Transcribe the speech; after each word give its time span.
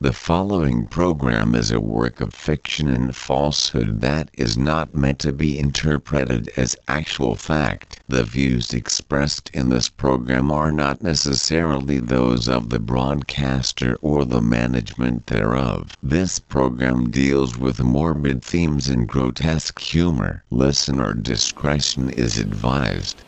The 0.00 0.12
following 0.12 0.88
program 0.88 1.54
is 1.54 1.70
a 1.70 1.78
work 1.78 2.20
of 2.20 2.34
fiction 2.34 2.88
and 2.88 3.14
falsehood 3.14 4.00
that 4.00 4.28
is 4.34 4.58
not 4.58 4.92
meant 4.92 5.20
to 5.20 5.32
be 5.32 5.56
interpreted 5.56 6.50
as 6.56 6.76
actual 6.88 7.36
fact. 7.36 8.00
The 8.08 8.24
views 8.24 8.74
expressed 8.74 9.50
in 9.54 9.68
this 9.68 9.88
program 9.88 10.50
are 10.50 10.72
not 10.72 11.00
necessarily 11.00 12.00
those 12.00 12.48
of 12.48 12.70
the 12.70 12.80
broadcaster 12.80 13.96
or 14.02 14.24
the 14.24 14.42
management 14.42 15.28
thereof. 15.28 15.96
This 16.02 16.40
program 16.40 17.12
deals 17.12 17.56
with 17.56 17.80
morbid 17.80 18.42
themes 18.42 18.88
and 18.88 19.08
grotesque 19.08 19.78
humor. 19.78 20.42
Listener 20.50 21.14
discretion 21.14 22.10
is 22.10 22.36
advised. 22.36 23.22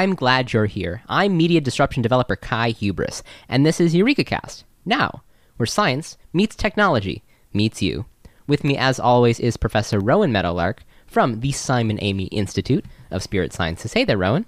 I'm 0.00 0.14
glad 0.14 0.54
you're 0.54 0.64
here. 0.64 1.02
I'm 1.10 1.36
media 1.36 1.60
disruption 1.60 2.02
developer 2.02 2.34
Kai 2.34 2.70
Hubris, 2.70 3.22
and 3.50 3.66
this 3.66 3.82
is 3.82 3.94
Eureka 3.94 4.24
Cast. 4.24 4.64
Now, 4.86 5.24
where 5.58 5.66
science 5.66 6.16
meets 6.32 6.56
technology 6.56 7.22
meets 7.52 7.82
you. 7.82 8.06
With 8.46 8.64
me, 8.64 8.78
as 8.78 8.98
always, 8.98 9.38
is 9.38 9.58
Professor 9.58 10.00
Rowan 10.00 10.32
Meadowlark 10.32 10.84
from 11.06 11.40
the 11.40 11.52
Simon 11.52 11.98
Amy 12.00 12.28
Institute 12.28 12.86
of 13.10 13.22
Spirit 13.22 13.52
Sciences. 13.52 13.92
Hey 13.92 14.04
there, 14.04 14.16
Rowan. 14.16 14.46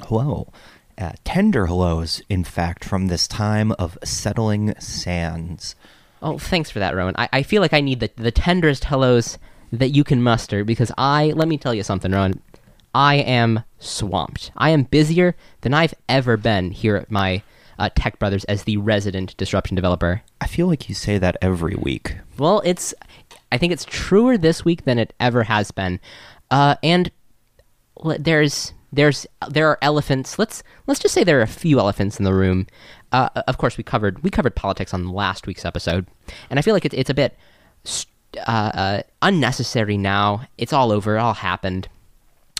Hello. 0.00 0.50
Uh, 0.96 1.12
tender 1.22 1.66
hellos, 1.66 2.22
in 2.30 2.42
fact, 2.42 2.82
from 2.82 3.08
this 3.08 3.28
time 3.28 3.72
of 3.72 3.98
settling 4.02 4.74
sands. 4.80 5.76
Oh, 6.22 6.38
thanks 6.38 6.70
for 6.70 6.78
that, 6.78 6.96
Rowan. 6.96 7.14
I, 7.18 7.28
I 7.30 7.42
feel 7.42 7.60
like 7.60 7.74
I 7.74 7.82
need 7.82 8.00
the, 8.00 8.10
the 8.16 8.30
tenderest 8.30 8.84
hellos 8.84 9.36
that 9.70 9.90
you 9.90 10.02
can 10.02 10.22
muster 10.22 10.64
because 10.64 10.90
I, 10.96 11.34
let 11.36 11.46
me 11.46 11.58
tell 11.58 11.74
you 11.74 11.82
something, 11.82 12.10
Rowan. 12.10 12.40
I 12.94 13.16
am 13.16 13.64
swamped. 13.78 14.52
I 14.56 14.70
am 14.70 14.84
busier 14.84 15.34
than 15.62 15.74
I've 15.74 15.94
ever 16.08 16.36
been 16.36 16.70
here 16.70 16.96
at 16.96 17.10
my 17.10 17.42
uh, 17.78 17.90
Tech 17.94 18.18
Brothers 18.18 18.44
as 18.44 18.62
the 18.62 18.76
resident 18.76 19.36
disruption 19.36 19.74
developer. 19.74 20.22
I 20.40 20.46
feel 20.46 20.68
like 20.68 20.88
you 20.88 20.94
say 20.94 21.18
that 21.18 21.36
every 21.42 21.74
week. 21.74 22.16
Well, 22.38 22.62
it's, 22.64 22.94
I 23.50 23.58
think 23.58 23.72
it's 23.72 23.84
truer 23.84 24.38
this 24.38 24.64
week 24.64 24.84
than 24.84 24.98
it 24.98 25.12
ever 25.18 25.42
has 25.42 25.72
been. 25.72 25.98
Uh, 26.52 26.76
and 26.84 27.10
there's, 28.18 28.72
there's, 28.92 29.26
there 29.48 29.68
are 29.68 29.78
elephants. 29.82 30.38
Let's, 30.38 30.62
let's 30.86 31.00
just 31.00 31.14
say 31.14 31.24
there 31.24 31.40
are 31.40 31.42
a 31.42 31.48
few 31.48 31.80
elephants 31.80 32.18
in 32.18 32.24
the 32.24 32.34
room. 32.34 32.68
Uh, 33.10 33.28
of 33.48 33.58
course, 33.58 33.76
we 33.76 33.82
covered, 33.82 34.22
we 34.22 34.30
covered 34.30 34.54
politics 34.54 34.94
on 34.94 35.08
last 35.08 35.48
week's 35.48 35.64
episode, 35.64 36.06
and 36.48 36.58
I 36.58 36.62
feel 36.62 36.74
like 36.74 36.84
it's, 36.84 36.94
it's 36.94 37.10
a 37.10 37.14
bit 37.14 37.36
st- 37.82 38.08
uh, 38.46 38.50
uh, 38.74 39.02
unnecessary 39.22 39.96
now. 39.96 40.46
It's 40.58 40.72
all 40.72 40.92
over. 40.92 41.16
It 41.16 41.20
all 41.20 41.34
happened 41.34 41.88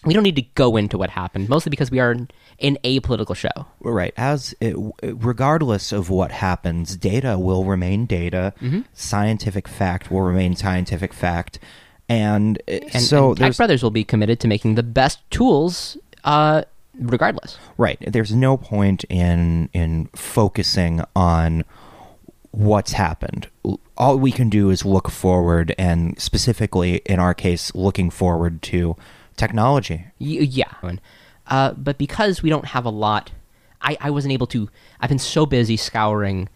we 0.05 0.15
don't 0.15 0.23
need 0.23 0.37
to 0.37 0.47
go 0.55 0.77
into 0.77 0.99
what 0.99 1.11
happened, 1.11 1.49
mostly 1.49 1.71
because 1.71 1.91
we 1.91 2.01
are 2.01 2.11
an 2.11 2.79
apolitical 2.85 3.35
show. 3.35 3.67
Right. 3.81 4.13
As 4.17 4.55
it, 4.61 4.77
regardless 5.03 5.93
of 5.93 6.11
what 6.11 6.31
happens, 6.31 6.97
data 6.97 7.39
will 7.39 7.65
remain 7.65 8.07
data. 8.07 8.53
Mm-hmm. 8.61 8.83
Scientific 8.93 9.69
fact 9.69 10.11
will 10.11 10.23
remain 10.23 10.57
scientific 10.57 11.13
fact, 11.13 11.59
and, 12.09 12.59
uh, 12.69 12.81
And, 12.93 13.03
so 13.03 13.31
and 13.31 13.39
Tech 13.39 13.57
Brothers 13.57 13.83
will 13.83 13.91
be 13.91 14.05
committed 14.05 14.41
to 14.41 14.49
making 14.49 14.75
the 14.75 14.83
best 14.83 15.19
tools, 15.31 15.97
uh, 16.25 16.63
regardless. 16.99 17.59
right. 17.77 17.99
There's 18.07 18.35
no 18.35 18.57
point 18.57 19.05
in 19.09 19.69
in 19.73 20.07
focusing 20.15 21.03
on 21.17 21.65
what's 22.51 22.93
happened. 22.93 23.49
All 23.97 24.17
we 24.19 24.31
can 24.31 24.49
do 24.49 24.71
is 24.71 24.85
look 24.85 25.11
forward, 25.11 25.75
and 25.79 26.19
specifically 26.21 26.97
in 27.07 27.19
our 27.19 27.35
case, 27.35 27.75
looking 27.75 28.11
forward 28.11 28.63
to 28.63 28.97
technology. 29.37 30.07
Y- 30.19 30.49
yeah. 30.49 30.73
Uh, 31.47 31.73
but 31.73 31.99
because 31.99 32.43
we 32.43 32.51
don't 32.51 32.67
have 32.67 32.85
a 32.85 32.91
lot, 32.91 33.31
I, 33.81 33.97
I 34.01 34.11
wasn't 34.11 34.33
able 34.33 34.47
to. 34.49 34.69
I've 35.01 35.11
been 35.11 35.19
so 35.19 35.47
busy 35.47 35.77
scouring 35.77 36.49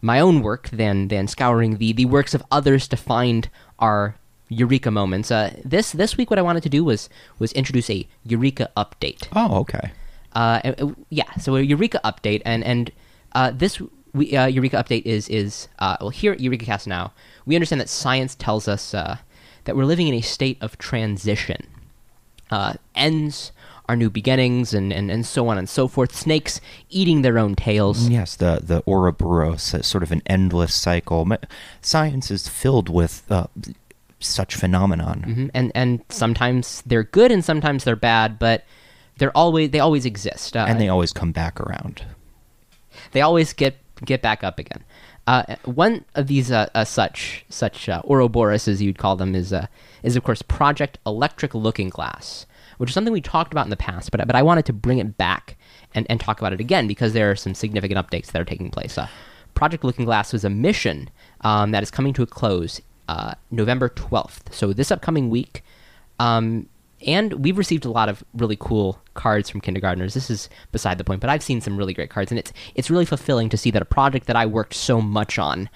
my 0.00 0.20
own 0.20 0.42
work 0.42 0.68
than 0.70 1.08
than 1.08 1.26
scouring 1.26 1.78
the, 1.78 1.92
the 1.92 2.04
works 2.04 2.34
of 2.34 2.42
others 2.50 2.86
to 2.88 2.96
find 2.96 3.48
our 3.78 4.16
eureka 4.48 4.90
moments. 4.90 5.30
Uh, 5.30 5.56
this 5.64 5.92
this 5.92 6.16
week, 6.16 6.30
what 6.30 6.38
I 6.38 6.42
wanted 6.42 6.62
to 6.62 6.68
do 6.68 6.84
was 6.84 7.08
was 7.38 7.52
introduce 7.52 7.90
a 7.90 8.06
eureka 8.24 8.70
update. 8.76 9.26
Oh, 9.34 9.58
okay. 9.60 9.92
Uh, 10.32 10.60
uh, 10.78 10.88
yeah, 11.08 11.32
so 11.40 11.56
a 11.56 11.62
Eureka 11.62 11.98
update, 12.04 12.42
and 12.44 12.62
and 12.62 12.92
uh, 13.32 13.50
this 13.50 13.80
we, 14.12 14.36
uh, 14.36 14.46
Eureka 14.46 14.76
update 14.76 15.02
is 15.06 15.28
is 15.28 15.68
uh, 15.78 15.96
well 16.00 16.10
here 16.10 16.32
at 16.32 16.40
Eureka 16.40 16.66
Cast 16.66 16.86
now 16.86 17.12
we 17.46 17.54
understand 17.54 17.80
that 17.80 17.88
science 17.88 18.34
tells 18.34 18.68
us 18.68 18.92
uh, 18.92 19.16
that 19.64 19.76
we're 19.76 19.84
living 19.84 20.08
in 20.08 20.14
a 20.14 20.20
state 20.20 20.58
of 20.60 20.76
transition. 20.76 21.66
Uh, 22.50 22.74
ends 22.94 23.52
are 23.88 23.96
new 23.96 24.10
beginnings, 24.10 24.74
and, 24.74 24.92
and, 24.92 25.10
and 25.10 25.24
so 25.24 25.46
on 25.48 25.58
and 25.58 25.68
so 25.68 25.86
forth. 25.88 26.14
Snakes 26.14 26.60
eating 26.90 27.22
their 27.22 27.38
own 27.38 27.54
tails. 27.54 28.08
Yes, 28.08 28.34
the 28.36 28.60
the 28.62 28.82
Ouroboros, 28.86 29.72
uh, 29.74 29.82
sort 29.82 30.02
of 30.02 30.10
an 30.12 30.22
endless 30.26 30.74
cycle. 30.74 31.26
Science 31.82 32.30
is 32.30 32.48
filled 32.48 32.88
with 32.88 33.22
uh, 33.30 33.46
such 34.18 34.54
phenomenon. 34.56 35.24
Mhm. 35.26 35.50
and 35.54 35.72
and 35.74 36.00
sometimes 36.08 36.82
they're 36.86 37.04
good, 37.04 37.30
and 37.30 37.44
sometimes 37.44 37.84
they're 37.84 37.94
bad, 37.96 38.38
but 38.38 38.64
they're 39.18 39.36
always 39.36 39.70
they 39.70 39.80
always 39.80 40.04
exist. 40.04 40.56
Uh, 40.56 40.66
and 40.68 40.80
they 40.80 40.88
always 40.88 41.12
come 41.12 41.32
back 41.32 41.60
around. 41.60 42.02
they 43.12 43.20
always 43.20 43.52
get 43.52 43.76
get 44.04 44.22
back 44.22 44.44
up 44.44 44.58
again. 44.58 44.84
Uh, 45.26 45.56
one 45.64 46.04
of 46.14 46.28
these 46.28 46.52
uh, 46.52 46.68
uh, 46.74 46.84
such 46.84 47.44
such 47.48 47.88
uh, 47.88 48.02
Ouroboros, 48.04 48.68
as 48.68 48.80
you'd 48.80 48.98
call 48.98 49.16
them, 49.16 49.34
is 49.34 49.52
uh, 49.52 49.66
is 50.02 50.16
of 50.16 50.22
course 50.22 50.42
Project 50.42 50.98
Electric 51.04 51.54
Looking 51.54 51.88
Glass, 51.88 52.46
which 52.78 52.90
is 52.90 52.94
something 52.94 53.12
we 53.12 53.20
talked 53.20 53.52
about 53.52 53.66
in 53.66 53.70
the 53.70 53.76
past, 53.76 54.10
but 54.10 54.24
but 54.26 54.36
I 54.36 54.42
wanted 54.42 54.66
to 54.66 54.72
bring 54.72 54.98
it 54.98 55.16
back 55.16 55.56
and, 55.94 56.06
and 56.08 56.20
talk 56.20 56.40
about 56.40 56.52
it 56.52 56.60
again 56.60 56.86
because 56.86 57.12
there 57.12 57.30
are 57.30 57.36
some 57.36 57.54
significant 57.54 57.98
updates 57.98 58.26
that 58.26 58.40
are 58.40 58.44
taking 58.44 58.70
place. 58.70 58.96
Uh, 58.96 59.08
Project 59.54 59.82
Looking 59.82 60.04
Glass 60.04 60.32
was 60.32 60.44
a 60.44 60.50
mission 60.50 61.10
um, 61.40 61.70
that 61.72 61.82
is 61.82 61.90
coming 61.90 62.12
to 62.12 62.22
a 62.22 62.26
close 62.26 62.80
November 63.50 63.88
twelfth. 63.88 64.54
So 64.54 64.72
this 64.72 64.90
upcoming 64.90 65.30
week. 65.30 65.64
Um, 66.18 66.68
and 67.04 67.32
we've 67.44 67.58
received 67.58 67.84
a 67.84 67.90
lot 67.90 68.08
of 68.08 68.24
really 68.34 68.56
cool 68.58 69.00
cards 69.14 69.50
from 69.50 69.60
kindergartners. 69.60 70.14
This 70.14 70.30
is 70.30 70.48
beside 70.72 70.98
the 70.98 71.04
point, 71.04 71.20
but 71.20 71.30
I've 71.30 71.42
seen 71.42 71.60
some 71.60 71.76
really 71.76 71.94
great 71.94 72.10
cards, 72.10 72.30
and 72.30 72.38
it's 72.38 72.52
it's 72.74 72.90
really 72.90 73.04
fulfilling 73.04 73.48
to 73.50 73.56
see 73.56 73.70
that 73.70 73.82
a 73.82 73.86
project 73.86 74.26
that 74.26 74.36
I 74.36 74.46
worked 74.46 74.74
so 74.74 75.00
much 75.00 75.38
on 75.38 75.68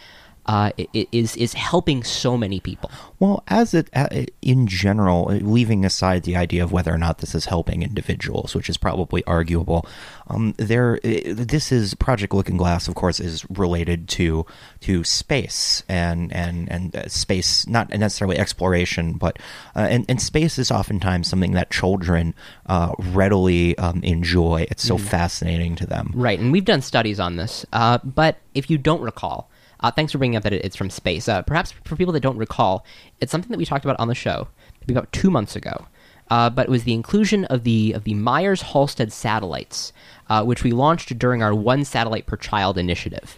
uh, 0.50 0.72
is 1.12 1.36
is 1.36 1.54
helping 1.54 2.02
so 2.02 2.36
many 2.36 2.58
people. 2.58 2.90
Well, 3.20 3.44
as 3.46 3.72
it 3.72 3.88
uh, 3.94 4.08
in 4.42 4.66
general, 4.66 5.28
uh, 5.28 5.34
leaving 5.34 5.84
aside 5.84 6.24
the 6.24 6.34
idea 6.34 6.64
of 6.64 6.72
whether 6.72 6.92
or 6.92 6.98
not 6.98 7.18
this 7.18 7.36
is 7.36 7.44
helping 7.44 7.84
individuals, 7.84 8.52
which 8.56 8.68
is 8.68 8.76
probably 8.76 9.22
arguable, 9.26 9.86
um, 10.26 10.54
there 10.56 10.98
this 11.04 11.70
is 11.70 11.94
Project 11.94 12.34
Looking 12.34 12.56
Glass, 12.56 12.88
of 12.88 12.96
course, 12.96 13.20
is 13.20 13.48
related 13.48 14.08
to 14.08 14.44
to 14.80 15.04
space 15.04 15.84
and 15.88 16.32
and 16.32 16.68
and 16.68 16.96
uh, 16.96 17.08
space, 17.08 17.64
not 17.68 17.90
necessarily 17.90 18.36
exploration, 18.36 19.12
but 19.12 19.38
uh, 19.76 19.86
and 19.88 20.04
and 20.08 20.20
space 20.20 20.58
is 20.58 20.72
oftentimes 20.72 21.28
something 21.28 21.52
that 21.52 21.70
children 21.70 22.34
uh, 22.66 22.92
readily 22.98 23.78
um, 23.78 24.02
enjoy. 24.02 24.66
It's 24.68 24.82
so 24.82 24.98
fascinating 24.98 25.76
to 25.76 25.86
them. 25.86 26.10
Right, 26.12 26.40
and 26.40 26.50
we've 26.50 26.64
done 26.64 26.82
studies 26.82 27.20
on 27.20 27.36
this. 27.36 27.64
Uh, 27.72 27.98
but 28.02 28.38
if 28.52 28.68
you 28.68 28.78
don't 28.78 29.02
recall, 29.02 29.49
uh, 29.80 29.90
thanks 29.90 30.12
for 30.12 30.18
bringing 30.18 30.36
up 30.36 30.42
that 30.42 30.52
it's 30.52 30.76
from 30.76 30.90
space. 30.90 31.28
Uh, 31.28 31.42
perhaps 31.42 31.72
for 31.84 31.96
people 31.96 32.12
that 32.12 32.20
don't 32.20 32.36
recall, 32.36 32.84
it's 33.20 33.32
something 33.32 33.50
that 33.50 33.58
we 33.58 33.64
talked 33.64 33.84
about 33.84 33.98
on 33.98 34.08
the 34.08 34.14
show 34.14 34.48
maybe 34.80 34.92
about 34.92 35.12
two 35.12 35.30
months 35.30 35.56
ago. 35.56 35.86
Uh, 36.30 36.48
but 36.48 36.68
it 36.68 36.70
was 36.70 36.84
the 36.84 36.92
inclusion 36.94 37.44
of 37.46 37.64
the 37.64 37.92
of 37.92 38.04
the 38.04 38.14
Myers 38.14 38.62
Halstead 38.62 39.12
satellites, 39.12 39.92
uh, 40.28 40.44
which 40.44 40.62
we 40.62 40.70
launched 40.70 41.18
during 41.18 41.42
our 41.42 41.52
one 41.52 41.84
satellite 41.84 42.26
per 42.26 42.36
child 42.36 42.78
initiative. 42.78 43.36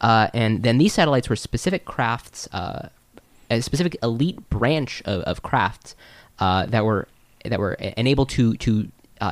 Uh, 0.00 0.26
and 0.34 0.64
then 0.64 0.78
these 0.78 0.92
satellites 0.92 1.28
were 1.28 1.36
specific 1.36 1.84
crafts, 1.84 2.48
uh, 2.52 2.88
a 3.48 3.60
specific 3.60 3.96
elite 4.02 4.48
branch 4.50 5.02
of, 5.04 5.22
of 5.22 5.42
crafts 5.42 5.94
that 6.38 6.84
were 6.84 7.06
that 7.44 7.60
were 7.60 7.74
enabled 7.74 8.28
to 8.30 8.54
to 8.56 8.88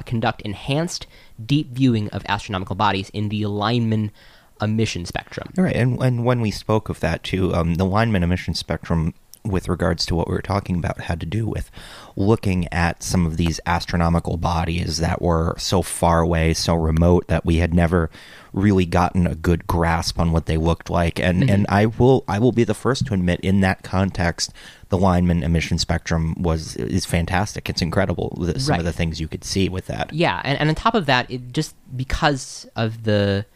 conduct 0.07 0.41
enhanced 0.43 1.09
deep 1.45 1.73
viewing 1.73 2.09
of 2.11 2.23
astronomical 2.29 2.77
bodies 2.77 3.11
in 3.11 3.29
the 3.29 3.45
Lyman 3.47 4.13
emission 4.63 5.05
spectrum. 5.07 5.53
Right, 5.57 5.77
and 5.77 6.01
and 6.03 6.25
when 6.25 6.41
we 6.41 6.51
spoke 6.51 6.89
of 6.89 7.01
that 7.01 7.23
too, 7.23 7.55
um, 7.55 7.75
the 7.77 7.85
Lineman 7.87 8.23
emission 8.23 8.55
spectrum 8.55 9.15
with 9.43 9.69
regards 9.71 10.05
to 10.05 10.15
what 10.15 10.29
we 10.29 10.35
were 10.35 10.43
talking 10.43 10.77
about 10.77 11.01
had 11.01 11.19
to 11.19 11.25
do 11.25 11.47
with 11.49 11.71
looking 12.15 12.69
at 12.71 13.03
some 13.03 13.25
of 13.25 13.39
these 13.39 13.59
astronomical 13.65 14.37
bodies 14.37 14.99
that 14.99 15.23
were 15.23 15.55
so 15.57 15.81
far 15.81 16.21
away, 16.21 16.53
so 16.53 16.75
remote 16.75 17.27
that 17.29 17.43
we 17.47 17.57
had 17.57 17.73
never 17.73 18.11
really 18.53 18.85
gotten 18.85 19.27
a 19.27 19.35
good 19.35 19.67
grasp 19.67 20.19
on 20.19 20.31
what 20.33 20.45
they 20.45 20.59
looked 20.59 20.91
like. 20.91 21.19
And 21.19 21.41
Mm-hmm. 21.43 21.51
and 21.55 21.67
I 21.71 21.87
will 21.87 22.23
I 22.29 22.39
will 22.39 22.53
be 22.53 22.65
the 22.65 22.75
first 22.75 23.07
to 23.07 23.15
admit 23.15 23.41
in 23.41 23.61
that 23.63 23.83
context 23.83 24.53
the 24.91 24.99
Lineman 24.99 25.43
emission 25.43 25.79
spectrum 25.79 26.35
was 26.37 26.77
is 26.77 27.07
fantastic. 27.07 27.71
It's 27.71 27.81
incredible 27.81 28.37
the, 28.39 28.61
some 28.61 28.73
Right. 28.73 28.79
of 28.81 28.85
the 28.85 28.93
things 28.93 29.21
you 29.21 29.29
could 29.29 29.45
see 29.45 29.71
with 29.71 29.87
that. 29.87 30.13
Yeah, 30.13 30.43
and, 30.45 30.59
and 30.61 30.69
on 30.69 30.75
top 30.75 30.95
of 30.95 31.07
that, 31.07 31.31
it 31.31 31.51
just 31.53 31.75
because 31.97 32.69
of 32.77 33.05
the 33.05 33.47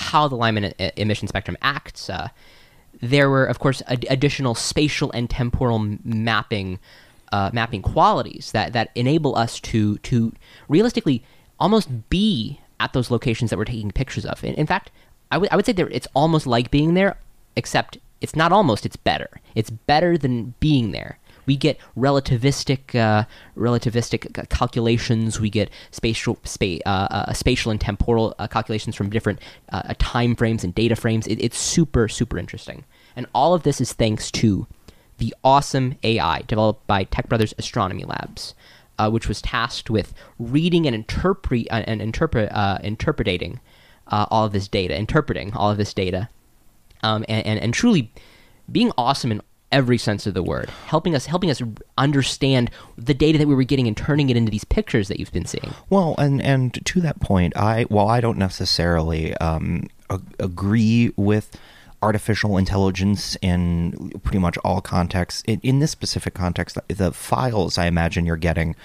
how 0.00 0.28
the 0.28 0.36
Lyman 0.36 0.72
emission 0.96 1.28
spectrum 1.28 1.56
acts, 1.62 2.08
uh, 2.08 2.28
there 3.00 3.30
were, 3.30 3.44
of 3.44 3.58
course, 3.58 3.82
ad- 3.86 4.06
additional 4.10 4.54
spatial 4.54 5.10
and 5.12 5.28
temporal 5.28 5.78
mapping 6.04 6.78
uh, 7.30 7.50
mapping 7.52 7.82
qualities 7.82 8.52
that, 8.52 8.72
that 8.72 8.90
enable 8.94 9.36
us 9.36 9.60
to 9.60 9.98
to 9.98 10.32
realistically 10.68 11.22
almost 11.60 12.08
be 12.08 12.60
at 12.80 12.92
those 12.92 13.10
locations 13.10 13.50
that 13.50 13.58
we're 13.58 13.64
taking 13.64 13.90
pictures 13.90 14.24
of. 14.24 14.42
In, 14.42 14.54
in 14.54 14.66
fact, 14.66 14.90
I 15.30 15.38
would 15.38 15.48
I 15.50 15.56
would 15.56 15.66
say 15.66 15.72
there 15.72 15.88
it's 15.88 16.08
almost 16.14 16.46
like 16.46 16.70
being 16.70 16.94
there, 16.94 17.18
except 17.56 17.98
it's 18.20 18.34
not 18.34 18.52
almost. 18.52 18.86
It's 18.86 18.96
better. 18.96 19.40
It's 19.54 19.70
better 19.70 20.16
than 20.16 20.54
being 20.60 20.92
there. 20.92 21.18
We 21.48 21.56
get 21.56 21.78
relativistic, 21.96 22.94
uh, 22.94 23.24
relativistic 23.56 24.50
calculations. 24.50 25.40
We 25.40 25.48
get 25.48 25.70
spatial, 25.90 26.36
spa- 26.44 26.84
uh, 26.84 27.08
uh, 27.10 27.32
spatial 27.32 27.70
and 27.70 27.80
temporal 27.80 28.34
uh, 28.38 28.48
calculations 28.48 28.94
from 28.94 29.08
different 29.08 29.40
uh, 29.72 29.94
time 29.98 30.36
frames 30.36 30.62
and 30.62 30.74
data 30.74 30.94
frames. 30.94 31.26
It, 31.26 31.40
it's 31.40 31.56
super, 31.56 32.06
super 32.06 32.36
interesting. 32.38 32.84
And 33.16 33.26
all 33.34 33.54
of 33.54 33.62
this 33.62 33.80
is 33.80 33.94
thanks 33.94 34.30
to 34.32 34.66
the 35.16 35.34
awesome 35.42 35.96
AI 36.02 36.42
developed 36.46 36.86
by 36.86 37.04
Tech 37.04 37.30
Brothers 37.30 37.54
Astronomy 37.56 38.04
Labs, 38.04 38.54
uh, 38.98 39.08
which 39.08 39.26
was 39.26 39.40
tasked 39.40 39.88
with 39.88 40.12
reading 40.38 40.86
and 40.86 40.94
interpret 40.94 41.66
uh, 41.70 41.82
and 41.86 42.02
interpret 42.02 42.52
uh, 42.52 42.78
interpreting 42.82 43.58
all 44.08 44.44
of 44.44 44.52
this 44.52 44.68
data, 44.68 44.94
interpreting 44.94 45.54
all 45.54 45.70
of 45.70 45.78
this 45.78 45.94
data, 45.94 46.28
um, 47.02 47.24
and, 47.26 47.46
and 47.46 47.58
and 47.58 47.72
truly 47.72 48.12
being 48.70 48.92
awesome 48.98 49.32
in 49.32 49.40
every 49.70 49.98
sense 49.98 50.26
of 50.26 50.34
the 50.34 50.42
word, 50.42 50.70
helping 50.86 51.14
us 51.14 51.26
helping 51.26 51.50
us 51.50 51.62
understand 51.96 52.70
the 52.96 53.14
data 53.14 53.38
that 53.38 53.48
we 53.48 53.54
were 53.54 53.64
getting 53.64 53.86
and 53.86 53.96
turning 53.96 54.30
it 54.30 54.36
into 54.36 54.50
these 54.50 54.64
pictures 54.64 55.08
that 55.08 55.18
you've 55.18 55.32
been 55.32 55.46
seeing. 55.46 55.74
Well, 55.90 56.14
and 56.18 56.40
and 56.42 56.74
to 56.86 57.00
that 57.00 57.20
point, 57.20 57.56
I 57.56 57.84
while 57.84 58.08
I 58.08 58.20
don't 58.20 58.38
necessarily 58.38 59.34
um, 59.36 59.88
agree 60.38 61.12
with 61.16 61.58
artificial 62.02 62.56
intelligence 62.56 63.36
in 63.42 64.12
pretty 64.22 64.38
much 64.38 64.56
all 64.58 64.80
contexts, 64.80 65.42
in, 65.46 65.60
in 65.62 65.80
this 65.80 65.90
specific 65.90 66.34
context, 66.34 66.78
the 66.88 67.12
files 67.12 67.76
I 67.76 67.86
imagine 67.86 68.24
you're 68.24 68.36
getting 68.36 68.76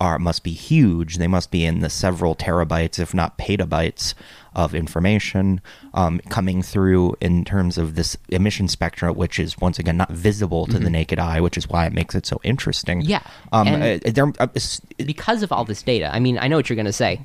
are 0.00 0.18
must 0.18 0.42
be 0.42 0.52
huge. 0.52 1.16
They 1.16 1.26
must 1.26 1.50
be 1.50 1.64
in 1.64 1.80
the 1.80 1.88
several 1.88 2.34
terabytes, 2.34 2.98
if 2.98 3.14
not 3.14 3.38
petabytes, 3.38 4.14
of 4.56 4.74
information 4.74 5.60
um, 5.94 6.18
coming 6.30 6.62
through 6.62 7.14
in 7.20 7.44
terms 7.44 7.78
of 7.78 7.94
this 7.94 8.16
emission 8.30 8.66
spectra, 8.66 9.12
which 9.12 9.38
is 9.38 9.56
once 9.58 9.78
again 9.78 9.98
not 9.98 10.10
visible 10.10 10.66
to 10.66 10.78
the 10.78 10.90
naked 10.90 11.18
eye, 11.18 11.40
which 11.40 11.56
is 11.56 11.68
why 11.68 11.86
it 11.86 11.92
makes 11.92 12.14
it 12.14 12.26
so 12.26 12.40
interesting. 12.42 13.02
Yeah, 13.02 13.22
um, 13.52 13.68
uh, 13.68 13.98
there, 14.04 14.32
uh, 14.40 14.48
because 14.98 15.42
of 15.42 15.52
all 15.52 15.64
this 15.64 15.82
data, 15.82 16.12
I 16.12 16.18
mean, 16.18 16.38
I 16.38 16.48
know 16.48 16.56
what 16.56 16.68
you're 16.68 16.74
going 16.74 16.86
to 16.86 16.92
say. 16.92 17.20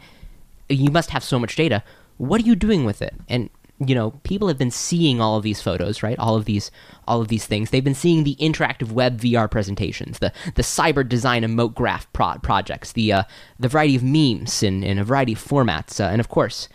You 0.70 0.92
must 0.92 1.10
have 1.10 1.24
so 1.24 1.40
much 1.40 1.56
data. 1.56 1.84
What 2.18 2.42
are 2.42 2.46
you 2.46 2.56
doing 2.56 2.86
with 2.86 3.02
it? 3.02 3.16
And 3.28 3.50
you 3.84 3.96
know, 3.96 4.12
people 4.24 4.48
have 4.48 4.60
been 4.60 4.70
seeing 4.70 5.20
all 5.20 5.38
of 5.38 5.44
these 5.44 5.62
photos, 5.62 6.04
right? 6.04 6.20
All 6.20 6.36
of 6.36 6.46
these, 6.46 6.70
all 7.08 7.20
of 7.20 7.30
these 7.30 7.46
things. 7.46 7.72
They've 7.72 7.84
been 7.84 7.96
seeing 7.96 8.24
the 8.24 8.36
interactive 8.36 8.92
web 8.92 9.20
VR 9.20 9.50
presentations, 9.50 10.20
the 10.20 10.32
the 10.56 10.62
cyber 10.62 11.08
design 11.08 11.44
emote 11.44 11.74
graph 11.74 12.12
pro- 12.14 12.38
projects, 12.40 12.92
the 12.92 13.12
uh, 13.14 13.24
the 13.60 13.70
variety 13.70 13.96
of 13.96 14.04
memes 14.04 14.62
in, 14.62 14.84
in 14.84 15.00
a 15.00 15.04
variety 15.04 15.34
of 15.34 15.40
formats, 15.40 16.00
uh, 16.00 16.10
and 16.10 16.20
of 16.20 16.30
course, 16.30 16.70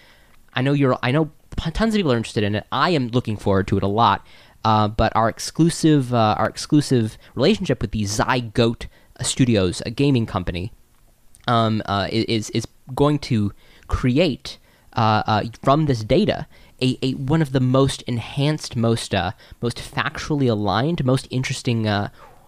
I 0.57 0.63
know 0.63 0.73
you're. 0.73 0.99
I 1.03 1.13
know 1.13 1.31
tons 1.57 1.95
of 1.95 1.99
people 1.99 2.13
are 2.13 2.17
interested 2.17 2.43
in 2.43 2.55
it. 2.55 2.67
I 2.73 2.91
am 2.91 3.09
looking 3.09 3.37
forward 3.37 3.69
to 3.69 3.77
it 3.77 3.83
a 3.83 3.89
lot. 3.89 4.27
Uh, 4.65 4.89
but 4.89 5.15
our 5.15 5.29
exclusive, 5.29 6.13
uh, 6.13 6.35
our 6.39 6.49
exclusive 6.49 7.17
relationship 7.37 7.81
with 7.81 7.93
the 7.93 8.03
Zygote 8.03 8.87
Studios, 9.23 9.81
a 9.87 9.93
gaming 9.93 10.27
company, 10.27 10.73
um, 11.47 11.83
uh, 11.87 12.09
is 12.11 12.51
is 12.51 12.67
going 12.93 13.21
to 13.21 13.53
create 13.87 14.59
uh, 14.95 15.23
uh, 15.27 15.45
from 15.63 15.87
this 15.87 16.03
data 16.03 16.49
a, 16.83 16.99
a 17.01 17.13
one 17.13 17.43
of 17.43 17.53
the 17.53 17.61
most 17.61 18.03
enhanced, 18.03 18.75
most 18.75 19.15
uh, 19.15 19.33
most 19.63 19.77
factually 19.77 20.51
aligned, 20.51 21.05
most 21.05 21.29
interesting 21.31 21.85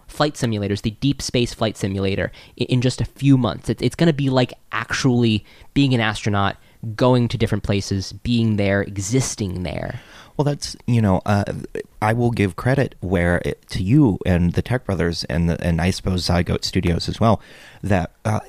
flight 0.09 0.35
simulators, 0.35 0.83
the 0.83 0.91
Deep 0.91 1.23
Space 1.23 1.55
Flight 1.55 1.77
Simulator, 1.77 2.33
in, 2.57 2.81
just 2.81 3.01
a 3.01 3.05
few 3.05 3.39
months. 3.39 3.69
It's 3.69 3.95
going 3.95 4.09
to 4.09 4.13
be 4.13 4.31
like 4.31 4.55
actually 4.73 5.45
being 5.75 5.95
an 5.95 6.01
astronaut, 6.01 6.57
going 6.95 7.29
to 7.29 7.39
different 7.39 7.65
places, 7.65 8.13
being 8.13 8.57
there, 8.57 8.83
existing 8.83 9.63
there. 9.63 10.01
Well, 10.39 10.45
that's 10.45 10.77
you 10.87 11.03
know, 11.03 11.21
uh, 11.27 11.45
I 12.01 12.13
will 12.13 12.31
give 12.31 12.55
credit 12.55 12.95
where 13.01 13.43
it, 13.45 13.69
to 13.71 13.83
you 13.83 14.21
and 14.25 14.53
the 14.53 14.63
Tech 14.63 14.85
Brothers 14.85 15.25
and 15.25 15.51
the, 15.51 15.61
and 15.61 15.81
I 15.81 15.91
suppose 15.91 16.25
Zygote 16.25 16.65
Studios 16.65 17.09
as 17.09 17.19
well. 17.19 17.41
That 17.83 18.13
uh, 18.25 18.41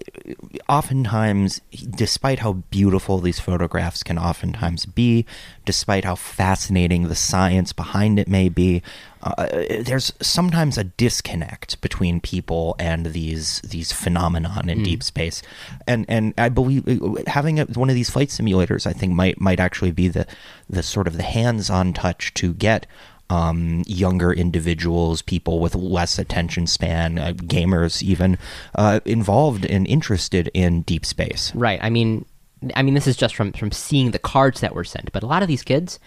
oftentimes, 0.67 1.61
despite 1.89 2.39
how 2.39 2.53
beautiful 2.69 3.17
these 3.17 3.39
photographs 3.39 4.03
can 4.03 4.19
oftentimes 4.19 4.85
be, 4.85 5.25
despite 5.65 6.05
how 6.05 6.13
fascinating 6.13 7.07
the 7.07 7.15
science 7.15 7.73
behind 7.73 8.19
it 8.19 8.27
may 8.27 8.49
be, 8.49 8.83
uh, 9.21 9.47
there's 9.81 10.13
sometimes 10.21 10.77
a 10.77 10.83
disconnect 10.83 11.81
between 11.81 12.21
people 12.21 12.75
and 12.79 13.07
these 13.07 13.61
these 13.61 13.91
phenomenon 13.91 14.69
in 14.69 14.83
deep 14.83 15.03
space, 15.03 15.41
and 15.87 16.05
and 16.07 16.33
I 16.37 16.49
believe 16.49 16.87
having 17.27 17.59
a, 17.59 17.65
one 17.65 17.89
of 17.89 17.95
these 17.95 18.09
flight 18.09 18.29
simulators, 18.29 18.87
I 18.87 18.93
think 18.93 19.13
might 19.13 19.41
might 19.41 19.59
actually 19.59 19.91
be 19.91 20.07
the 20.07 20.25
the 20.69 20.83
sort 20.83 21.07
of 21.07 21.17
the 21.17 21.23
hands-on 21.23 21.93
touch 21.93 22.33
to 22.35 22.53
get 22.53 22.85
um, 23.29 23.83
younger 23.85 24.31
individuals, 24.33 25.21
people 25.21 25.59
with 25.59 25.75
less 25.75 26.17
attention 26.17 26.65
span, 26.67 27.19
uh, 27.19 27.33
gamers 27.33 28.01
even 28.01 28.37
uh, 28.75 28.99
involved 29.05 29.65
and 29.65 29.85
interested 29.87 30.49
in 30.53 30.81
deep 30.81 31.05
space. 31.05 31.53
Right. 31.53 31.79
I 31.81 31.89
mean, 31.89 32.25
I 32.75 32.81
mean, 32.81 32.93
this 32.93 33.07
is 33.07 33.15
just 33.15 33.35
from 33.35 33.51
from 33.53 33.71
seeing 33.71 34.11
the 34.11 34.19
cards 34.19 34.61
that 34.61 34.73
were 34.75 34.83
sent. 34.83 35.11
But 35.11 35.23
a 35.23 35.27
lot 35.27 35.41
of 35.41 35.47
these 35.47 35.63
kids, 35.63 35.99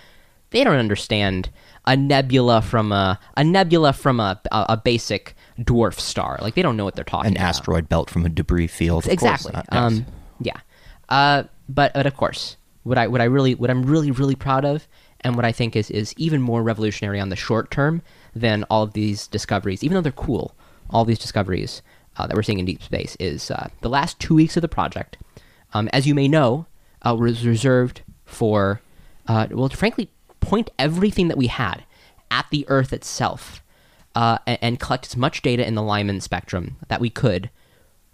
they 0.51 0.65
don't 0.65 0.77
understand 0.77 1.51
a 1.87 1.97
nebula 1.97 2.61
from 2.61 2.93
a 2.93 3.19
a 3.37 3.45
nebula 3.45 3.93
from 3.93 4.21
a 4.21 4.41
a, 4.51 4.67
a 4.71 4.77
basic 4.77 5.35
dwarf 5.59 5.99
star. 6.01 6.39
Like 6.43 6.55
they 6.55 6.63
don't 6.63 6.77
know 6.77 6.85
what 6.85 6.95
they're 6.97 7.05
talking 7.05 7.31
An 7.31 7.37
about. 7.37 7.49
asteroid 7.49 7.89
belt 7.89 8.11
from 8.11 8.27
a 8.27 8.29
debris 8.29 8.67
field. 8.67 9.05
of 9.07 9.19
course 9.19 9.47
exactly. 9.47 9.53
not, 9.53 9.67
yes. 9.73 9.81
Um, 9.81 10.07
yeah. 10.41 10.61
Uh, 11.09 11.45
but 11.69 11.95
but 11.95 12.07
of 12.07 12.17
course, 12.17 12.57
what 12.83 12.99
I 12.99 13.07
what 13.07 13.21
I 13.21 13.25
really 13.25 13.55
what 13.55 13.71
I'm 13.71 13.83
really 13.83 14.11
really 14.11 14.35
proud 14.35 14.65
of, 14.65 14.87
and 15.21 15.37
what 15.37 15.45
I 15.45 15.53
think 15.53 15.77
is 15.77 15.91
is 15.91 16.15
even 16.17 16.41
more 16.41 16.63
revolutionary 16.63 17.21
on 17.21 17.29
the 17.29 17.37
short 17.37 17.71
term 17.71 18.03
than 18.35 18.65
all 18.65 18.83
of 18.83 18.93
these 18.93 19.27
discoveries, 19.27 19.85
even 19.85 19.95
though 19.95 20.01
they're 20.01 20.13
cool. 20.13 20.55
All 20.91 21.05
these 21.05 21.19
discoveries 21.19 21.81
uh, 22.17 22.27
that 22.27 22.37
we're 22.37 22.43
seeing 22.43 22.59
in 22.59 22.67
deep 22.67 22.83
space 22.83 23.17
is 23.19 23.51
uh, 23.51 23.69
the 23.81 23.89
last 23.89 24.19
two 24.19 24.35
weeks 24.35 24.57
of 24.57 24.61
the 24.63 24.69
project. 24.69 25.17
Um, 25.75 25.89
as 25.93 26.07
you 26.07 26.15
may 26.15 26.29
know, 26.29 26.67
uh, 27.01 27.17
was 27.19 27.47
reserved 27.47 28.03
for 28.27 28.83
uh, 29.27 29.47
well, 29.51 29.69
frankly, 29.69 30.11
point 30.41 30.71
everything 30.79 31.29
that 31.29 31.39
we 31.39 31.47
had 31.47 31.85
at 32.31 32.47
the 32.51 32.65
Earth 32.69 32.93
itself, 32.93 33.63
uh, 34.15 34.39
and, 34.47 34.59
and 34.61 34.81
collect 34.81 35.07
as 35.07 35.17
much 35.17 35.43
data 35.43 35.67
in 35.67 35.75
the 35.75 35.83
Lyman 35.83 36.21
spectrum 36.21 36.77
that 36.89 37.01
we 37.01 37.11
could 37.11 37.51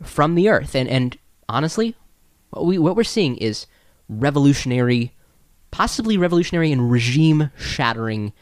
from 0.02 0.34
the 0.34 0.48
Earth. 0.48 0.74
And 0.74 0.88
and 0.88 1.18
honestly, 1.48 1.96
what 2.50 2.66
we 2.66 2.78
what 2.78 2.96
we're 2.96 3.04
seeing 3.04 3.36
is 3.36 3.66
revolutionary, 4.08 5.12
possibly 5.70 6.16
revolutionary 6.16 6.72
and 6.72 6.90
regime 6.90 7.50
shattering 7.58 8.32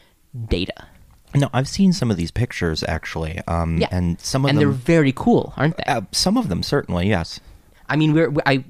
data. 0.47 0.87
no, 1.35 1.49
I've 1.53 1.67
seen 1.67 1.93
some 1.93 2.09
of 2.11 2.17
these 2.17 2.31
pictures 2.31 2.83
actually, 2.87 3.39
um, 3.47 3.77
Yeah, 3.77 3.87
and 3.91 4.19
some 4.19 4.45
of 4.45 4.49
them, 4.49 4.57
they're 4.57 4.69
very 4.69 5.11
cool, 5.11 5.53
aren't 5.57 5.77
they? 5.77 5.83
uh, 5.83 6.01
some 6.11 6.37
of 6.37 6.49
them 6.49 6.63
certainly, 6.63 7.07
yes. 7.09 7.39
I 7.89 7.95
mean, 7.95 8.13
we're 8.13 8.29
we, 8.29 8.41
I 8.45 8.63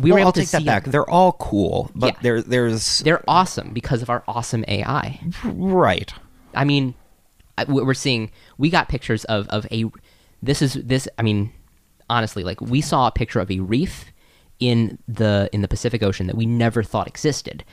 we 0.00 0.10
well, 0.10 0.14
were 0.14 0.18
able 0.20 0.26
I'll 0.28 0.32
to 0.32 0.40
take 0.40 0.50
that 0.50 0.58
see 0.60 0.64
back. 0.66 0.84
They're 0.84 1.08
all 1.08 1.32
cool, 1.32 1.90
but 1.94 2.14
Yeah. 2.14 2.18
there, 2.22 2.42
there's 2.42 2.98
they're 3.00 3.22
awesome 3.28 3.72
because 3.72 4.02
of 4.02 4.10
our 4.10 4.22
awesome 4.28 4.64
AI. 4.68 5.20
right. 5.44 6.12
I 6.54 6.64
mean, 6.64 6.94
we're 7.66 7.94
seeing 7.94 8.30
we 8.58 8.70
got 8.70 8.88
pictures 8.88 9.24
of 9.24 9.48
of 9.48 9.66
a 9.72 9.84
this 10.42 10.62
is 10.62 10.74
this. 10.74 11.08
I 11.18 11.22
mean, 11.22 11.52
honestly, 12.08 12.44
like 12.44 12.60
we 12.60 12.80
saw 12.80 13.06
a 13.08 13.10
picture 13.10 13.40
of 13.40 13.50
a 13.50 13.60
reef 13.60 14.06
in 14.60 14.98
the 15.08 15.48
in 15.52 15.62
the 15.62 15.68
Pacific 15.68 16.02
Ocean 16.02 16.26
that 16.26 16.36
we 16.36 16.46
never 16.46 16.82
thought 16.82 17.06
existed. 17.06 17.64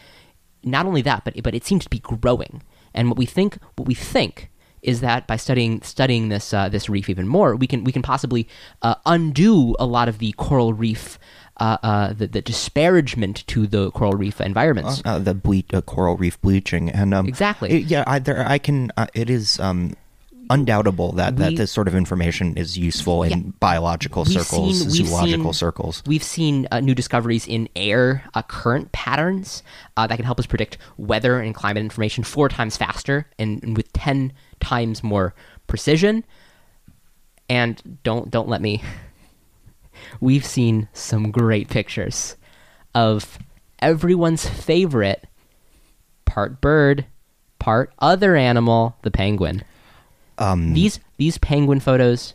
Not 0.64 0.86
only 0.86 1.02
that, 1.04 1.24
but 1.26 1.42
but 1.44 1.54
it 1.56 1.66
seems 1.66 1.84
to 1.84 1.90
be 1.90 2.00
growing. 2.00 2.62
And 2.94 3.10
what 3.10 3.18
we 3.18 3.26
think 3.26 3.58
what 3.76 3.88
we 3.88 3.94
think 3.96 4.50
is 4.82 5.02
that 5.02 5.26
by 5.28 5.36
studying 5.36 5.82
studying 5.82 6.30
this 6.30 6.54
uh, 6.54 6.70
this 6.70 6.90
reef 6.90 7.10
even 7.10 7.28
more, 7.28 7.56
we 7.56 7.68
can 7.68 7.84
we 7.84 7.92
can 7.92 8.02
possibly 8.02 8.48
uh, 8.82 8.96
undo 9.06 9.76
a 9.80 9.86
lot 9.86 10.08
of 10.08 10.20
the 10.20 10.32
coral 10.34 10.74
reef. 10.74 11.18
Uh, 11.58 11.78
uh, 11.84 12.12
the, 12.12 12.28
the 12.28 12.42
disparagement 12.42 13.48
to 13.48 13.66
the 13.66 13.90
coral 13.92 14.12
reef 14.12 14.42
environments. 14.42 15.02
uh, 15.06 15.18
the 15.18 15.34
ble- 15.34 15.64
uh, 15.74 15.80
coral 15.80 16.18
reef 16.18 16.40
bleaching 16.42 16.90
and 16.90 17.14
um, 17.14 17.26
Exactly. 17.28 17.70
it- 17.72 17.86
yeah 17.86 18.04
I, 18.06 18.20
there, 18.20 18.46
I 18.46 18.58
can 18.58 18.92
uh, 18.98 19.08
it 19.14 19.30
is 19.30 19.58
um, 19.62 19.96
undoubtable 20.50 21.12
that, 21.14 21.38
that 21.38 21.56
this 21.56 21.72
sort 21.72 21.88
of 21.88 21.96
information 21.96 22.56
is 22.58 22.78
useful 22.78 23.24
in 23.24 23.30
Yeah. 23.32 23.38
biological 23.60 24.24
We've 24.24 24.34
circles, 24.42 24.82
seen- 24.82 25.06
zoological 25.06 25.54
seen- 25.54 25.58
circles. 25.60 26.04
We've 26.06 26.24
seen 26.24 26.68
uh, 26.72 26.80
new 26.82 26.96
discoveries 26.96 27.48
in 27.48 27.68
air 27.76 28.24
uh, 28.34 28.42
current 28.44 28.92
patterns 28.92 29.64
uh, 29.98 30.08
that 30.08 30.16
can 30.16 30.26
help 30.26 30.40
us 30.40 30.46
predict 30.46 30.78
weather 30.98 31.40
and 31.40 31.54
climate 31.56 31.82
information 31.84 32.24
four 32.24 32.50
times 32.50 32.78
faster 32.78 33.28
and, 33.40 33.64
and 33.64 33.76
with 33.78 33.92
ten 33.94 34.34
times 34.60 35.04
more 35.04 35.34
precision. 35.68 36.24
And 37.50 38.00
don't 38.04 38.30
don't 38.32 38.50
let 38.50 38.62
me. 38.62 38.82
We've 40.20 40.46
seen 40.46 40.90
some 40.94 41.32
great 41.32 41.70
pictures 41.70 42.36
of 42.94 43.38
everyone's 43.80 44.48
favorite 44.48 45.26
part 46.26 46.60
bird, 46.62 47.06
part 47.60 47.94
other 48.00 48.36
animal, 48.36 48.98
the 49.04 49.12
penguin. 49.12 49.64
Um, 50.38 50.74
These 50.74 51.00
these 51.18 51.38
penguin 51.38 51.80
photos. 51.80 52.34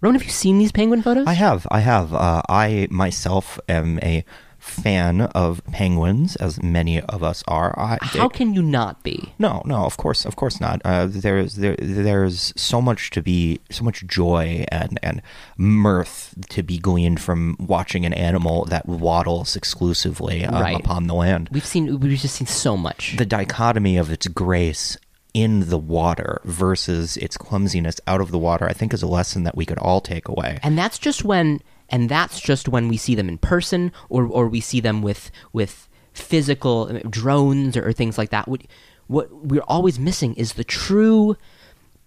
Rowan, 0.00 0.14
have 0.16 0.24
you 0.24 0.30
seen 0.30 0.58
these 0.58 0.72
penguin 0.72 1.00
photos? 1.02 1.26
I 1.28 1.34
have, 1.34 1.66
I 1.70 1.78
have. 1.80 2.12
Uh, 2.12 2.42
I 2.48 2.88
myself 2.90 3.60
am 3.68 4.00
a 4.02 4.24
fan 4.58 5.20
of 5.22 5.60
penguins, 5.72 6.34
as 6.36 6.60
many 6.62 7.00
of 7.00 7.22
us 7.22 7.42
are. 7.48 7.72
I, 7.78 7.98
How 8.00 8.28
can 8.28 8.52
you 8.54 8.62
not 8.62 9.02
be? 9.04 9.32
No, 9.38 9.62
no, 9.64 9.84
of 9.84 9.96
course, 9.96 10.24
of 10.24 10.34
course 10.36 10.60
not. 10.60 10.80
Uh, 10.84 11.06
there's 11.08 11.54
there, 11.56 11.76
there's 11.78 12.52
so 12.56 12.80
much 12.80 13.10
to 13.10 13.22
be, 13.22 13.60
so 13.70 13.84
much 13.84 14.04
joy 14.06 14.64
and 14.72 14.98
and 15.04 15.22
mirth 15.56 16.34
to 16.50 16.62
be 16.62 16.78
gleaned 16.78 17.20
from 17.20 17.56
watching 17.60 18.04
an 18.06 18.12
animal 18.12 18.64
that 18.66 18.86
waddles 18.86 19.54
exclusively 19.56 20.44
um, 20.44 20.60
Right. 20.62 20.76
upon 20.76 21.06
the 21.06 21.14
land. 21.14 21.48
We've 21.52 21.66
seen 21.66 21.98
we've 22.00 22.18
just 22.18 22.34
seen 22.36 22.46
so 22.48 22.76
much. 22.76 23.16
The 23.18 23.26
dichotomy 23.26 23.96
of 23.96 24.10
its 24.10 24.26
grace 24.28 24.96
in 25.34 25.68
the 25.70 25.78
water 25.78 26.40
versus 26.44 27.16
its 27.16 27.36
clumsiness 27.36 28.00
out 28.06 28.20
of 28.20 28.30
the 28.30 28.38
water, 28.38 28.68
I 28.68 28.72
think, 28.72 28.92
is 28.92 29.02
a 29.02 29.06
lesson 29.06 29.44
that 29.44 29.56
we 29.56 29.64
could 29.64 29.78
all 29.78 30.00
take 30.00 30.28
away. 30.28 30.58
and 30.62 30.76
that's 30.76 30.98
just 30.98 31.24
when 31.24 31.60
and 31.88 32.08
that's 32.08 32.40
just 32.40 32.68
when 32.68 32.88
we 32.88 32.96
see 32.96 33.14
them 33.14 33.28
in 33.28 33.38
person 33.38 33.92
or 34.08 34.26
or 34.26 34.48
we 34.48 34.60
see 34.60 34.80
them 34.80 35.02
with 35.02 35.30
with 35.52 35.88
physical 36.12 36.86
drones 37.08 37.76
or, 37.76 37.92
things 37.92 38.18
like 38.18 38.30
that. 38.30 38.48
What 38.48 38.62
what 39.06 39.32
we're 39.44 39.62
always 39.62 39.98
missing 39.98 40.34
is 40.34 40.54
the 40.54 40.64
true 40.64 41.36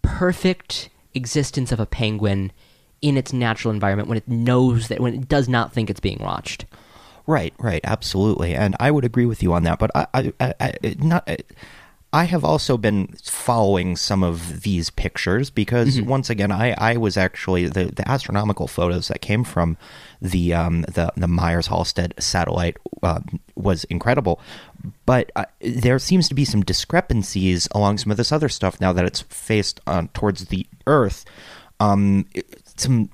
perfect 0.01 0.89
existence 1.13 1.72
of 1.72 1.79
a 1.79 1.86
penguin 1.86 2.51
in 3.01 3.17
its 3.17 3.34
natural 3.34 3.74
environment 3.74 4.10
when 4.10 4.17
it 4.17 4.27
knows 4.27 4.88
that 4.88 5.00
when 5.00 5.13
it 5.13 5.27
does 5.27 5.48
not 5.48 5.74
think 5.74 5.89
it's 5.89 6.00
being 6.00 6.20
watched. 6.20 6.65
Right, 7.27 7.53
right, 7.58 7.82
absolutely, 7.84 8.53
and 8.53 8.75
I 8.79 8.91
would 8.91 9.03
agree 9.03 9.25
with 9.25 9.41
you 9.41 9.53
on 9.53 9.63
that. 9.63 9.79
But 9.79 9.89
I, 9.96 10.08
I, 10.13 10.34
I, 10.39 10.53
I 10.60 10.96
not. 11.00 11.24
I 11.27 11.38
have 12.14 12.46
also 12.46 12.78
been 12.78 13.08
following 13.24 13.98
some 13.98 14.24
of 14.24 14.62
these 14.62 14.90
pictures 14.90 15.50
because 15.50 16.02
once 16.02 16.30
again, 16.30 16.52
I, 16.52 16.74
I 16.78 16.98
was 16.98 17.18
actually 17.18 17.68
the, 17.68 17.86
the 17.86 18.08
astronomical 18.10 18.68
photos 18.68 19.10
that 19.10 19.22
came 19.22 19.44
from 19.44 19.78
the 20.22 20.54
um, 20.54 20.84
the 20.84 21.12
the 21.18 21.28
Myers 21.28 21.68
Halstead 21.68 22.14
satellite 22.18 22.78
uh, 23.04 23.20
was 23.56 23.84
incredible, 23.86 24.40
but 25.06 25.32
uh, 25.36 25.46
there 25.60 26.00
seems 26.00 26.30
to 26.30 26.36
be 26.36 26.46
some 26.46 26.62
discrepancies 26.62 27.68
along 27.72 27.98
some 27.98 28.12
of 28.12 28.18
this 28.18 28.32
other 28.32 28.50
stuff 28.50 28.80
now 28.80 28.94
that 28.94 29.06
it's 29.06 29.22
faced 29.22 29.82
on 29.86 30.08
towards 30.10 30.46
the 30.46 30.66
Earth. 30.88 31.26
Um, 31.82 32.28
some 32.78 33.10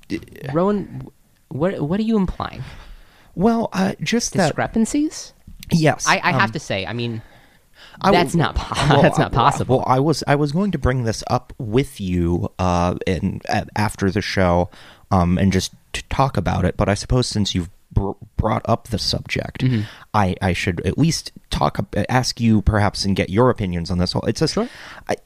Rowan, 0.52 1.08
what 1.48 1.80
what 1.80 1.98
are 1.98 2.04
you 2.04 2.16
implying? 2.16 2.62
well, 3.34 3.68
uh, 3.72 3.94
just 4.00 4.34
that 4.34 4.48
Discrepancies? 4.48 5.32
yes, 5.70 6.06
I, 6.06 6.18
I 6.18 6.32
um, 6.32 6.40
have 6.40 6.52
to 6.52 6.60
say, 6.60 6.86
I 6.86 6.92
mean, 6.92 7.22
I 8.00 8.10
that's 8.10 8.32
w- 8.32 8.42
not 8.42 8.54
po- 8.56 8.88
well, 8.94 9.02
that's 9.02 9.18
not 9.18 9.32
possible. 9.32 9.78
Well, 9.78 9.84
I 9.86 10.00
was 10.00 10.22
I 10.26 10.34
was 10.34 10.52
going 10.52 10.70
to 10.72 10.78
bring 10.78 11.04
this 11.04 11.22
up 11.28 11.52
with 11.58 12.00
you 12.00 12.50
uh, 12.58 12.96
in 13.06 13.40
a- 13.48 13.66
after 13.76 14.10
the 14.10 14.22
show, 14.22 14.70
um, 15.10 15.38
and 15.38 15.52
just 15.52 15.72
to 15.94 16.02
talk 16.04 16.36
about 16.36 16.64
it. 16.64 16.76
But 16.76 16.88
I 16.88 16.94
suppose 16.94 17.26
since 17.26 17.54
you've 17.54 17.70
br- 17.92 18.12
brought 18.36 18.62
up 18.68 18.88
the 18.88 18.98
subject, 18.98 19.58
Mm-hmm. 19.62 19.82
I 20.14 20.34
I 20.42 20.52
should 20.52 20.84
at 20.86 20.98
least 20.98 21.32
talk 21.50 21.78
ask 22.08 22.40
you 22.40 22.62
perhaps 22.62 23.04
and 23.04 23.14
get 23.16 23.30
your 23.30 23.50
opinions 23.50 23.90
on 23.90 23.98
this. 23.98 24.12
Whole 24.12 24.22
it's 24.26 24.42
a 24.42 24.48
Sure. 24.48 24.68
I, 25.08 25.16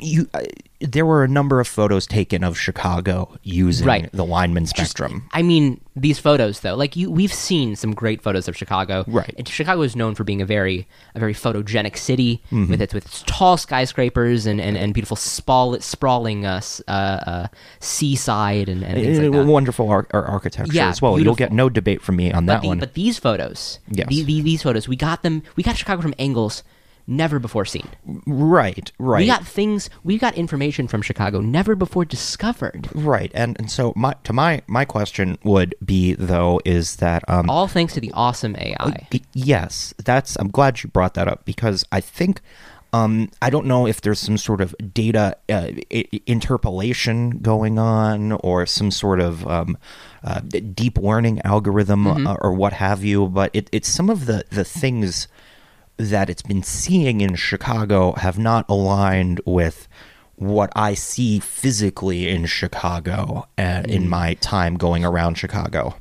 you. 0.00 0.28
I, 0.34 0.46
there 0.80 1.04
were 1.04 1.24
a 1.24 1.28
number 1.28 1.58
of 1.58 1.66
photos 1.66 2.06
taken 2.06 2.44
of 2.44 2.56
Chicago 2.56 3.36
using 3.42 3.84
Right. 3.84 4.08
the 4.12 4.24
Lineman 4.24 4.66
spectrum. 4.66 5.28
I 5.32 5.42
mean, 5.42 5.80
these 5.96 6.20
photos 6.20 6.60
though, 6.60 6.76
like 6.76 6.94
you, 6.94 7.10
we've 7.10 7.32
seen 7.32 7.74
some 7.74 7.92
great 7.94 8.22
photos 8.22 8.46
of 8.46 8.56
Chicago. 8.56 9.04
Right. 9.08 9.34
And 9.36 9.48
Chicago 9.48 9.82
is 9.82 9.96
known 9.96 10.14
for 10.14 10.22
being 10.22 10.40
a 10.40 10.46
very, 10.46 10.86
a 11.16 11.18
very 11.18 11.34
photogenic 11.34 11.96
city 11.98 12.40
Mm-hmm. 12.52 12.70
with 12.70 12.80
its 12.82 12.94
with 12.94 13.06
its 13.06 13.24
tall 13.26 13.56
skyscrapers 13.56 14.46
and 14.46 14.60
and, 14.60 14.76
and 14.76 14.94
beautiful 14.94 15.16
sprawl, 15.16 15.80
sprawling 15.80 16.46
uh, 16.46 16.60
uh, 16.86 16.90
uh, 16.92 17.46
seaside 17.80 18.68
and, 18.68 18.82
and 18.84 18.96
like 19.18 19.34
Uh, 19.34 19.38
that. 19.42 19.46
wonderful 19.50 19.88
ar- 19.88 20.06
ar- 20.12 20.24
architecture 20.26 20.72
Yeah, 20.72 20.88
as 20.90 21.02
well. 21.02 21.18
You'll 21.18 21.34
get 21.34 21.52
no 21.52 21.68
debate 21.68 22.02
from 22.02 22.16
me 22.16 22.32
on 22.32 22.46
but, 22.46 22.52
that 22.54 22.62
the- 22.62 22.68
one. 22.68 22.78
but 22.78 22.94
these 22.94 23.18
photos, 23.18 23.78
Yes. 23.90 24.08
the- 24.08 24.22
the- 24.22 24.42
these 24.42 24.62
photos, 24.62 24.86
we 24.86 24.96
got 24.96 25.22
them. 25.22 25.42
We 25.56 25.62
got 25.62 25.76
Chicago 25.76 26.02
from 26.02 26.14
angles 26.18 26.62
never 27.08 27.38
before 27.40 27.64
seen. 27.64 27.88
right, 28.26 28.92
right. 28.98 29.20
We 29.22 29.26
got 29.26 29.44
things. 29.44 29.90
We 30.04 30.18
got 30.18 30.36
information 30.36 30.86
from 30.86 31.02
Chicago 31.02 31.40
never 31.40 31.74
before 31.74 32.04
discovered. 32.04 32.88
Right, 32.94 33.32
and 33.34 33.58
and 33.58 33.70
so 33.70 33.92
my 33.96 34.14
to 34.24 34.32
my 34.32 34.62
my 34.68 34.84
question 34.84 35.38
would 35.42 35.74
be 35.84 36.12
though 36.14 36.60
is 36.64 36.96
that 36.96 37.24
um 37.28 37.48
All 37.50 37.66
thanks 37.66 37.94
to 37.94 38.00
the 38.00 38.12
awesome 38.12 38.54
AI. 38.56 39.06
y- 39.12 39.20
yes 39.34 39.94
that's 40.04 40.36
I'm 40.36 40.48
glad 40.48 40.82
you 40.82 40.90
brought 40.90 41.14
that 41.14 41.26
up 41.26 41.44
because 41.44 41.84
I 41.90 42.00
think 42.00 42.40
um 42.92 43.30
I 43.42 43.50
don't 43.50 43.66
know 43.66 43.86
if 43.86 44.00
there's 44.00 44.18
some 44.20 44.38
sort 44.38 44.60
of 44.60 44.74
data 44.94 45.36
uh, 45.48 45.70
I- 45.92 46.08
interpolation 46.26 47.38
going 47.38 47.78
on 47.78 48.32
or 48.32 48.66
some 48.66 48.90
sort 48.90 49.20
of 49.20 49.46
um 49.46 49.76
uh, 50.24 50.40
deep 50.40 50.98
learning 50.98 51.40
algorithm 51.44 52.06
uh, 52.26 52.34
or 52.40 52.52
what 52.52 52.72
have 52.74 53.04
you 53.04 53.28
but 53.28 53.50
it, 53.54 53.68
it's 53.72 53.88
some 53.88 54.10
of 54.10 54.26
the 54.26 54.44
the 54.50 54.64
things 54.64 55.28
that 55.98 56.30
it's 56.30 56.42
been 56.42 56.62
seeing 56.62 57.20
in 57.20 57.34
Chicago 57.34 58.12
have 58.12 58.38
not 58.38 58.64
aligned 58.68 59.40
with 59.44 59.88
what 60.36 60.72
I 60.76 60.94
see 60.94 61.40
physically 61.40 62.28
in 62.28 62.46
Chicago 62.46 63.48
uh, 63.58 63.82
in 63.86 64.08
my 64.08 64.34
time 64.34 64.76
going 64.76 65.04
around 65.04 65.34
Chicago. 65.34 65.96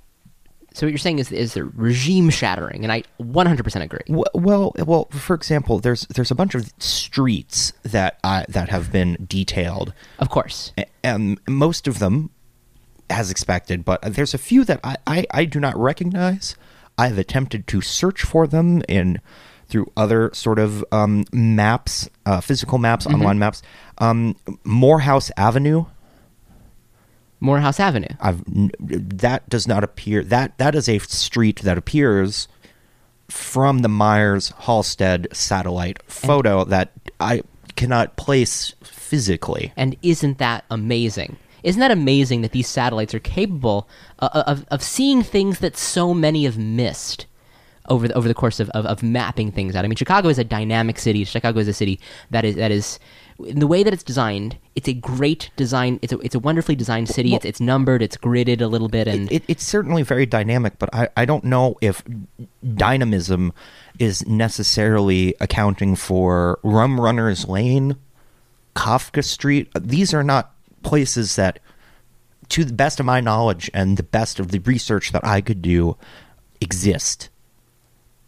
So 0.74 0.86
what 0.86 0.92
you're 0.92 1.00
saying 1.00 1.18
is 1.18 1.32
is 1.32 1.56
the 1.56 1.64
regime 1.64 2.30
shattering, 2.30 2.84
and 2.84 2.92
I 2.92 3.02
100% 3.20 3.82
agree. 3.82 4.02
Well, 4.36 4.74
well, 4.86 5.06
for 5.06 5.34
example, 5.34 5.80
there's 5.80 6.02
there's 6.02 6.30
a 6.30 6.36
bunch 6.36 6.54
of 6.54 6.72
streets 6.78 7.74
that 7.82 8.20
I, 8.24 8.46
that 8.48 8.70
have 8.70 8.92
been 8.92 9.26
detailed, 9.28 9.92
Of 10.20 10.30
course. 10.30 10.72
and 11.04 11.40
most 11.50 11.88
of 11.88 11.98
them, 11.98 12.30
as 13.10 13.32
expected, 13.32 13.84
but 13.86 14.04
there's 14.04 14.36
a 14.36 14.38
few 14.38 14.64
that 14.66 14.80
I, 14.84 14.98
I, 15.08 15.26
I 15.32 15.46
do 15.46 15.60
not 15.60 15.76
recognize. 15.76 16.56
I've 16.96 17.18
attempted 17.18 17.66
to 17.68 17.82
search 17.82 18.22
for 18.22 18.46
them 18.46 18.84
in 18.88 19.20
through 19.68 19.92
other 19.98 20.32
sort 20.34 20.60
of 20.60 20.84
um, 20.92 21.26
maps, 21.32 22.10
uh, 22.26 22.42
physical 22.42 22.78
maps, 22.78 23.06
online 23.06 23.40
maps. 23.40 23.62
Um, 23.98 24.36
Morehouse 24.64 25.32
Avenue. 25.38 25.86
Morehouse 27.40 27.80
Avenue. 27.80 28.08
I've 28.20 28.44
that 28.48 29.48
does 29.50 29.68
not 29.68 29.84
appear 29.84 30.24
that 30.24 30.58
that 30.58 30.74
is 30.74 30.90
a 30.90 31.00
street 31.00 31.62
that 31.62 31.78
appears 31.78 32.48
from 33.30 33.80
the 33.80 33.90
Myers 33.90 34.54
Halstead 34.60 35.28
satellite 35.34 36.02
photo 36.04 36.64
that 36.64 36.92
I 37.20 37.44
cannot 37.76 38.16
place 38.16 38.74
physically. 38.82 39.74
And 39.76 39.96
isn't 40.02 40.40
that 40.40 40.66
amazing? 40.72 41.38
Isn't 41.64 41.80
that 41.80 41.92
amazing 41.92 42.42
that 42.42 42.52
these 42.52 42.68
satellites 42.68 43.14
are 43.14 43.20
capable 43.20 43.90
uh, 44.20 44.44
of, 44.48 44.66
of 44.72 44.82
seeing 44.82 45.22
things 45.22 45.60
that 45.60 45.76
so 45.76 46.14
many 46.14 46.46
have 46.46 46.58
missed 46.58 47.26
over 47.88 48.08
the, 48.08 48.14
over 48.14 48.28
the 48.28 48.34
course 48.34 48.60
of, 48.60 48.70
of, 48.72 48.86
of 48.86 49.04
mapping 49.04 49.52
things 49.52 49.76
out? 49.76 49.86
I 49.86 49.88
mean, 49.88 49.96
Chicago 49.96 50.30
is 50.30 50.40
a 50.40 50.44
dynamic 50.44 51.00
city. 51.00 51.24
Chicago 51.24 51.60
is 51.60 51.68
a 51.68 51.74
city 51.74 52.00
that 52.32 52.46
is 52.46 52.56
that 52.56 52.72
is 52.72 53.00
in 53.40 53.60
the 53.60 53.68
way 53.68 53.84
that 53.84 53.94
it's 53.94 54.04
designed. 54.04 54.58
It's 54.76 54.88
a 54.88 54.94
great 54.94 55.52
design. 55.56 56.00
It's 56.02 56.14
a 56.14 56.20
it's 56.20 56.36
a 56.36 56.40
wonderfully 56.40 56.76
designed 56.76 57.10
city. 57.10 57.36
it's 57.36 57.46
it's 57.46 57.60
numbered. 57.60 58.02
It's 58.02 58.18
gridded 58.18 58.62
a 58.62 58.68
little 58.68 58.90
bit, 58.90 59.08
and 59.08 59.32
It, 59.32 59.44
it's 59.48 59.64
certainly 59.64 60.04
very 60.04 60.26
dynamic, 60.26 60.80
but 60.80 60.90
I, 60.94 61.10
I 61.16 61.26
don't 61.26 61.44
know 61.44 61.76
if 61.82 62.04
dynamism 62.76 63.54
is 64.00 64.26
necessarily 64.28 65.36
accounting 65.40 65.96
for 65.96 66.60
Rum 66.64 67.00
Runner's 67.00 67.48
Lane, 67.48 67.98
Kafka 68.76 69.24
Street. 69.24 69.70
These 69.80 70.14
are 70.14 70.24
not 70.24 70.54
places 70.84 71.36
that, 71.36 71.60
to 72.50 72.64
the 72.64 72.74
best 72.74 73.00
of 73.00 73.06
my 73.06 73.20
knowledge 73.20 73.70
and 73.74 73.98
the 73.98 74.04
best 74.04 74.40
of 74.40 74.52
the 74.52 74.60
research 74.60 75.12
that 75.12 75.26
I 75.26 75.42
could 75.42 75.62
do, 75.62 75.98
exist. 76.62 77.30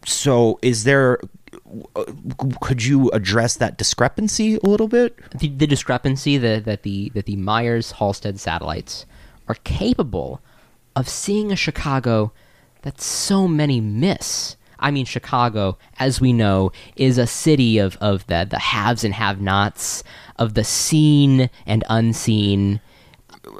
So, 0.10 0.60
is 0.62 0.84
there? 0.84 1.20
Uh, 1.96 2.04
could 2.62 2.84
you 2.84 3.10
address 3.12 3.58
that 3.58 3.78
discrepancy 3.78 4.56
a 4.56 4.68
little 4.68 4.88
bit? 4.88 5.18
the, 5.38 5.50
the 5.50 5.68
discrepancy 5.68 6.38
that, 6.38 6.66
that 6.66 6.84
the 6.84 7.12
that 7.14 7.26
the 7.26 7.36
Myers 7.36 7.92
Halstead 7.94 8.40
satellites 8.40 9.06
are 9.48 9.56
capable 9.64 10.42
of 10.96 11.08
seeing 11.08 11.52
a 11.52 11.56
Chicago 11.56 12.32
that 12.82 13.02
so 13.02 13.48
many 13.48 13.82
miss. 13.82 14.56
I 14.80 14.92
mean 14.92 15.06
Chicago, 15.06 15.78
as 16.00 16.22
we 16.22 16.32
know, 16.34 16.72
is 16.96 17.18
a 17.18 17.28
city 17.28 17.78
of, 17.80 17.98
of 17.98 18.26
the, 18.28 18.48
the 18.50 18.60
haves 18.60 19.04
and 19.04 19.14
have 19.14 19.42
nots, 19.42 20.04
of 20.38 20.54
the 20.54 20.64
seen 20.64 21.50
and 21.66 21.84
unseen. 21.90 22.80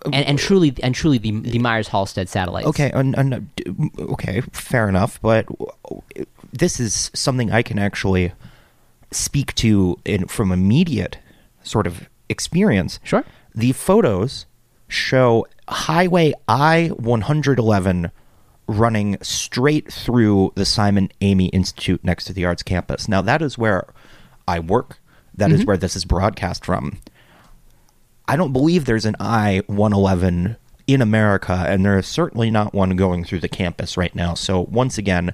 And, 0.06 0.26
and 0.26 0.40
truly, 0.40 0.74
and 0.84 0.94
truly, 0.94 1.18
the 1.18 1.32
the 1.32 1.60
Myers 1.60 1.88
Halstead 1.88 2.30
satellites. 2.30 2.68
Okay, 2.68 2.92
okay, 2.94 4.42
fair 4.52 4.88
enough. 4.88 5.20
But 5.22 5.48
uh, 5.90 5.96
this 6.52 6.80
is 6.80 7.12
something 7.14 7.52
I 7.52 7.62
can 7.62 7.80
actually 7.80 8.34
speak 9.12 9.54
to 9.56 9.98
in, 10.06 10.28
from 10.28 10.52
immediate 10.52 11.18
sort 11.64 11.88
of 11.88 12.10
experience. 12.30 13.00
Sure. 13.04 13.26
The 13.56 13.72
photos 13.72 14.46
show 14.88 15.46
Highway 15.68 16.34
I 16.48 16.88
111 16.98 18.12
running 18.68 19.18
straight 19.22 19.92
through 19.92 20.54
the 20.56 20.66
Simon 20.66 21.10
Amy 21.22 21.48
Institute 21.48 22.04
next 22.04 22.26
to 22.26 22.34
the 22.34 22.46
Arts 22.46 22.64
Campus. 22.64 23.08
Now, 23.08 23.22
that 23.22 23.42
is 23.42 23.58
where 23.58 23.92
I 24.48 24.60
work. 24.60 25.00
That 25.34 25.52
is 25.52 25.62
mm-hmm. 25.62 25.68
where 25.68 25.78
this 25.78 25.96
is 25.96 26.06
broadcast 26.06 26.66
from. 26.66 27.00
I 28.28 28.36
don't 28.36 28.54
believe 28.54 28.86
there's 28.86 29.06
an 29.06 29.16
I 29.20 29.64
111 29.68 30.56
in 30.86 31.02
America, 31.02 31.66
and 31.68 31.84
there 31.84 31.98
is 31.98 32.08
certainly 32.08 32.52
not 32.52 32.74
one 32.74 32.96
going 32.96 33.24
through 33.24 33.40
the 33.40 33.50
campus 33.50 33.98
right 33.98 34.14
now. 34.14 34.36
So, 34.36 34.62
once 34.62 34.98
again, 34.98 35.34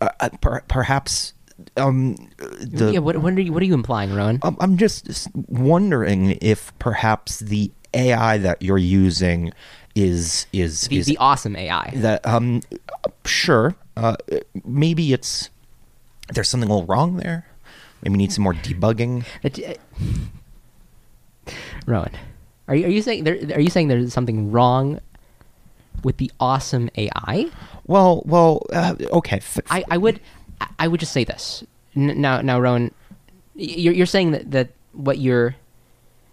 uh, 0.00 0.08
uh, 0.20 0.28
per- 0.40 0.62
perhaps 0.68 1.32
um, 1.76 2.16
the 2.60 2.92
yeah. 2.92 2.98
What, 3.00 3.16
what 3.18 3.32
are 3.32 3.40
you 3.40 3.52
What 3.52 3.62
are 3.62 3.66
you 3.66 3.74
implying, 3.74 4.14
Rowan? 4.14 4.38
um, 4.42 4.56
I'm 4.60 4.76
just 4.76 5.28
wondering 5.34 6.38
if 6.40 6.72
perhaps 6.78 7.40
the 7.40 7.70
AI 7.94 8.38
that 8.38 8.62
you're 8.62 8.78
using 8.78 9.52
is 9.94 10.46
is 10.52 10.82
the, 10.82 10.98
is 10.98 11.06
the 11.06 11.16
awesome 11.16 11.56
AI. 11.56 11.90
that 11.96 12.24
um 12.26 12.60
sure 13.24 13.74
uh, 13.96 14.16
maybe 14.64 15.12
it's 15.12 15.50
there's 16.32 16.48
something 16.48 16.70
a 16.70 16.72
little 16.72 16.86
wrong 16.86 17.16
there. 17.16 17.46
Maybe 18.02 18.16
need 18.16 18.32
some 18.32 18.44
more 18.44 18.54
debugging. 18.54 19.24
Rowan, 21.86 22.12
are 22.68 22.76
you 22.76 22.86
are 22.86 22.90
you 22.90 23.02
saying 23.02 23.24
there? 23.24 23.38
Are 23.54 23.60
you 23.60 23.70
saying 23.70 23.88
there's 23.88 24.12
something 24.12 24.52
wrong 24.52 25.00
with 26.04 26.18
the 26.18 26.30
awesome 26.38 26.90
AI? 26.96 27.46
Well, 27.88 28.22
well, 28.26 28.64
uh, 28.72 28.94
okay. 29.12 29.40
I, 29.70 29.84
I 29.90 29.96
would 29.96 30.20
I- 30.78 30.86
would 30.86 31.00
just 31.00 31.12
say 31.12 31.24
this 31.24 31.64
N- 31.96 32.20
now 32.20 32.40
now 32.40 32.60
Rowan, 32.60 32.94
you're 33.56 33.94
you're 33.94 34.06
saying 34.06 34.30
that 34.30 34.50
that 34.52 34.68
what 34.92 35.18
your 35.18 35.56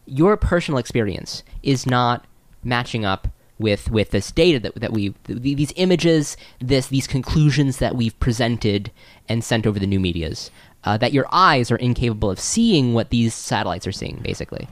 your 0.05 0.37
personal 0.37 0.77
experience 0.77 1.41
is 1.63 1.85
not 1.87 2.25
matching 2.63 3.05
up 3.05 3.27
with 3.57 3.89
with 3.89 4.11
this 4.11 4.31
data 4.31 4.59
that 4.59 4.75
that 4.75 4.91
we 4.91 5.09
th- 5.25 5.41
these 5.41 5.71
images 5.77 6.35
this 6.59 6.87
these 6.87 7.07
conclusions 7.07 7.77
that 7.77 7.95
we've 7.95 8.19
presented 8.19 8.91
and 9.29 9.43
sent 9.43 9.65
over 9.65 9.79
the 9.79 9.87
new 9.87 9.99
media's 9.99 10.51
uh, 10.83 10.97
that 10.97 11.13
your 11.13 11.25
eyes 11.31 11.71
are 11.71 11.77
incapable 11.77 12.29
of 12.29 12.39
seeing 12.39 12.93
what 12.93 13.09
these 13.11 13.33
satellites 13.33 13.87
are 13.87 13.91
seeing 13.93 14.19
basically 14.21 14.67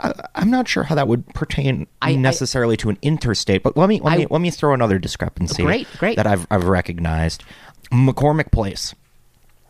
I, 0.00 0.12
I'm 0.34 0.50
not 0.50 0.68
sure 0.68 0.84
how 0.84 0.94
that 0.94 1.08
would 1.08 1.26
pertain 1.34 1.86
I- 2.02 2.12
I- 2.12 2.14
necessarily 2.16 2.76
to 2.78 2.88
an 2.90 2.98
interstate, 3.02 3.62
but 3.62 3.76
let 3.76 3.88
me 3.88 4.00
let 4.00 4.18
me 4.18 4.24
I- 4.24 4.28
let 4.30 4.40
me 4.40 4.50
throw 4.50 4.74
another 4.74 4.98
discrepancy. 4.98 5.62
Great, 5.62 5.86
great. 5.98 6.16
That 6.16 6.26
I've 6.26 6.46
I've 6.50 6.64
recognized. 6.64 7.44
McCormick 7.90 8.50
Place, 8.52 8.94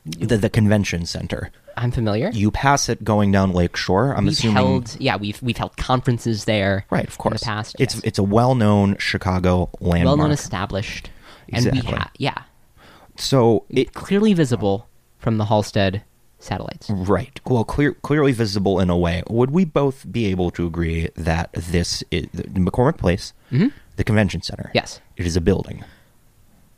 the 0.04 0.36
the 0.36 0.50
convention 0.50 1.06
center. 1.06 1.50
I'm 1.76 1.92
familiar 1.92 2.30
You 2.32 2.50
pass 2.50 2.88
it 2.88 3.04
going 3.04 3.30
down 3.30 3.52
Lakeshore. 3.52 4.12
I'm 4.16 4.24
we've 4.24 4.32
assuming 4.32 4.56
held 4.56 4.96
yeah 4.98 5.14
we've 5.16 5.40
we've 5.40 5.56
held 5.56 5.76
conferences 5.76 6.44
there 6.44 6.84
right, 6.90 7.06
of 7.06 7.18
course. 7.18 7.34
in 7.34 7.36
the 7.36 7.44
past 7.44 7.76
it's 7.78 7.94
yes. 7.94 8.02
it's 8.04 8.18
a 8.18 8.24
well-known 8.24 8.96
Chicago 8.98 9.70
landmark. 9.78 10.04
well 10.04 10.16
known 10.16 10.32
established 10.32 11.10
and 11.50 11.64
we 11.66 11.70
Exactly. 11.78 11.96
ha- 11.98 12.10
yeah 12.18 12.42
so 13.16 13.64
it 13.70 13.92
clearly 13.94 14.32
visible 14.34 14.88
from 15.20 15.38
the 15.38 15.44
Halstead 15.44 16.02
satellites. 16.38 16.88
right. 16.90 17.40
Well, 17.46 17.64
clear, 17.64 17.94
clearly 17.94 18.32
visible 18.32 18.78
in 18.80 18.90
a 18.90 18.96
way. 18.96 19.22
Would 19.28 19.50
we 19.50 19.64
both 19.64 20.10
be 20.10 20.26
able 20.26 20.50
to 20.52 20.66
agree 20.66 21.08
that 21.16 21.50
this 21.52 22.02
is 22.10 22.26
the 22.32 22.44
McCormick 22.60 22.96
Place, 22.98 23.32
the 23.50 24.04
convention 24.04 24.42
center? 24.42 24.64
Mm-hmm. 24.64 24.76
Yes. 24.76 25.00
it 25.16 25.26
is 25.26 25.36
a 25.36 25.40
building. 25.40 25.84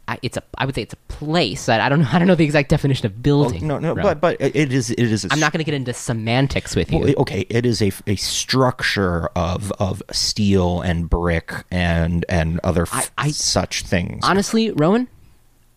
I, 0.08 0.18
it's 0.22 0.36
a 0.36 0.42
I 0.58 0.66
would 0.66 0.74
say 0.74 0.82
it's 0.82 0.94
a 0.94 0.96
place. 1.06 1.68
I, 1.68 1.78
I 1.86 1.88
don't 1.88 2.00
know 2.00 2.08
I 2.10 2.18
don't 2.18 2.26
know 2.26 2.34
the 2.34 2.44
exact 2.44 2.68
definition 2.68 3.06
of 3.06 3.22
building. 3.22 3.64
No, 3.64 3.78
no, 3.78 3.94
Ro. 3.94 4.02
but 4.02 4.20
but 4.20 4.40
it 4.40 4.72
is 4.72 4.90
it 4.90 4.98
is. 4.98 5.24
A 5.24 5.28
I'm 5.30 5.38
not 5.38 5.52
going 5.52 5.58
to 5.60 5.64
get 5.64 5.74
into 5.74 5.92
semantics 5.92 6.74
with 6.74 6.90
you. 6.90 6.98
Well, 6.98 7.14
okay, 7.18 7.46
it 7.48 7.64
is 7.64 7.80
a, 7.80 7.92
a 8.08 8.16
structure 8.16 9.26
of 9.36 9.70
of 9.78 10.02
steel 10.10 10.80
and 10.80 11.08
brick 11.08 11.52
and 11.70 12.24
and 12.28 12.58
other 12.64 12.82
f- 12.82 13.12
I- 13.16 13.26
I- 13.26 13.30
such 13.30 13.82
things. 13.82 14.24
Honestly, 14.24 14.72
Rowan, 14.72 15.06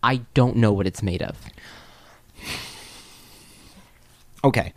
I 0.02 0.22
don't 0.34 0.56
know 0.56 0.72
what 0.72 0.88
it's 0.88 1.02
made 1.02 1.22
of. 1.22 1.38
Okay, 4.44 4.72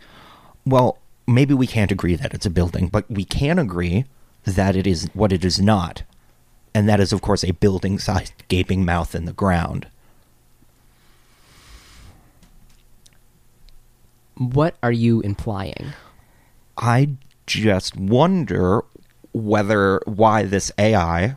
well 0.64 0.98
maybe 1.26 1.52
we 1.54 1.66
can't 1.66 1.92
agree 1.92 2.16
that 2.16 2.32
it's 2.34 2.46
a 2.46 2.50
building, 2.50 2.88
but 2.88 3.08
we 3.10 3.24
can 3.24 3.58
agree 3.58 4.06
that 4.44 4.74
it 4.74 4.86
is 4.86 5.10
what 5.12 5.32
it 5.32 5.44
is 5.44 5.60
not, 5.60 6.02
and 6.74 6.88
that 6.88 7.00
is 7.00 7.12
of 7.12 7.20
course 7.20 7.44
a 7.44 7.52
building-sized 7.52 8.32
gaping 8.48 8.84
mouth 8.84 9.14
in 9.14 9.26
the 9.26 9.32
ground. 9.32 9.86
What 14.36 14.76
are 14.82 14.92
you 14.92 15.20
implying? 15.20 15.92
I 16.76 17.10
just 17.46 17.96
wonder 17.96 18.82
whether 19.32 20.00
why 20.06 20.44
this 20.44 20.70
AI, 20.78 21.36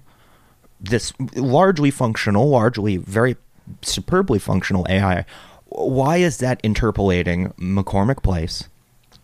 this 0.80 1.12
largely 1.36 1.92
functional, 1.92 2.50
largely 2.50 2.98
very 2.98 3.38
superbly 3.82 4.40
functional 4.40 4.86
AI, 4.88 5.26
why 5.72 6.18
is 6.18 6.38
that 6.38 6.60
interpolating 6.64 7.50
McCormick 7.54 8.22
Place 8.22 8.68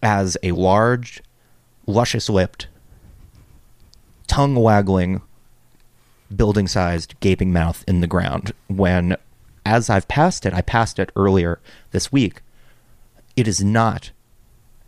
as 0.02 0.38
a 0.44 0.54
large, 0.54 1.22
luscious 1.86 2.30
lipped, 2.30 2.68
tongue 4.28 4.56
waggling, 4.56 5.22
building 6.34 6.68
sized 6.68 7.20
gaping 7.20 7.52
mouth 7.52 7.84
in 7.88 8.02
the 8.02 8.08
ground 8.08 8.54
when, 8.68 9.18
as 9.66 9.90
I've 9.90 10.08
passed 10.08 10.46
it, 10.46 10.54
I 10.54 10.62
passed 10.62 11.00
it 11.00 11.12
earlier 11.16 11.60
this 11.92 12.12
week, 12.12 12.42
it 13.36 13.48
is 13.48 13.64
not 13.64 14.12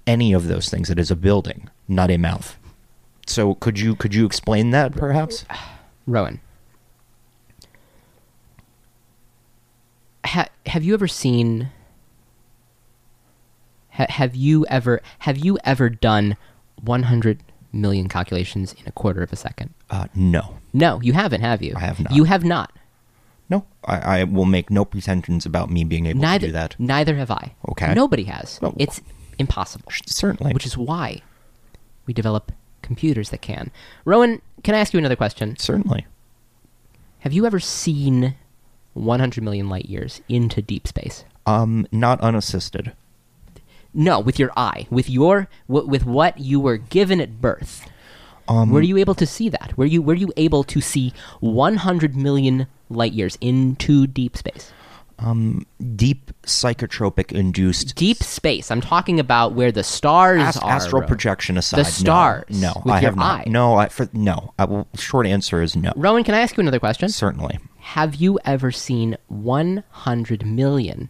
any 0.08 0.34
of 0.34 0.48
those 0.48 0.70
things. 0.70 0.90
It 0.90 0.98
is 0.98 1.12
a 1.12 1.16
building, 1.16 1.70
not 1.88 2.10
a 2.10 2.18
mouth. 2.18 2.58
So 3.28 3.56
could 3.56 3.80
you 3.80 3.96
could 3.96 4.16
you 4.16 4.26
explain 4.26 4.72
that 4.72 4.94
perhaps? 4.94 5.46
Rowan. 6.08 6.42
Ha- 10.26 10.50
have 10.70 10.84
you 10.84 10.94
ever 10.94 11.08
seen 11.08 11.70
ha- 13.90 14.06
have 14.10 14.36
you 14.36 14.66
ever 14.68 15.02
have 15.20 15.38
you 15.38 15.58
ever 15.64 15.90
done 15.90 16.38
100 16.82 17.40
million 17.72 18.08
calculations 18.10 18.74
in 18.74 18.84
a 18.88 18.92
quarter 18.92 19.22
of 19.22 19.32
a 19.32 19.36
second? 19.36 19.74
Uh, 19.90 20.08
no, 20.16 20.56
No, 20.74 21.00
you 21.02 21.14
haven't, 21.14 21.42
have 21.42 21.62
you? 21.62 21.74
I 21.76 21.82
have 21.82 22.00
not. 22.00 22.14
You 22.14 22.24
have 22.24 22.44
not. 22.44 22.72
no. 23.50 23.66
I, 23.86 24.20
I 24.20 24.24
will 24.24 24.46
make 24.46 24.70
no 24.70 24.86
pretensions 24.86 25.46
about 25.46 25.70
me 25.70 25.84
being 25.84 26.06
able 26.06 26.20
neither 26.22 26.42
to 26.42 26.48
do 26.48 26.54
that. 26.54 26.76
neither 26.80 27.16
have 27.16 27.32
I. 27.32 27.54
Okay. 27.70 27.94
Nobody 27.94 28.24
has. 28.26 28.62
No. 28.62 28.74
It's 28.78 29.02
impossible. 29.38 29.92
Certainly. 30.06 30.54
Which 30.54 30.66
is 30.66 30.78
why 30.78 31.22
we 32.06 32.14
develop 32.14 32.52
computers 32.82 33.30
that 33.30 33.42
can. 33.42 33.72
Rowan, 34.06 34.42
can 34.64 34.76
I 34.76 34.80
ask 34.80 34.94
you 34.94 35.00
another 35.00 35.16
question? 35.16 35.56
certainly. 35.58 36.06
Have 37.20 37.34
you 37.34 37.46
ever 37.46 37.60
seen 37.60 38.36
100 38.94 39.44
million 39.44 39.70
light 39.70 39.86
years 39.86 40.22
into 40.30 40.62
deep 40.62 40.88
space? 40.88 41.24
Um, 41.46 41.88
not 41.92 42.20
unassisted. 42.22 42.94
No, 43.94 44.20
with 44.20 44.38
your 44.38 44.52
eye, 44.56 44.88
with 44.92 45.10
your 45.10 45.48
with 45.68 46.06
what 46.06 46.40
you 46.40 46.60
were 46.60 46.78
given 46.78 47.20
at 47.20 47.42
birth. 47.42 47.90
Um, 48.48 48.72
were 48.72 48.82
you 48.82 48.98
able 48.98 49.16
to 49.16 49.26
see 49.26 49.50
that? 49.50 49.74
Were 49.78 49.86
you 49.86 50.02
were 50.02 50.14
you 50.14 50.32
able 50.38 50.64
to 50.66 50.80
see 50.82 51.14
100 51.40 52.16
million 52.16 52.68
light 52.90 53.14
years 53.14 53.38
into 53.42 54.06
deep 54.08 54.38
space? 54.38 54.72
um, 55.22 55.66
deep 55.96 56.32
psychotropic 56.44 57.32
induced 57.32 57.96
Deep 57.96 58.18
space. 58.24 58.72
I'm 58.72 58.82
talking 58.82 59.20
about 59.20 59.54
where 59.54 59.72
the 59.72 59.84
stars 59.84 60.40
ast- 60.42 60.64
are. 60.64 60.72
astral 60.72 61.02
projection 61.04 61.58
aside. 61.58 61.80
The 61.80 61.84
no. 61.84 61.90
stars 61.90 62.62
No, 62.62 62.82
with 62.86 62.94
I 62.94 63.00
have 63.02 63.16
not. 63.16 63.48
No, 63.48 63.76
I 63.76 63.90
for 63.90 64.08
no. 64.14 64.54
I 64.58 64.66
will, 64.66 64.88
short 64.96 65.28
answer 65.28 65.62
is 65.62 65.76
no. 65.76 65.92
Rowan, 65.96 66.24
can 66.24 66.36
I 66.36 66.40
ask 66.40 66.56
you 66.56 66.62
another 66.62 66.80
question? 66.80 67.10
Certainly. 67.10 67.60
Have 67.94 68.14
you 68.14 68.38
ever 68.46 68.72
seen 68.72 69.18
100 69.30 70.46
million 70.46 71.10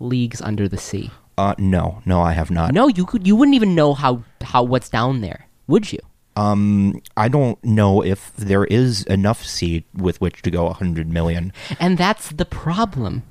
leagues 0.00 0.42
under 0.42 0.66
the 0.66 0.78
sea? 0.78 1.12
Uh, 1.38 1.54
no, 1.58 2.02
no, 2.04 2.20
I 2.20 2.32
have 2.32 2.50
not. 2.50 2.74
No, 2.74 2.88
you 2.88 3.06
could. 3.06 3.24
You 3.24 3.36
wouldn't 3.36 3.54
even 3.54 3.76
know 3.76 3.94
how 3.94 4.24
how 4.42 4.64
what's 4.64 4.88
down 4.88 5.20
there, 5.20 5.46
would 5.68 5.92
you? 5.92 6.00
Um, 6.34 7.00
I 7.16 7.28
don't 7.28 7.62
know 7.64 8.02
if 8.02 8.34
there 8.34 8.64
is 8.64 9.04
enough 9.04 9.44
sea 9.44 9.84
with 9.94 10.20
which 10.20 10.42
to 10.42 10.50
go 10.50 10.66
a 10.66 10.72
hundred 10.72 11.08
million. 11.08 11.52
And 11.78 11.96
that's 11.96 12.32
the 12.32 12.44
problem. 12.44 13.22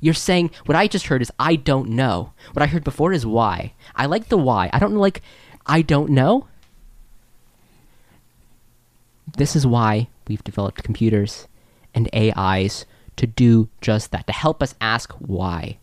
You're 0.00 0.14
saying 0.14 0.52
what 0.64 0.76
I 0.76 0.86
just 0.86 1.08
heard 1.08 1.20
is 1.20 1.30
I 1.38 1.56
don't 1.56 1.90
know. 1.90 2.32
What 2.54 2.62
I 2.62 2.66
heard 2.66 2.82
before 2.82 3.12
is 3.12 3.26
why. 3.26 3.74
I 3.94 4.06
like 4.06 4.30
the 4.30 4.38
why. 4.38 4.70
I 4.72 4.78
don't 4.78 4.96
like 4.96 5.20
I 5.66 5.82
don't 5.82 6.08
know. 6.08 6.48
This 9.36 9.54
is 9.54 9.66
why 9.66 10.08
we've 10.26 10.42
developed 10.42 10.82
computers 10.82 11.46
and 11.94 12.08
AIs 12.14 12.86
to 13.16 13.26
do 13.26 13.68
just 13.80 14.10
that, 14.12 14.26
to 14.26 14.32
help 14.32 14.62
us 14.62 14.74
ask 14.80 15.12
why. 15.14 15.78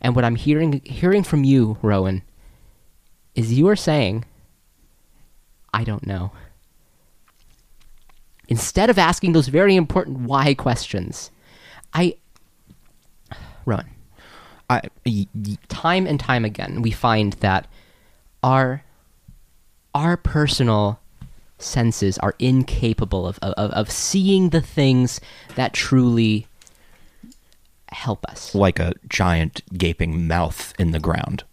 And 0.00 0.16
what 0.16 0.24
I'm 0.24 0.36
hearing 0.36 0.80
hearing 0.84 1.22
from 1.22 1.44
you, 1.44 1.78
Rowan, 1.82 2.22
is 3.34 3.52
you 3.52 3.68
are 3.68 3.76
saying, 3.76 4.24
I 5.72 5.84
don't 5.84 6.06
know. 6.06 6.32
Instead 8.48 8.90
of 8.90 8.98
asking 8.98 9.32
those 9.32 9.48
very 9.48 9.76
important 9.76 10.20
why 10.20 10.54
questions, 10.54 11.30
I 11.94 12.16
Rowan, 13.64 13.88
I, 14.68 14.82
y- 15.06 15.26
y- 15.34 15.56
time 15.68 16.06
and 16.06 16.18
time 16.18 16.44
again 16.44 16.82
we 16.82 16.90
find 16.90 17.34
that 17.34 17.68
our 18.42 18.82
our 19.94 20.16
personal 20.16 21.00
senses 21.62 22.18
are 22.18 22.34
incapable 22.38 23.26
of, 23.26 23.38
of, 23.40 23.70
of 23.72 23.90
seeing 23.90 24.50
the 24.50 24.60
things 24.60 25.20
that 25.54 25.72
truly 25.72 26.46
help 27.90 28.24
us. 28.26 28.54
like 28.54 28.78
a 28.78 28.94
giant 29.08 29.62
gaping 29.76 30.26
mouth 30.26 30.72
in 30.78 30.92
the 30.92 30.98
ground, 30.98 31.44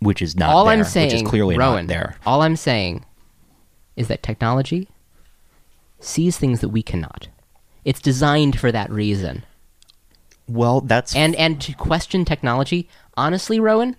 which 0.00 0.22
is 0.22 0.36
not 0.36 0.50
all 0.50 0.64
there, 0.64 0.74
I'm 0.74 0.84
saying, 0.84 1.06
which 1.06 1.22
is 1.22 1.28
clearly 1.28 1.56
Rowan, 1.56 1.86
not 1.86 1.88
there. 1.88 2.16
all 2.26 2.42
I'm 2.42 2.56
saying 2.56 3.04
is 3.96 4.08
that 4.08 4.22
technology 4.22 4.88
sees 6.00 6.36
things 6.36 6.60
that 6.60 6.70
we 6.70 6.82
cannot. 6.82 7.28
It's 7.84 8.00
designed 8.00 8.58
for 8.58 8.72
that 8.72 8.90
reason. 8.90 9.44
Well, 10.48 10.80
that's 10.80 11.14
And 11.14 11.34
and 11.36 11.60
to 11.62 11.72
question 11.74 12.24
technology, 12.24 12.88
honestly, 13.16 13.60
Rowan, 13.60 13.96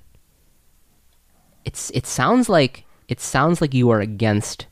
it's 1.63 1.89
it 1.91 2.05
sounds 2.05 2.49
like 2.49 2.85
it 3.07 3.19
sounds 3.19 3.61
like 3.61 3.73
you 3.73 3.89
are 3.89 3.99
against 3.99 4.67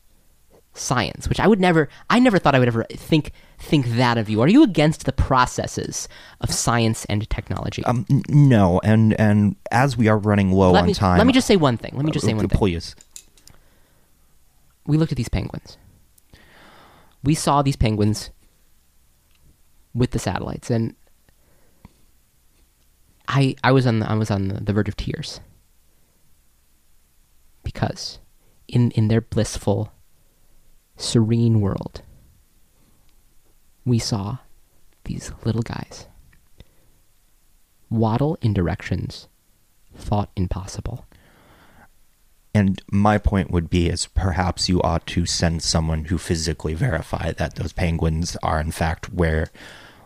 science, 0.76 1.30
which 1.30 1.40
I 1.40 1.48
would 1.48 1.60
never 1.60 1.90
I 2.10 2.20
never 2.20 2.40
thought 2.40 2.56
I 2.56 2.60
would 2.60 2.68
ever 2.68 2.86
think 2.92 3.32
think 3.60 3.86
that 3.96 4.18
of 4.18 4.30
you. 4.30 4.42
Are 4.42 4.48
you 4.48 4.64
against 4.64 5.06
the 5.06 5.14
processes 5.14 6.08
of 6.42 6.52
science 6.52 7.06
and 7.06 7.30
technology? 7.30 7.84
um, 7.86 8.06
n- 8.10 8.24
no, 8.30 8.80
and 8.84 9.14
and 9.20 9.56
as 9.72 9.96
we 9.98 10.08
are 10.08 10.18
running 10.18 10.52
low 10.52 10.72
let 10.72 10.82
on 10.82 10.88
me 10.88 10.94
time, 10.94 11.18
let 11.18 11.28
me 11.28 11.34
just 11.34 11.48
say 11.48 11.56
one 11.56 11.78
thing. 11.78 11.94
Let 11.96 12.06
me 12.06 12.12
just 12.12 12.26
say 12.26 12.34
uh, 12.34 12.38
one 12.38 12.48
thing. 12.48 12.58
please. 12.58 12.96
we 14.86 14.98
looked 14.98 15.12
at 15.12 15.18
these 15.18 15.30
penguins. 15.30 15.78
We 17.24 17.36
saw 17.36 17.62
these 17.62 17.78
penguins 17.78 18.32
with 19.94 20.12
the 20.12 20.20
satellites, 20.20 20.70
and 20.70 20.96
I 23.28 23.56
I 23.64 23.72
was 23.72 23.86
on 23.88 24.00
the, 24.00 24.10
I 24.10 24.16
was 24.16 24.30
on 24.32 24.48
the, 24.50 24.56
the 24.62 24.74
verge 24.74 24.90
of 24.90 24.98
tears 24.98 25.40
because 27.64 28.20
in 28.68 28.92
in 28.92 29.08
their 29.08 29.22
blissful, 29.22 29.92
serene 30.98 31.62
world, 31.62 32.02
we 33.86 34.00
saw 34.00 34.38
these 35.06 35.32
little 35.44 35.62
guys 35.62 36.08
waddle 37.90 38.38
in 38.42 38.54
directions 38.54 39.28
thought 39.96 40.32
impossible. 40.36 41.06
And 42.56 42.82
my 42.92 43.18
point 43.18 43.52
would 43.52 43.70
be 43.70 43.90
is 43.90 44.08
perhaps 44.08 44.70
you 44.70 44.82
ought 44.82 45.06
to 45.08 45.26
send 45.26 45.64
someone 45.64 46.06
who 46.06 46.18
physically 46.18 46.74
verify 46.74 47.32
that 47.32 47.56
those 47.56 47.74
penguins 47.74 48.38
are 48.44 48.60
in 48.60 48.72
fact 48.72 49.12
where 49.12 49.48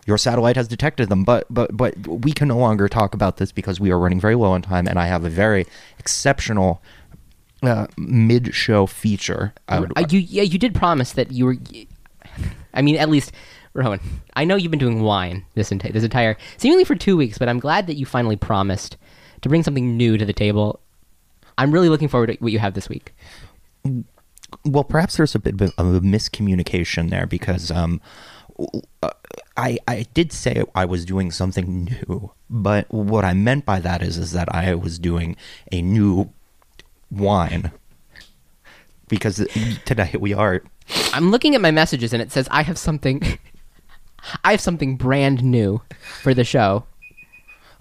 your 0.06 0.16
satellite 0.16 0.56
has 0.56 0.68
detected 0.68 1.10
them. 1.10 1.24
But 1.24 1.46
but 1.50 1.76
but 1.76 1.94
we 2.06 2.32
can 2.32 2.48
no 2.48 2.56
longer 2.56 2.88
talk 2.88 3.12
about 3.14 3.36
this 3.36 3.52
because 3.52 3.78
we 3.78 3.90
are 3.90 3.98
running 3.98 4.20
very 4.20 4.34
low 4.34 4.52
on 4.52 4.62
time, 4.62 4.88
and 4.88 4.98
I 4.98 5.06
have 5.06 5.24
a 5.24 5.30
very 5.30 5.66
exceptional 5.98 6.82
uh, 7.62 7.86
mid-show 7.96 8.86
feature. 8.86 9.52
I 9.68 9.80
would, 9.80 9.92
Uh, 9.96 10.04
you 10.10 10.20
yeah, 10.20 10.42
you 10.42 10.58
did 10.58 10.74
promise 10.74 11.12
that 11.12 11.32
you 11.32 11.46
were. 11.46 11.56
I 12.74 12.82
mean, 12.82 12.96
at 12.96 13.08
least 13.08 13.32
Rowan. 13.74 14.00
I 14.34 14.44
know 14.44 14.56
you've 14.56 14.70
been 14.70 14.78
doing 14.78 15.02
wine 15.02 15.44
this 15.54 15.72
entire 15.72 15.92
this 15.92 16.04
entire 16.04 16.36
seemingly 16.56 16.84
for 16.84 16.94
two 16.94 17.16
weeks, 17.16 17.38
but 17.38 17.48
I'm 17.48 17.60
glad 17.60 17.86
that 17.86 17.94
you 17.96 18.06
finally 18.06 18.36
promised 18.36 18.96
to 19.42 19.48
bring 19.48 19.62
something 19.62 19.96
new 19.96 20.16
to 20.18 20.24
the 20.24 20.32
table. 20.32 20.80
I'm 21.56 21.72
really 21.72 21.88
looking 21.88 22.08
forward 22.08 22.28
to 22.28 22.34
what 22.34 22.52
you 22.52 22.58
have 22.58 22.74
this 22.74 22.88
week. 22.88 23.14
well, 24.64 24.84
perhaps 24.84 25.16
there's 25.16 25.34
a 25.34 25.38
bit 25.38 25.60
of 25.76 25.94
a 25.94 26.00
miscommunication 26.00 27.10
there 27.10 27.26
because 27.26 27.70
um, 27.70 28.00
uh, 29.02 29.10
I 29.56 29.78
I 29.86 30.06
did 30.14 30.32
say 30.32 30.62
I 30.74 30.84
was 30.84 31.04
doing 31.04 31.30
something 31.30 31.84
new, 31.84 32.32
but 32.48 32.86
what 32.92 33.24
I 33.24 33.34
meant 33.34 33.64
by 33.64 33.80
that 33.80 34.02
is 34.02 34.18
is 34.18 34.32
that 34.32 34.52
I 34.54 34.74
was 34.74 34.98
doing 34.98 35.36
a 35.72 35.82
new 35.82 36.30
wine 37.10 37.72
because 39.08 39.46
tonight 39.84 40.20
we 40.20 40.34
are 40.34 40.62
I'm 41.12 41.30
looking 41.30 41.54
at 41.54 41.60
my 41.60 41.70
messages 41.70 42.12
and 42.12 42.22
it 42.22 42.32
says 42.32 42.48
I 42.50 42.62
have 42.62 42.78
something. 42.78 43.22
I 44.44 44.50
have 44.50 44.60
something 44.60 44.96
brand 44.96 45.42
new 45.42 45.80
for 46.22 46.34
the 46.34 46.44
show. 46.44 46.84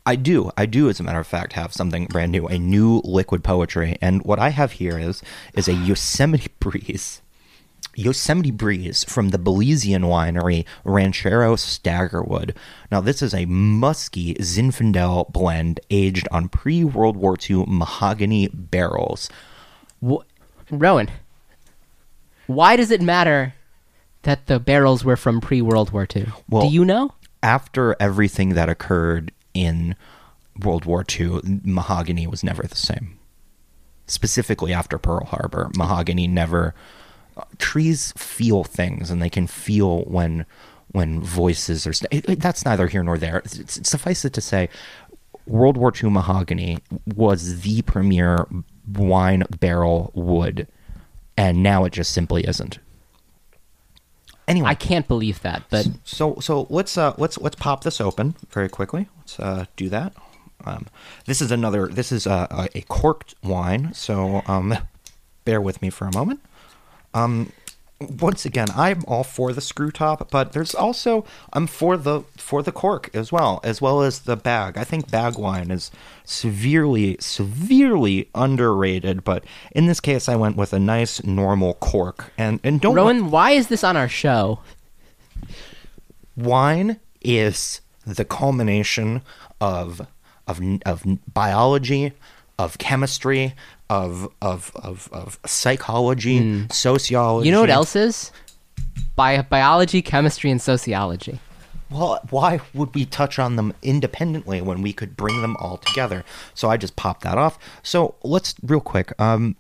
I 0.06 0.16
do. 0.16 0.52
I 0.56 0.66
do, 0.66 0.90
as 0.90 1.00
a 1.00 1.04
matter 1.04 1.20
of 1.20 1.28
fact, 1.28 1.54
have 1.54 1.74
something 1.74 2.06
brand 2.06 2.32
new, 2.32 2.48
a 2.48 2.58
new 2.58 3.02
liquid 3.04 3.44
poetry. 3.44 3.98
And 4.02 4.24
what 4.24 4.40
I 4.40 4.50
have 4.50 4.74
here 4.74 4.98
is 4.98 5.22
is 5.54 5.68
a 5.68 5.74
Yosemite 5.74 6.50
Breeze. 6.60 7.22
Yosemite 7.98 8.52
Breeze 8.52 9.04
from 9.06 9.30
the 9.30 9.40
Belizean 9.40 10.04
winery 10.04 10.66
Ranchero 10.84 11.56
Staggerwood. 11.56 12.56
Now, 12.92 13.02
this 13.02 13.24
is 13.24 13.34
a 13.34 13.46
musky 13.48 14.36
Zinfandel 14.36 15.32
blend 15.34 15.80
aged 15.90 16.28
on 16.32 16.48
pre 16.48 16.84
World 16.84 17.18
War 17.18 17.36
II 17.50 17.66
mahogany 17.68 18.50
barrels. 18.54 19.30
Wh- 20.08 20.22
Rowan, 20.70 21.10
why 22.46 22.76
does 22.76 22.92
it 22.92 23.02
matter 23.02 23.56
that 24.22 24.46
the 24.46 24.60
barrels 24.60 25.04
were 25.04 25.18
from 25.18 25.42
pre 25.42 25.62
World 25.62 25.90
War 25.92 26.08
II? 26.16 26.28
Well- 26.48 26.70
Do 26.70 26.74
you 26.74 26.86
know? 26.86 27.14
After 27.42 27.96
everything 28.00 28.50
that 28.56 28.70
occurred 28.70 29.32
in 29.54 29.96
World 30.64 30.86
War 30.86 31.04
II, 31.08 31.40
mahogany 31.64 32.28
was 32.28 32.44
never 32.44 32.64
the 32.64 32.76
same. 32.76 33.18
Specifically 34.08 34.74
after 34.74 34.98
Pearl 34.98 35.26
Harbor, 35.26 35.70
mahogany 35.76 36.28
never. 36.28 36.76
Uh, 37.38 37.44
trees 37.60 38.14
feel 38.18 38.64
things, 38.64 39.10
and 39.12 39.22
they 39.22 39.30
can 39.30 39.48
feel 39.48 40.02
when 40.04 40.46
when 40.92 41.22
voices 41.22 41.86
are. 41.86 41.94
St- 41.94 42.12
it- 42.14 42.30
it- 42.30 42.40
that's 42.40 42.66
neither 42.66 42.88
here 42.88 43.04
nor 43.04 43.18
there. 43.18 43.38
It's- 43.38 43.60
it's- 43.60 43.88
suffice 43.90 44.24
it 44.26 44.34
to 44.34 44.42
say, 44.42 44.70
World 45.46 45.78
War 45.78 45.92
II 46.02 46.10
mahogany 46.10 46.80
was 47.06 47.62
the 47.62 47.82
premier 47.84 48.48
wine 48.94 49.44
barrel 49.60 50.12
wood, 50.16 50.68
and 51.38 51.62
now 51.62 51.84
it 51.86 51.92
just 51.94 52.12
simply 52.12 52.48
isn't. 52.48 52.80
Anyway, 54.48 54.70
I 54.70 54.76
can't 54.76 55.08
believe 55.10 55.42
that, 55.42 55.64
but 55.70 55.88
so 56.06 56.38
so 56.40 56.68
let's 56.70 56.98
uh 56.98 57.14
let's 57.18 57.38
let's 57.38 57.58
pop 57.58 57.84
this 57.84 58.00
open 58.00 58.36
very 58.50 58.70
quickly. 58.70 59.08
Let's 59.20 59.40
uh 59.40 59.66
do 59.76 59.90
that. 59.90 60.14
Um, 60.64 60.88
this 61.26 61.42
is 61.42 61.52
another. 61.52 61.88
This 61.88 62.12
is 62.14 62.26
a, 62.26 62.48
a, 62.50 62.68
a 62.80 62.82
corked 62.84 63.36
wine. 63.44 63.94
So 63.94 64.42
um, 64.48 64.76
bear 65.46 65.62
with 65.62 65.82
me 65.82 65.90
for 65.90 66.08
a 66.08 66.14
moment. 66.14 66.42
Um, 67.14 67.52
once 68.00 68.46
again, 68.46 68.68
I'm 68.76 69.04
all 69.08 69.24
for 69.24 69.54
the 69.54 69.62
screw 69.62 69.90
top, 69.90 70.30
but 70.30 70.54
there's 70.54 70.76
also 70.76 71.26
I'm 71.54 71.66
for 71.66 71.98
the 71.98 72.22
for 72.38 72.62
the 72.62 72.72
cork 72.72 73.10
as 73.14 73.32
well, 73.32 73.60
as 73.64 73.82
well 73.82 74.04
as 74.04 74.20
the 74.20 74.36
bag. 74.36 74.78
I 74.78 74.84
think 74.84 75.10
bag 75.10 75.38
wine 75.38 75.72
is 75.72 75.90
severely 76.24 77.18
severely 77.20 78.30
underrated, 78.36 79.24
but 79.24 79.44
in 79.72 79.88
this 79.88 80.00
case, 80.00 80.30
I 80.30 80.36
went 80.36 80.58
with 80.58 80.74
a 80.74 80.80
nice 80.80 81.24
normal 81.24 81.74
cork. 81.76 82.32
And 82.38 82.60
and 82.64 82.80
don't 82.80 82.94
Rowan, 82.94 83.32
why 83.32 83.52
is 83.52 83.68
this 83.68 83.84
on 83.84 83.98
our 83.98 84.10
show? 84.10 84.60
wine 86.38 87.00
is 87.22 87.82
the 88.06 88.24
culmination 88.24 89.22
of 89.60 90.08
of 90.48 90.62
of 90.86 91.04
biology, 91.34 92.14
of 92.60 92.78
chemistry, 92.78 93.54
of 93.90 94.32
of 94.42 94.72
of, 94.76 95.10
of 95.12 95.40
psychology, 95.46 96.68
sociology. 96.72 97.44
Hmm. 97.44 97.46
You 97.46 97.52
know 97.52 97.62
what 97.62 97.70
else 97.70 97.96
is? 97.96 98.32
Bi- 99.16 99.42
biology, 99.42 100.02
chemistry, 100.02 100.52
and 100.52 100.62
sociology. 100.62 101.40
Well, 101.90 102.20
why 102.30 102.60
would 102.74 102.94
we 102.94 103.06
touch 103.06 103.40
on 103.40 103.56
them 103.56 103.74
independently 103.82 104.62
when 104.62 104.82
we 104.82 104.92
could 104.92 105.16
bring 105.16 105.42
them 105.42 105.56
all 105.58 105.78
together? 105.78 106.26
So 106.54 106.70
I 106.70 106.76
just 106.76 106.96
popped 106.98 107.22
that 107.22 107.38
off. 107.38 107.58
So 107.82 108.16
let's 108.24 108.56
real 108.62 108.82
quick. 108.82 109.14
Um, 109.22 109.56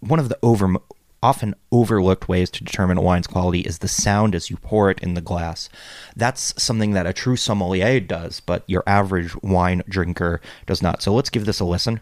one 0.00 0.18
of 0.18 0.28
the 0.28 0.38
over 0.42 0.76
often 1.22 1.54
overlooked 1.72 2.28
ways 2.28 2.48
to 2.50 2.62
determine 2.64 2.96
a 2.98 3.02
wine's 3.02 3.26
quality 3.26 3.60
is 3.60 3.78
the 3.78 3.88
sound 3.88 4.34
as 4.34 4.50
you 4.50 4.56
pour 4.56 4.90
it 4.90 5.00
in 5.00 5.14
the 5.14 5.20
glass. 5.20 5.68
That's 6.14 6.54
something 6.62 6.92
that 6.92 7.06
a 7.06 7.12
true 7.12 7.36
sommelier 7.36 8.00
does, 8.00 8.40
but 8.40 8.62
your 8.66 8.84
average 8.86 9.34
wine 9.42 9.82
drinker 9.88 10.40
does 10.66 10.80
not. 10.82 11.02
So 11.02 11.12
let's 11.14 11.30
give 11.30 11.44
this 11.44 11.60
a 11.60 11.64
listen. 11.64 12.00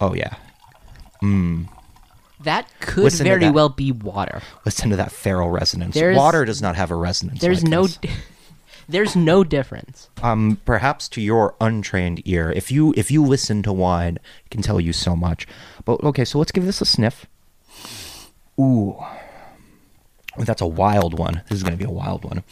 Oh 0.00 0.14
yeah, 0.14 0.34
Mmm. 1.22 1.68
That 2.40 2.68
could 2.80 3.04
Listen 3.04 3.24
very 3.24 3.40
that. 3.44 3.54
well 3.54 3.70
be 3.70 3.90
water. 3.92 4.42
listen 4.66 4.90
to 4.90 4.96
that 4.96 5.12
feral 5.12 5.48
resonance. 5.50 5.94
There's- 5.94 6.16
Water 6.16 6.44
does 6.44 6.60
not 6.60 6.76
have 6.76 6.90
a 6.90 6.94
resonance. 6.96 7.40
There's 7.40 7.62
like 7.62 7.70
no, 7.70 7.88
there's 8.88 9.16
no 9.16 9.44
difference. 9.44 10.08
um, 10.22 10.60
perhaps 10.64 11.08
to 11.10 11.20
your 11.20 11.54
untrained 11.60 12.22
ear, 12.24 12.52
if 12.54 12.70
you 12.70 12.94
if 12.96 13.10
you 13.10 13.24
listen 13.24 13.62
to 13.62 13.72
wine, 13.72 14.16
it 14.44 14.50
can 14.50 14.62
tell 14.62 14.80
you 14.80 14.92
so 14.92 15.14
much. 15.16 15.46
But 15.84 16.02
okay, 16.04 16.24
so 16.24 16.38
let's 16.38 16.52
give 16.52 16.64
this 16.64 16.80
a 16.80 16.84
sniff. 16.84 17.26
Ooh, 18.58 18.96
That's 20.36 20.60
a 20.62 20.66
wild 20.66 21.18
one. 21.18 21.42
This 21.48 21.56
is 21.58 21.62
going 21.62 21.76
to 21.76 21.84
be 21.84 21.88
a 21.88 21.92
wild 21.94 22.24
one. 22.24 22.42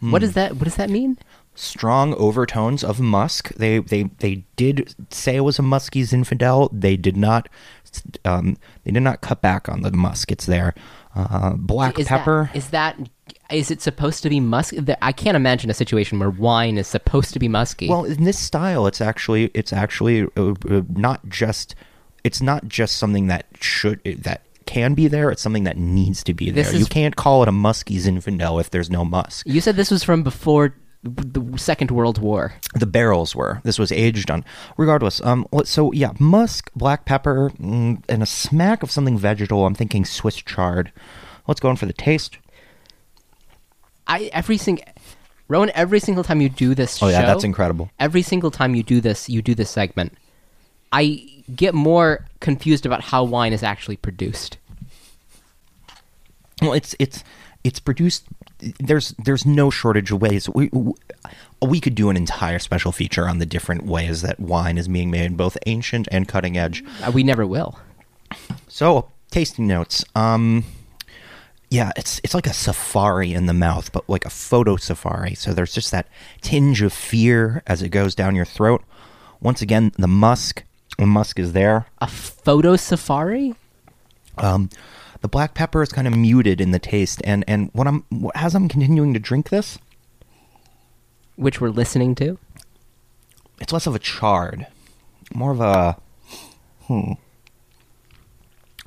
What 0.00 0.20
does 0.20 0.34
that 0.34 0.54
What 0.54 0.64
does 0.64 0.76
that 0.76 0.90
mean? 0.90 1.18
Strong 1.54 2.14
overtones 2.14 2.84
of 2.84 3.00
musk. 3.00 3.54
They 3.54 3.78
they 3.78 4.04
they 4.18 4.44
did 4.56 4.94
say 5.10 5.36
it 5.36 5.40
was 5.40 5.58
a 5.58 5.62
musky 5.62 6.02
Zinfandel. 6.02 6.68
They 6.72 6.96
did 6.96 7.16
not. 7.16 7.48
Um, 8.26 8.58
they 8.84 8.90
did 8.90 9.02
not 9.02 9.22
cut 9.22 9.40
back 9.40 9.68
on 9.68 9.80
the 9.80 9.90
musk. 9.90 10.30
It's 10.30 10.44
there. 10.44 10.74
Uh, 11.14 11.54
black 11.56 11.98
Is 11.98 12.08
pepper. 12.08 12.50
That, 12.52 12.58
is 12.58 12.68
that 12.70 12.98
is 13.50 13.70
it 13.70 13.80
supposed 13.80 14.22
to 14.22 14.28
be 14.28 14.40
musk? 14.40 14.74
the- 14.76 15.02
I 15.04 15.12
can't 15.12 15.36
imagine 15.36 15.70
a 15.70 15.74
situation 15.74 16.18
where 16.18 16.30
wine 16.30 16.78
is 16.78 16.86
supposed 16.86 17.32
to 17.32 17.38
be 17.38 17.48
musky. 17.48 17.88
Well, 17.88 18.04
in 18.04 18.24
this 18.24 18.38
style, 18.38 18.86
it's 18.86 19.00
actually 19.00 19.50
it's 19.54 19.72
actually 19.72 20.24
uh, 20.36 20.54
uh, 20.68 20.82
not 20.88 21.28
just 21.28 21.74
it's 22.24 22.40
not 22.40 22.66
just 22.66 22.96
something 22.96 23.28
that 23.28 23.46
should 23.60 24.02
that 24.04 24.42
can 24.66 24.94
be 24.94 25.06
there. 25.06 25.30
It's 25.30 25.42
something 25.42 25.64
that 25.64 25.76
needs 25.76 26.24
to 26.24 26.34
be 26.34 26.50
there. 26.50 26.74
You 26.74 26.86
can't 26.86 27.14
call 27.14 27.42
it 27.42 27.48
a 27.48 27.52
musky 27.52 27.98
Zinfandel 27.98 28.60
if 28.60 28.70
there's 28.70 28.90
no 28.90 29.04
musk. 29.04 29.46
you 29.46 29.60
said 29.60 29.76
this 29.76 29.90
was 29.90 30.02
from 30.02 30.22
before 30.24 30.74
the 31.04 31.56
Second 31.56 31.92
World 31.92 32.18
War. 32.18 32.52
The 32.74 32.86
barrels 32.86 33.36
were. 33.36 33.60
This 33.62 33.78
was 33.78 33.92
aged 33.92 34.28
on. 34.28 34.44
Regardless, 34.76 35.20
um, 35.24 35.46
so 35.64 35.92
yeah, 35.92 36.12
musk, 36.18 36.70
black 36.74 37.04
pepper, 37.04 37.50
mm, 37.50 38.02
and 38.08 38.22
a 38.22 38.26
smack 38.26 38.82
of 38.82 38.90
something 38.90 39.16
vegetal. 39.16 39.66
I'm 39.66 39.74
thinking 39.74 40.04
Swiss 40.04 40.36
chard. 40.36 40.92
Let's 41.46 41.60
go 41.60 41.70
in 41.70 41.76
for 41.76 41.86
the 41.86 41.92
taste. 41.92 42.38
I 44.06 44.30
every 44.32 44.56
single 44.58 44.84
Rowan, 45.48 45.70
every 45.74 46.00
single 46.00 46.24
time 46.24 46.40
you 46.40 46.48
do 46.48 46.74
this 46.74 47.02
Oh 47.02 47.08
yeah, 47.08 47.20
show- 47.20 47.26
that's 47.26 47.44
incredible. 47.44 47.90
Every 48.00 48.22
single 48.22 48.50
time 48.50 48.74
you 48.74 48.82
do 48.82 49.00
this, 49.00 49.28
you 49.28 49.42
do 49.42 49.54
this 49.54 49.70
segment. 49.70 50.12
I 50.92 51.26
get 51.54 51.74
more 51.74 52.26
confused 52.40 52.86
about 52.86 53.02
how 53.02 53.22
wine 53.24 53.52
is 53.52 53.62
actually 53.62 53.96
produced. 53.96 54.58
Well, 56.62 56.72
it's 56.72 56.94
it's 56.98 57.22
it's 57.64 57.80
produced. 57.80 58.24
There's 58.80 59.14
there's 59.24 59.44
no 59.44 59.70
shortage 59.70 60.10
of 60.10 60.20
ways. 60.22 60.48
We 60.48 60.70
we 61.62 61.80
could 61.80 61.94
do 61.94 62.10
an 62.10 62.16
entire 62.16 62.58
special 62.58 62.92
feature 62.92 63.28
on 63.28 63.38
the 63.38 63.46
different 63.46 63.84
ways 63.84 64.22
that 64.22 64.40
wine 64.40 64.78
is 64.78 64.88
being 64.88 65.10
made, 65.10 65.36
both 65.36 65.56
ancient 65.66 66.08
and 66.10 66.26
cutting 66.26 66.56
edge. 66.56 66.82
Uh, 67.02 67.10
we 67.12 67.22
never 67.22 67.46
will. 67.46 67.78
So 68.68 69.10
tasting 69.30 69.66
notes. 69.66 70.04
Um, 70.14 70.64
yeah, 71.70 71.90
it's 71.96 72.20
it's 72.22 72.34
like 72.34 72.46
a 72.46 72.52
safari 72.52 73.32
in 73.32 73.46
the 73.46 73.52
mouth, 73.54 73.90
but 73.92 74.08
like 74.08 74.24
a 74.24 74.30
photo 74.30 74.76
safari. 74.76 75.34
So 75.34 75.52
there's 75.52 75.74
just 75.74 75.90
that 75.90 76.06
tinge 76.40 76.80
of 76.82 76.92
fear 76.92 77.62
as 77.66 77.82
it 77.82 77.88
goes 77.88 78.14
down 78.14 78.34
your 78.36 78.44
throat. 78.44 78.82
Once 79.40 79.62
again, 79.62 79.92
the 79.98 80.08
musk. 80.08 80.62
The 80.98 81.06
musk 81.06 81.38
is 81.38 81.52
there. 81.52 81.86
A 82.00 82.06
photo 82.06 82.76
safari? 82.76 83.54
Um, 84.38 84.70
the 85.20 85.28
black 85.28 85.52
pepper 85.54 85.82
is 85.82 85.90
kind 85.92 86.06
of 86.06 86.16
muted 86.16 86.60
in 86.60 86.70
the 86.70 86.78
taste, 86.78 87.20
and 87.24 87.44
and 87.48 87.70
what 87.72 87.86
I'm 87.86 88.04
as 88.34 88.54
I'm 88.54 88.68
continuing 88.68 89.12
to 89.14 89.20
drink 89.20 89.48
this, 89.50 89.78
Which 91.36 91.60
we're 91.60 91.70
listening 91.70 92.14
to. 92.16 92.38
it's 93.60 93.72
less 93.72 93.86
of 93.86 93.94
a 93.94 93.98
charred, 93.98 94.66
more 95.34 95.50
of 95.52 95.60
a 95.60 95.98
hmm, 96.84 97.12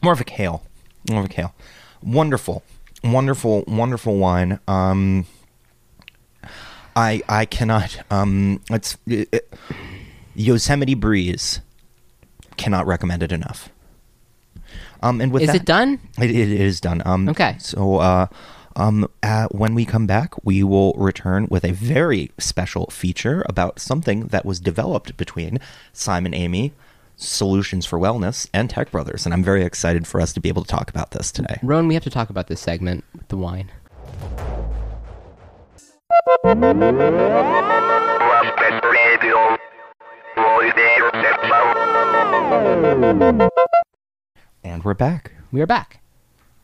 more 0.02 0.14
of 0.14 0.22
a 0.22 0.24
kale, 0.24 0.64
more 1.10 1.20
of 1.20 1.26
a 1.26 1.30
kale. 1.30 1.54
Wonderful, 2.04 2.64
wonderful, 3.04 3.64
wonderful 3.68 4.18
wine. 4.18 4.60
Um, 4.68 5.26
I 6.96 7.22
I 7.28 7.46
cannot. 7.46 8.00
Um, 8.10 8.62
it's 8.70 8.98
it, 9.06 9.30
it- 9.32 9.54
Yosemite 10.36 10.94
Breeze. 10.96 11.60
Cannot 12.56 12.88
recommend 12.88 13.24
it 13.24 13.32
enough. 13.32 13.70
Um, 15.02 15.22
and 15.22 15.32
with 15.32 15.44
Is 15.44 15.48
that, 15.48 15.56
it 15.58 15.66
done? 15.66 16.00
It, 16.18 16.30
it 16.30 16.52
is 16.52 16.82
done. 16.82 17.02
Um, 17.06 17.30
Okay. 17.30 17.56
So, 17.60 17.98
uh, 17.98 18.28
um, 18.76 19.08
uh, 19.24 19.48
when 19.52 19.76
we 19.76 19.86
come 19.86 20.06
back, 20.06 20.34
we 20.46 20.62
will 20.64 20.94
return 20.94 21.48
with 21.50 21.64
a 21.64 21.72
very 21.72 22.32
special 22.38 22.88
feature 22.88 23.46
about 23.48 23.80
something 23.80 24.28
that 24.28 24.46
was 24.46 24.60
developed 24.60 25.16
between 25.16 25.60
Simon 25.94 26.34
Amy, 26.34 26.74
Solutions 27.22 27.86
for 27.86 28.00
Wellness, 28.00 28.50
and 28.54 28.70
Tech 28.70 28.92
Brothers, 28.92 29.26
and 29.26 29.34
I'm 29.34 29.44
very 29.44 29.66
excited 29.66 30.08
for 30.08 30.22
us 30.22 30.32
to 30.34 30.40
be 30.40 30.48
able 30.48 30.64
to 30.64 30.70
talk 30.70 30.90
about 30.90 31.12
this 31.12 31.34
today. 31.34 31.60
Rowan, 31.62 31.88
we 31.88 31.94
have 31.94 32.04
to 32.04 32.10
talk 32.10 32.30
about 32.30 32.48
this 32.48 32.62
segment 32.62 33.04
with 33.14 33.28
the 33.28 33.36
wine. 33.36 33.70
Prospect 38.20 38.86
Radio. 38.86 39.58
Voice 40.36 40.74
interception. 40.98 41.52
And 44.64 44.84
we're 44.86 44.94
back. 44.94 45.34
We 45.52 45.60
are 45.62 45.68
back. 45.68 46.00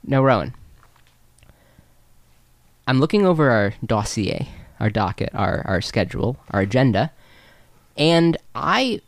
Now, 0.06 0.24
Rowan. 0.24 0.54
I'm 2.88 3.00
looking 3.00 3.26
over 3.26 3.50
our 3.50 3.74
dossier, 3.86 4.48
our 4.80 4.90
docket, 4.90 5.32
our, 5.34 5.64
our 5.66 5.82
schedule, 5.82 6.38
our 6.52 6.62
agenda, 6.62 7.12
and 7.98 8.38
I 8.54 9.02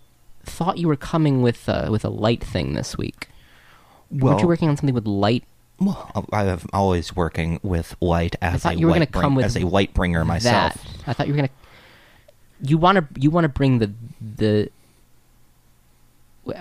thought 0.47 0.77
you 0.77 0.87
were 0.87 0.95
coming 0.95 1.41
with 1.41 1.67
uh, 1.69 1.87
with 1.91 2.03
a 2.05 2.09
light 2.09 2.43
thing 2.43 2.73
this 2.73 2.97
week. 2.97 3.29
Well, 4.09 4.31
Weren't 4.33 4.41
you 4.41 4.47
working 4.47 4.69
on 4.69 4.77
something 4.77 4.95
with 4.95 5.05
light? 5.07 5.43
well, 5.79 6.25
I 6.33 6.45
am 6.45 6.61
always 6.73 7.15
working 7.15 7.59
with 7.61 7.95
light 8.01 8.35
as 8.41 8.63
thought 8.63 8.75
a 8.75 8.79
you 8.79 8.87
were 8.87 8.93
gonna 8.93 9.01
light 9.05 9.11
come 9.11 9.35
with 9.35 9.45
as 9.45 9.55
a 9.57 9.65
light 9.67 9.93
bringer 9.93 10.25
myself. 10.25 10.73
That 10.73 11.09
I 11.09 11.13
thought 11.13 11.27
you 11.27 11.33
were 11.33 11.37
gonna. 11.37 11.49
You 12.63 12.77
want 12.79 12.97
to 12.97 13.21
you 13.21 13.29
want 13.29 13.43
to 13.45 13.49
bring 13.49 13.77
the 13.79 13.91
the. 14.19 14.69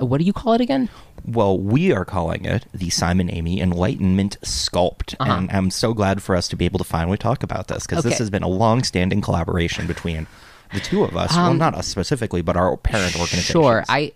What 0.01 0.19
do 0.19 0.25
you 0.25 0.33
call 0.33 0.53
it 0.55 0.61
again? 0.61 0.89
Well, 1.25 1.57
we 1.57 1.93
are 1.93 2.05
calling 2.05 2.45
it 2.45 2.67
the 2.75 2.91
Simon 2.91 3.31
Amy 3.31 3.61
Enlightenment 3.61 4.37
Sculpt, 4.43 5.15
Uh-huh. 5.21 5.33
and 5.33 5.51
I'm 5.53 5.71
so 5.71 5.95
glad 5.95 6.23
for 6.25 6.35
us 6.35 6.49
to 6.49 6.57
be 6.57 6.65
able 6.65 6.79
to 6.79 6.85
finally 6.85 7.17
talk 7.17 7.45
about 7.45 7.69
this 7.69 7.87
because 7.87 8.03
this 8.03 8.19
has 8.19 8.29
been 8.29 8.43
a 8.43 8.49
long-standing 8.49 9.21
collaboration 9.21 9.87
between 9.87 10.27
the 10.73 10.81
two 10.81 11.05
of 11.05 11.17
us. 11.17 11.35
well, 11.35 11.51
Um, 11.51 11.59
not 11.59 11.75
us 11.75 11.87
specifically, 11.87 12.43
but 12.43 12.57
our 12.57 12.77
parent 12.77 13.15
organizations. 13.15 13.47
Sure, 13.47 13.85
I. 13.89 14.13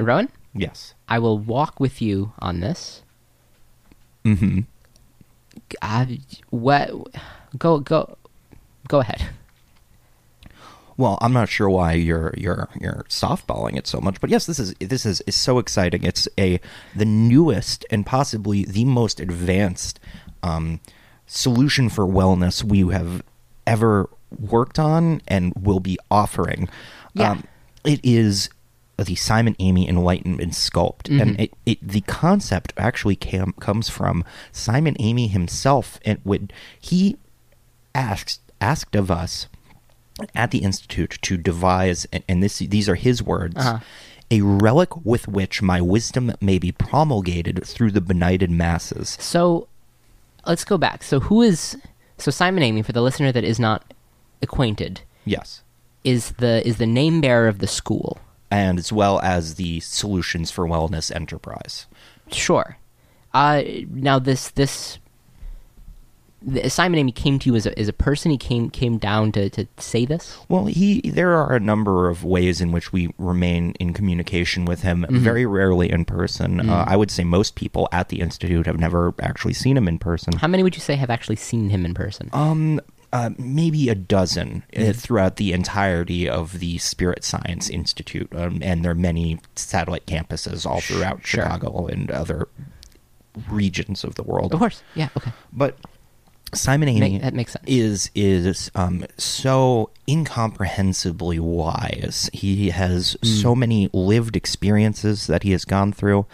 Rowan, 0.00 0.28
yes. 0.54 0.94
I 1.08 1.18
will 1.18 1.38
walk 1.38 1.80
with 1.80 2.00
you 2.00 2.32
on 2.38 2.60
this. 2.60 3.02
Mm-hmm. 4.24 4.60
Uh, 5.82 6.06
what? 6.50 6.90
Go 7.58 7.80
go, 7.80 8.16
go 8.86 9.00
ahead. 9.00 9.28
Well, 10.96 11.16
I'm 11.20 11.32
not 11.32 11.48
sure 11.48 11.70
why 11.70 11.92
you're 11.92 12.34
you're 12.36 12.68
you're 12.80 13.04
softballing 13.08 13.76
it 13.76 13.86
so 13.86 14.00
much, 14.00 14.20
but 14.20 14.30
yes, 14.30 14.46
this 14.46 14.58
is 14.58 14.74
this 14.80 15.06
is, 15.06 15.20
is 15.22 15.36
so 15.36 15.58
exciting. 15.58 16.02
It's 16.04 16.28
a 16.38 16.60
the 16.94 17.04
newest 17.04 17.86
and 17.90 18.04
possibly 18.04 18.64
the 18.64 18.84
most 18.84 19.20
advanced 19.20 20.00
um, 20.42 20.80
solution 21.26 21.88
for 21.88 22.04
wellness 22.04 22.64
we 22.64 22.80
have 22.92 23.22
ever 23.66 24.10
worked 24.38 24.78
on 24.78 25.20
and 25.28 25.52
will 25.60 25.80
be 25.80 25.98
offering. 26.10 26.68
Yeah. 27.14 27.32
Um, 27.32 27.44
it 27.84 28.00
is 28.02 28.50
the 28.98 29.14
Simon 29.14 29.54
Amy 29.60 29.88
Enlightenment 29.88 30.52
Sculpt, 30.52 31.08
and 31.20 31.38
it, 31.40 31.52
it 31.64 31.78
the 31.80 32.00
concept 32.02 32.72
actually 32.76 33.14
cam, 33.14 33.52
comes 33.60 33.88
from 33.88 34.24
Simon 34.50 34.96
Amy 34.98 35.28
himself, 35.28 36.00
and 36.04 36.18
when 36.24 36.50
he 36.80 37.16
asked 37.94 38.40
asked 38.60 38.96
of 38.96 39.08
us 39.10 39.46
at 40.34 40.50
the 40.50 40.58
institute 40.58 41.16
to 41.22 41.36
devise 41.36 42.06
and, 42.12 42.24
and 42.28 42.42
this 42.42 42.58
these 42.58 42.88
are 42.88 42.96
his 42.96 43.22
words 43.22 43.54
Uh-huh. 43.56 43.78
a 44.32 44.40
relic 44.40 44.96
with 45.06 45.28
which 45.28 45.62
my 45.62 45.80
wisdom 45.80 46.32
may 46.40 46.58
be 46.58 46.72
promulgated 46.72 47.64
through 47.64 47.92
the 47.92 48.00
benighted 48.00 48.50
masses 48.50 49.16
So, 49.20 49.68
let's 50.44 50.64
go 50.64 50.76
back. 50.76 51.04
So, 51.04 51.20
who 51.20 51.40
is 51.42 51.76
so 52.18 52.32
Simon 52.32 52.64
Amy 52.64 52.82
for 52.82 52.90
the 52.92 53.00
listener 53.00 53.30
that 53.30 53.44
is 53.44 53.60
not 53.60 53.84
acquainted 54.42 55.00
yes 55.24 55.62
is 56.04 56.32
the 56.32 56.66
is 56.66 56.78
the 56.78 56.86
name 56.86 57.20
bearer 57.20 57.48
of 57.48 57.58
the 57.58 57.66
school. 57.66 58.18
and 58.50 58.78
as 58.78 58.92
well 58.92 59.20
as 59.20 59.54
the 59.56 59.80
solutions 59.80 60.50
for 60.50 60.66
wellness 60.66 61.14
enterprise 61.14 61.86
Sure. 62.30 62.76
Uh, 63.32 63.62
now 63.90 64.18
this 64.18 64.50
this 64.50 64.98
the, 66.40 66.68
Simon 66.70 66.98
Amy 67.00 67.10
came 67.10 67.38
to 67.40 67.50
you 67.50 67.56
as 67.56 67.66
a 67.66 67.76
as 67.78 67.88
a 67.88 67.92
person. 67.92 68.30
He 68.30 68.38
came 68.38 68.70
came 68.70 68.96
down 68.98 69.32
to 69.32 69.50
to 69.50 69.66
say 69.78 70.04
this. 70.04 70.36
well 70.48 70.66
he 70.66 71.00
there 71.00 71.32
are 71.34 71.54
a 71.54 71.60
number 71.60 72.08
of 72.08 72.22
ways 72.22 72.60
in 72.60 72.70
which 72.70 72.92
we 72.92 73.12
remain 73.18 73.72
in 73.80 73.92
communication 73.92 74.64
with 74.64 74.82
him 74.82 75.04
very 75.10 75.44
rarely 75.46 75.90
in 75.90 76.04
person 76.04 76.68
uh, 76.68 76.84
i 76.86 76.96
would 76.96 77.10
say 77.10 77.24
most 77.24 77.54
people 77.56 77.88
at 77.92 78.08
the 78.08 78.20
institute 78.20 78.66
have 78.66 78.78
never 78.78 79.12
actually 79.20 79.54
seen 79.54 79.76
him 79.76 79.88
in 79.88 79.98
person 79.98 80.32
How 80.36 80.46
many 80.48 80.62
would 80.62 80.76
you 80.76 80.80
say 80.82 80.94
have 80.94 81.10
actually 81.10 81.36
seen 81.36 81.70
him 81.70 81.84
in 81.84 81.92
person? 81.94 82.30
Um, 82.32 82.80
uh, 83.12 83.30
maybe 83.38 83.88
a 83.88 83.94
dozen 83.94 84.64
uh, 84.76 84.92
throughout 84.92 85.36
the 85.36 85.52
entirety 85.52 86.28
of 86.28 86.58
the 86.58 86.78
Spirit 86.78 87.24
Science 87.24 87.70
Institute, 87.70 88.28
um, 88.34 88.58
and 88.62 88.84
there 88.84 88.92
are 88.92 88.94
many 88.94 89.38
satellite 89.56 90.06
campuses 90.06 90.66
all 90.66 90.80
throughout 90.80 91.24
Sure. 91.26 91.42
Chicago 91.44 91.86
and 91.86 92.10
other 92.10 92.48
regions 93.50 94.04
of 94.04 94.14
the 94.16 94.22
world. 94.22 94.52
of 94.52 94.58
course. 94.58 94.82
Yeah. 94.94 95.08
Okay. 95.16 95.32
But 95.52 95.78
Simon 96.54 96.88
Amy 96.88 97.00
Make- 97.00 97.22
that 97.22 97.34
makes 97.34 97.52
sense. 97.52 97.64
is 97.66 98.10
is 98.14 98.70
um, 98.74 99.04
so 99.18 99.90
incomprehensibly 100.06 101.38
wise. 101.38 102.30
He 102.32 102.70
has 102.70 103.16
Mm. 103.22 103.42
so 103.42 103.54
many 103.54 103.88
lived 103.92 104.34
experiences 104.36 105.26
that 105.26 105.42
he 105.42 105.52
has 105.52 105.64
gone 105.64 105.92
through. 105.92 106.26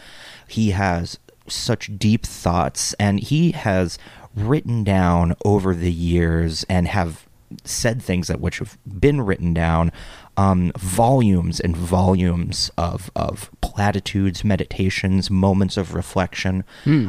He 0.48 0.70
has 0.70 1.18
such 1.48 1.98
deep 1.98 2.24
thoughts, 2.24 2.94
and 2.94 3.20
he 3.20 3.50
has 3.52 3.98
written 4.36 4.84
down 4.84 5.34
over 5.44 5.74
the 5.74 5.92
years 5.92 6.64
and 6.68 6.88
have 6.88 7.26
said 7.64 8.02
things 8.02 8.26
that 8.26 8.40
which 8.40 8.58
have 8.58 8.78
been 8.98 9.20
written 9.20 9.54
down 9.54 9.92
um, 10.36 10.72
volumes 10.76 11.60
and 11.60 11.76
volumes 11.76 12.70
of 12.76 13.10
of 13.14 13.50
platitudes 13.60 14.42
meditations 14.42 15.30
moments 15.30 15.76
of 15.76 15.94
reflection 15.94 16.64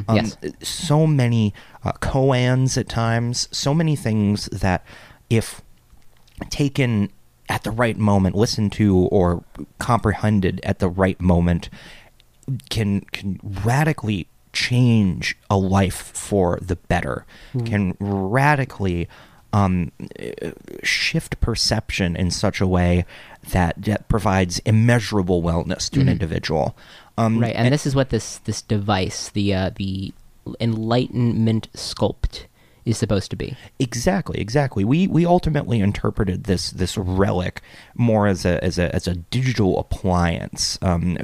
um, 0.07 0.15
yes. 0.17 0.37
so 0.61 1.07
many 1.07 1.53
uh, 1.83 1.93
koans 1.93 2.77
at 2.77 2.87
times 2.87 3.47
so 3.51 3.73
many 3.73 3.95
things 3.95 4.45
that 4.47 4.85
if 5.29 5.61
taken 6.49 7.09
at 7.49 7.63
the 7.63 7.71
right 7.71 7.97
moment 7.97 8.35
listened 8.35 8.71
to 8.71 8.95
or 8.95 9.43
comprehended 9.79 10.59
at 10.63 10.79
the 10.79 10.89
right 10.89 11.19
moment 11.19 11.69
can 12.69 13.01
can 13.01 13.39
radically 13.43 14.27
change 14.55 15.37
a 15.49 15.57
life 15.57 16.11
for 16.13 16.57
the 16.61 16.75
better 16.75 17.25
can 17.65 17.95
radically 17.99 19.07
um, 19.53 19.91
shift 20.83 21.39
perception 21.39 22.15
in 22.15 22.31
such 22.31 22.59
a 22.59 22.67
way 22.67 23.05
that, 23.51 23.81
that 23.83 24.07
provides 24.09 24.59
immeasurable 24.59 25.41
wellness 25.41 25.89
to 25.91 26.01
an 26.01 26.09
individual. 26.09 26.75
Um, 27.17 27.39
Right, 27.39 27.55
and, 27.55 27.71
this 27.71 27.85
is 27.85 27.95
what 27.95 28.09
this 28.09 28.39
this 28.39 28.61
device, 28.61 29.29
the 29.29 29.53
uh, 29.53 29.71
the 29.75 30.13
Enlightenment 30.59 31.71
Sculpt, 31.73 32.45
is 32.85 32.97
supposed 32.97 33.31
to 33.31 33.35
be. 33.35 33.57
Exactly, 33.79 34.39
exactly. 34.39 34.85
We 34.85 35.07
we 35.07 35.25
ultimately 35.25 35.79
interpreted 35.79 36.43
this 36.43 36.69
this 36.69 36.97
relic 36.97 37.61
more 37.95 38.27
as 38.27 38.45
a 38.45 38.63
as 38.63 38.77
a 38.77 38.93
as 38.95 39.07
a 39.07 39.15
digital 39.15 39.79
appliance, 39.79 40.77
um, 40.81 41.17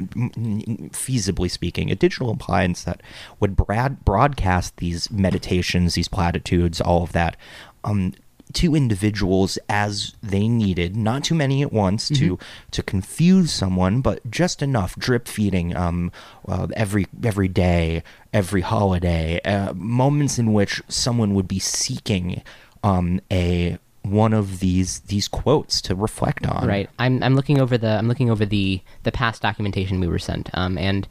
feasibly 0.92 1.50
speaking, 1.50 1.92
a 1.92 1.96
digital 1.96 2.32
appliance 2.32 2.84
that 2.84 3.02
would 3.40 3.56
broadcast 3.56 4.78
these 4.78 5.12
meditations, 5.12 5.94
these 5.94 6.08
platitudes, 6.08 6.82
all 6.82 7.04
of 7.04 7.12
that. 7.12 7.38
Um, 7.84 8.14
to 8.56 8.76
individuals 8.76 9.58
as 9.70 10.16
they 10.22 10.48
needed, 10.48 10.96
not 10.96 11.24
too 11.24 11.36
many 11.36 11.62
at 11.62 11.72
once 11.72 12.10
to 12.10 12.38
to 12.72 12.84
confuse 12.84 13.52
someone, 13.52 14.02
but 14.02 14.30
just 14.30 14.62
enough 14.62 14.96
drip 14.96 15.28
feeding 15.28 15.76
um, 15.76 16.12
uh, 16.48 16.68
every 16.74 17.08
every 17.24 17.48
day, 17.48 18.04
every 18.34 18.62
holiday, 18.62 19.40
uh, 19.46 19.74
moments 19.74 20.40
in 20.40 20.54
which 20.54 20.82
someone 20.88 21.34
would 21.34 21.48
be 21.48 21.60
seeking 21.60 22.42
um, 22.84 23.22
a 23.32 23.78
one 24.04 24.34
of 24.34 24.60
these 24.60 25.02
these 25.02 25.28
quotes 25.28 25.82
to 25.82 25.96
reflect 25.96 26.48
on. 26.48 26.68
Right. 26.68 26.90
I'm 27.00 27.22
I'm 27.24 27.36
looking 27.36 27.62
over 27.62 27.78
the 27.78 27.98
I'm 27.98 28.08
looking 28.08 28.30
over 28.30 28.46
the 28.46 28.82
the 29.04 29.12
past 29.12 29.42
documentation 29.42 30.00
we 30.00 30.08
were 30.08 30.20
sent, 30.20 30.50
um, 30.54 30.78
and 30.78 31.08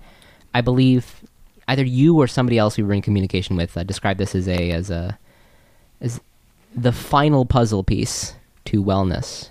I 0.54 0.60
believe 0.60 1.22
either 1.68 1.84
you 1.84 2.20
or 2.20 2.26
somebody 2.26 2.58
else 2.58 2.76
we 2.76 2.82
were 2.82 2.92
in 2.92 3.02
communication 3.02 3.56
with 3.56 3.76
uh, 3.76 3.84
described 3.84 4.18
this 4.18 4.34
as 4.34 4.48
a 4.48 4.70
as 4.72 4.90
a 4.90 5.18
as 6.00 6.20
the 6.74 6.92
final 6.92 7.44
puzzle 7.44 7.84
piece 7.84 8.34
to 8.66 8.82
wellness. 8.82 9.50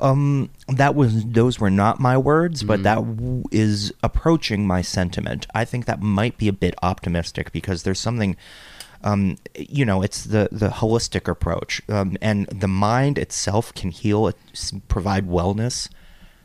Um, 0.00 0.50
that 0.68 0.94
was 0.94 1.24
those 1.24 1.58
were 1.58 1.70
not 1.70 2.00
my 2.00 2.18
words, 2.18 2.62
but 2.62 2.82
that 2.82 2.96
w- 2.96 3.44
is 3.50 3.94
approaching 4.02 4.66
my 4.66 4.82
sentiment. 4.82 5.46
I 5.54 5.64
think 5.64 5.86
that 5.86 6.02
might 6.02 6.36
be 6.36 6.48
a 6.48 6.52
bit 6.52 6.74
optimistic 6.82 7.50
because 7.50 7.82
there's 7.82 7.98
something, 7.98 8.36
um, 9.02 9.38
you 9.56 9.86
know, 9.86 10.02
it's 10.02 10.24
the 10.24 10.50
the 10.52 10.68
holistic 10.68 11.28
approach, 11.28 11.80
um, 11.88 12.18
and 12.20 12.46
the 12.48 12.68
mind 12.68 13.16
itself 13.16 13.72
can 13.72 13.90
heal, 13.90 14.28
it, 14.28 14.36
provide 14.88 15.26
wellness 15.26 15.88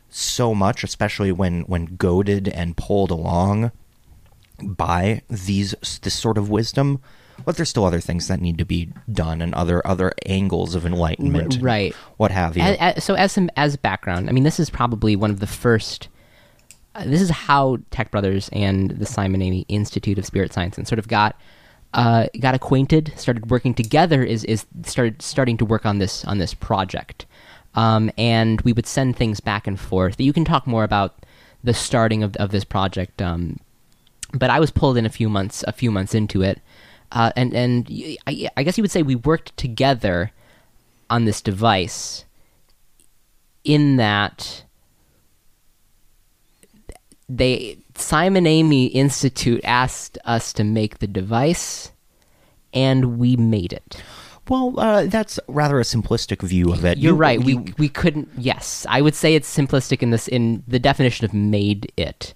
so 0.08 0.54
much, 0.54 0.82
especially 0.82 1.32
when 1.32 1.62
when 1.62 1.96
goaded 1.96 2.48
and 2.48 2.76
pulled 2.76 3.10
along 3.10 3.70
by 4.62 5.22
these 5.28 5.74
this 6.02 6.14
sort 6.14 6.38
of 6.38 6.48
wisdom. 6.48 7.00
But 7.44 7.56
there's 7.56 7.68
still 7.68 7.84
other 7.84 8.00
things 8.00 8.28
that 8.28 8.40
need 8.40 8.58
to 8.58 8.64
be 8.64 8.90
done 9.10 9.40
and 9.42 9.52
other 9.54 9.84
other 9.86 10.12
angles 10.26 10.74
of 10.74 10.86
enlightenment, 10.86 11.58
right. 11.60 11.94
What 12.16 12.30
have 12.30 12.56
you? 12.56 12.62
A- 12.62 12.94
a- 12.96 13.00
so 13.00 13.14
as 13.14 13.32
some 13.32 13.50
as 13.56 13.76
background, 13.76 14.28
I 14.28 14.32
mean, 14.32 14.44
this 14.44 14.60
is 14.60 14.70
probably 14.70 15.16
one 15.16 15.30
of 15.30 15.40
the 15.40 15.46
first. 15.46 16.08
Uh, 16.94 17.04
this 17.04 17.20
is 17.22 17.30
how 17.30 17.78
Tech 17.90 18.10
Brothers 18.10 18.48
and 18.52 18.90
the 18.90 19.06
Simon 19.06 19.40
Amy 19.42 19.64
Institute 19.68 20.18
of 20.18 20.26
Spirit 20.26 20.52
Science 20.52 20.76
and 20.78 20.86
sort 20.86 20.98
of 20.98 21.08
got 21.08 21.36
uh, 21.94 22.26
got 22.40 22.54
acquainted, 22.54 23.12
started 23.16 23.50
working 23.50 23.74
together. 23.74 24.22
Is 24.22 24.44
is 24.44 24.66
started 24.84 25.20
starting 25.22 25.56
to 25.58 25.64
work 25.64 25.84
on 25.86 25.98
this 25.98 26.24
on 26.26 26.38
this 26.38 26.54
project, 26.54 27.26
um, 27.74 28.10
and 28.16 28.60
we 28.60 28.72
would 28.72 28.86
send 28.86 29.16
things 29.16 29.40
back 29.40 29.66
and 29.66 29.80
forth. 29.80 30.20
You 30.20 30.32
can 30.32 30.44
talk 30.44 30.66
more 30.66 30.84
about 30.84 31.24
the 31.64 31.74
starting 31.74 32.22
of 32.22 32.36
of 32.36 32.50
this 32.50 32.64
project, 32.64 33.20
um, 33.20 33.58
but 34.32 34.50
I 34.50 34.60
was 34.60 34.70
pulled 34.70 34.96
in 34.96 35.06
a 35.06 35.10
few 35.10 35.28
months 35.28 35.64
a 35.66 35.72
few 35.72 35.90
months 35.90 36.14
into 36.14 36.42
it, 36.42 36.60
uh, 37.12 37.30
and 37.36 37.54
and 37.54 37.88
I, 38.26 38.48
I 38.56 38.62
guess 38.62 38.76
you 38.76 38.82
would 38.82 38.90
say 38.90 39.02
we 39.02 39.14
worked 39.16 39.56
together 39.56 40.32
on 41.10 41.24
this 41.24 41.40
device 41.40 42.24
in 43.64 43.96
that 43.96 44.64
they 47.28 47.78
Simon 47.94 48.46
Amy 48.46 48.86
Institute 48.86 49.60
asked 49.64 50.18
us 50.24 50.52
to 50.54 50.64
make 50.64 50.98
the 50.98 51.06
device 51.06 51.92
and 52.72 53.18
we 53.18 53.36
made 53.36 53.72
it. 53.72 54.02
Well, 54.48 54.74
uh, 54.78 55.06
that's 55.06 55.38
rather 55.46 55.78
a 55.78 55.84
simplistic 55.84 56.42
view 56.42 56.72
of 56.72 56.84
it. 56.84 56.98
You're 56.98 57.12
You- 57.12 57.16
right. 57.16 57.38
you- 57.46 57.58
we 57.60 57.74
we 57.78 57.88
couldn't 57.88 58.28
yes. 58.36 58.86
I 58.88 59.00
would 59.00 59.14
say 59.14 59.34
it's 59.34 59.54
simplistic 59.54 60.02
in 60.02 60.10
this 60.10 60.26
in 60.28 60.62
the 60.66 60.78
definition 60.78 61.24
of 61.24 61.32
made 61.34 61.92
it. 61.96 62.34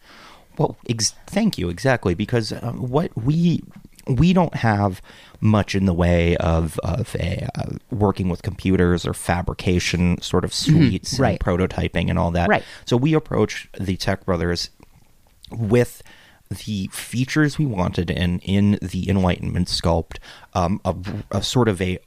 well, 0.59 0.77
ex- 0.89 1.15
thank 1.27 1.59
you 1.59 1.69
exactly 1.69 2.15
because 2.15 2.51
uh, 2.53 2.73
what 2.73 3.11
we 3.17 3.63
we 4.07 4.33
don't 4.33 4.55
have 4.55 5.03
much 5.41 5.75
in 5.75 5.85
the 5.87 5.93
way 5.95 6.37
of 6.37 6.79
of 6.85 7.15
a 7.19 7.49
uh, 7.55 7.71
working 7.91 8.29
with 8.29 8.43
computers 8.43 9.07
or 9.07 9.13
fabrication 9.15 10.21
sort 10.21 10.45
of 10.45 10.55
suites 10.55 11.15
Mm-hmm. 11.15 11.23
right. 11.23 11.31
and 11.33 11.41
prototyping 11.41 12.09
and 12.11 12.19
all 12.19 12.31
that. 12.33 12.49
Right. 12.49 12.63
So 12.85 12.97
we 12.97 13.15
approached 13.15 13.69
the 13.79 13.97
Tech 13.97 14.25
Brothers 14.25 14.71
with 15.51 16.03
the 16.49 16.89
features 16.93 17.59
we 17.59 17.67
wanted 17.67 18.11
in 18.11 18.39
in 18.41 18.79
the 18.81 19.09
Enlightenment 19.11 19.67
sculpt, 19.69 20.19
um, 20.55 20.81
a, 20.85 20.95
a 21.33 21.43
sort 21.43 21.69
of 21.69 21.83
a 21.83 21.99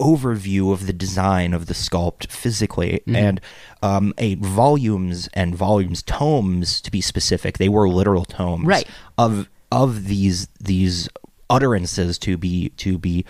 overview 0.00 0.72
of 0.72 0.86
the 0.86 0.92
design 0.92 1.54
of 1.54 1.66
the 1.66 1.74
sculpt 1.74 2.26
physically 2.30 3.00
Mm-hmm. 3.06 3.16
and 3.16 3.40
um, 3.82 4.14
a 4.18 4.34
volumes 4.36 5.28
and 5.34 5.54
volumes 5.54 6.02
tomes 6.02 6.80
to 6.80 6.90
be 6.90 7.00
specific 7.00 7.58
they 7.58 7.68
were 7.68 7.88
literal 7.88 8.24
tomes 8.24 8.64
Right. 8.66 8.86
of 9.18 9.48
of 9.72 10.04
these 10.06 10.46
these 10.60 11.08
utterances 11.50 12.18
to 12.18 12.36
be 12.36 12.68
to 12.76 12.98
be 12.98 13.24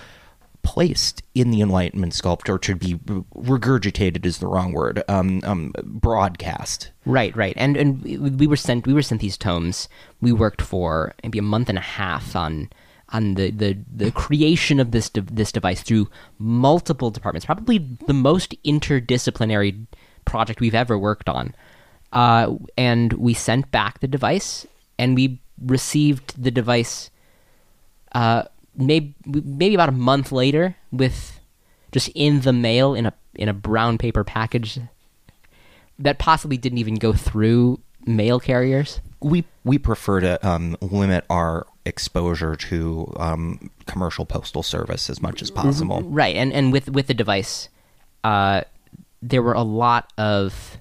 placed 0.62 1.22
in 1.35 1.50
the 1.50 1.61
enlightenment 1.61 2.12
sculpt 2.12 2.48
or 2.48 2.57
to 2.59 2.76
be 2.76 2.94
regurgitated 3.35 4.24
is 4.24 4.38
the 4.38 4.46
wrong 4.46 4.72
word 4.72 5.02
um, 5.09 5.40
um 5.44 5.72
broadcast 5.85 6.90
Right, 7.05 7.35
right. 7.37 7.55
And 7.57 7.76
and 7.76 8.00
we- 8.02 8.16
we 8.18 8.46
were 8.46 8.57
sent 8.57 8.87
we 8.87 8.92
were 8.94 9.02
sent 9.02 9.20
these 9.20 9.37
tomes. 9.37 9.88
We 10.20 10.31
worked 10.33 10.62
for 10.62 11.14
maybe 11.24 11.38
a 11.40 11.42
month 11.42 11.68
and 11.68 11.78
a 11.78 11.81
half 11.98 12.37
on 12.37 12.70
on 13.09 13.35
the, 13.35 13.50
the, 13.50 13.76
the 13.94 14.11
creation 14.12 14.78
of 14.81 14.92
this 14.92 15.11
de- 15.11 15.20
this 15.22 15.50
device 15.52 15.83
through 15.83 16.09
multiple 16.38 17.11
departments. 17.11 17.44
Probably 17.44 17.78
the 18.07 18.14
most 18.14 18.55
interdisciplinary 18.64 19.87
project 20.24 20.61
we've 20.61 20.74
ever 20.76 20.96
worked 20.96 21.28
on. 21.28 21.55
Uh, 22.12 22.55
and 22.78 23.12
we 23.14 23.35
sent 23.35 23.70
back 23.72 23.98
the 24.00 24.07
device, 24.09 24.64
and 24.98 25.14
we 25.16 25.41
received 25.61 26.43
the 26.43 26.51
device. 26.51 27.11
Uh, 28.12 28.45
maybe 28.77 29.15
maybe 29.27 29.75
about 29.75 29.88
a 29.88 29.93
month 29.93 30.33
later, 30.33 30.77
with 30.91 31.41
just 31.93 32.09
in 32.15 32.41
the 32.41 32.53
mail 32.53 32.95
in 32.95 33.07
a 33.07 33.12
in 33.35 33.49
a 33.49 33.55
brown 33.55 33.99
paper 33.99 34.25
package 34.25 34.79
that 35.99 36.19
possibly 36.19 36.57
didn't 36.57 36.79
even 36.79 36.97
go 36.97 37.12
through 37.12 37.81
mail 38.07 38.41
carriers. 38.41 39.01
we 39.21 39.45
we 39.65 39.79
prefer 39.79 40.21
to 40.21 40.47
um, 40.47 40.77
limit 40.81 41.25
our 41.31 41.67
exposure 41.85 42.57
to 42.57 43.12
um, 43.17 43.71
commercial 43.87 44.27
postal 44.27 44.62
service 44.62 45.09
as 45.11 45.21
much 45.23 45.43
as 45.43 45.51
possible. 45.51 46.03
Right, 46.03 46.37
and 46.37 46.53
and 46.53 46.73
with 46.73 46.91
with 46.91 47.07
the 47.07 47.15
device, 47.15 47.69
uh, 48.25 48.62
there 49.21 49.43
were 49.43 49.55
a 49.55 49.62
lot 49.62 50.12
of 50.19 50.79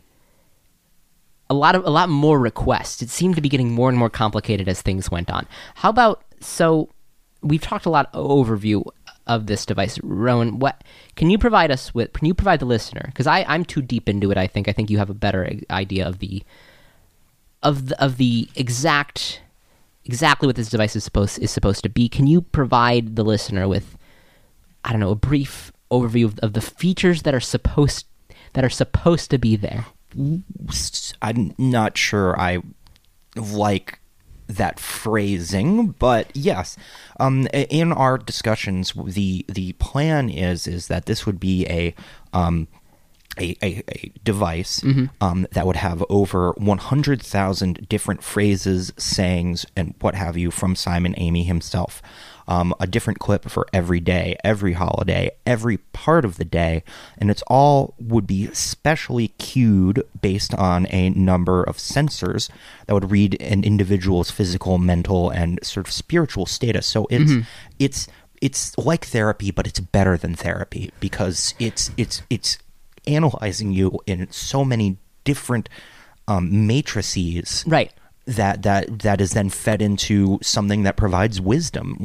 a 1.52 1.54
lot 1.54 1.76
of 1.76 1.86
a 1.86 1.90
lot 1.90 2.08
more 2.08 2.40
requests. 2.40 3.02
It 3.02 3.10
seemed 3.10 3.36
to 3.36 3.42
be 3.42 3.50
getting 3.50 3.72
more 3.72 3.90
and 3.90 3.98
more 3.98 4.10
complicated 4.10 4.70
as 4.70 4.82
things 4.82 5.12
went 5.12 5.30
on. 5.30 5.46
How 5.76 5.90
about 5.90 6.24
so 6.40 6.90
we've 7.42 7.62
talked 7.62 7.86
a 7.86 7.90
lot 7.90 8.12
overview 8.14 8.86
of 9.28 9.48
this 9.48 9.66
device. 9.66 10.00
Rowan, 10.02 10.60
what 10.60 10.84
can 11.16 11.30
you 11.30 11.38
provide 11.38 11.70
us 11.70 11.94
with? 11.94 12.14
Can 12.14 12.26
you 12.26 12.34
provide 12.34 12.60
the 12.60 12.66
listener? 12.66 13.04
Because 13.08 13.28
I 13.28 13.44
I'm 13.48 13.66
too 13.66 13.82
deep 13.82 14.08
into 14.08 14.32
it. 14.32 14.38
I 14.38 14.48
think 14.48 14.70
I 14.70 14.72
think 14.72 14.90
you 14.90 14.98
have 14.98 15.10
a 15.10 15.14
better 15.14 15.50
idea 15.70 16.08
of 16.08 16.20
the 16.20 16.42
of 17.62 17.90
the, 17.90 18.04
of 18.04 18.16
the 18.16 18.50
exact 18.56 19.42
exactly 20.06 20.48
what 20.48 20.56
this 20.56 20.70
device 20.70 20.96
is 20.96 21.04
supposed 21.04 21.38
is 21.40 21.52
supposed 21.52 21.84
to 21.84 21.90
be. 21.90 22.08
Can 22.08 22.28
you 22.28 22.42
provide 22.42 23.18
the 23.18 23.26
listener 23.26 23.68
with 23.68 23.98
I 24.86 24.92
don't 24.92 25.02
know 25.02 25.12
a 25.12 25.16
brief 25.16 25.74
overview 25.92 26.26
of, 26.26 26.40
of 26.40 26.54
the 26.54 26.62
features 26.62 27.24
that 27.24 27.36
are 27.36 27.42
supposed 27.42 28.06
that 28.54 28.64
are 28.64 28.70
supposed 28.70 29.30
to 29.32 29.38
be 29.38 29.58
there? 29.58 29.86
I'm 31.22 31.54
not 31.58 31.98
sure 31.98 32.40
I 32.40 32.62
like 33.36 34.00
that 34.48 34.80
phrasing, 34.80 35.92
but 35.92 36.36
yes, 36.36 36.78
um, 37.20 37.48
in 37.54 37.94
our 37.94 38.18
discussions, 38.18 38.94
the 39.06 39.46
the 39.48 39.74
plan 39.74 40.30
is 40.30 40.68
is 40.68 40.88
that 40.88 41.06
this 41.06 41.26
would 41.26 41.40
be 41.40 41.66
a 41.68 41.96
um, 42.34 42.68
a, 43.40 43.56
a, 43.64 43.82
a 43.88 44.12
device 44.26 44.84
um, 45.22 45.48
that 45.54 45.66
would 45.66 45.78
have 45.78 46.04
over 46.10 46.52
100,000 46.58 47.88
different 47.88 48.22
phrases, 48.22 48.92
sayings, 48.98 49.66
and 49.76 49.96
what 50.02 50.16
have 50.16 50.38
you 50.38 50.52
from 50.52 50.76
Simon 50.76 51.16
Amy 51.18 51.46
himself. 51.46 52.02
Um, 52.48 52.74
a 52.80 52.88
different 52.88 53.20
clip 53.20 53.50
for 53.50 53.68
every 53.74 54.00
day, 54.00 54.36
every 54.44 54.74
holiday, 54.74 55.32
every 55.46 55.78
part 55.78 56.26
of 56.26 56.38
the 56.38 56.46
day, 56.46 56.84
and 57.18 57.30
it's 57.32 57.44
all 57.48 57.94
would 58.00 58.28
be 58.28 58.48
specially 58.54 59.30
cued 59.40 60.04
based 60.22 60.54
on 60.56 60.88
a 60.90 61.10
number 61.12 61.64
of 61.64 61.78
sensors 61.78 62.50
that 62.88 62.94
would 62.94 63.12
read 63.12 63.40
an 63.42 63.64
individual's 63.64 64.32
physical, 64.32 64.78
mental, 64.78 65.30
and 65.30 65.60
sort 65.64 65.88
of 65.88 65.94
spiritual 65.94 66.46
status. 66.46 66.86
So 66.88 67.08
it's 67.10 67.32
it's 67.80 68.08
it's 68.42 68.78
like 68.78 69.06
therapy, 69.06 69.52
but 69.52 69.68
it's 69.68 69.80
better 69.80 70.18
than 70.18 70.36
therapy 70.36 70.92
because 71.00 71.54
it's 71.60 71.92
it's 71.96 72.24
it's 72.30 72.58
analyzing 73.08 73.72
you 73.72 74.00
in 74.06 74.32
so 74.32 74.66
many 74.66 74.98
different 75.24 75.70
um, 76.28 76.68
matrices 76.68 77.64
Right. 77.68 77.92
That 78.26 78.62
that 78.64 79.00
that 79.00 79.20
is 79.20 79.32
then 79.32 79.50
fed 79.50 79.82
into 79.82 80.40
something 80.42 80.84
that 80.84 80.96
provides 80.96 81.42
wisdom 81.42 81.98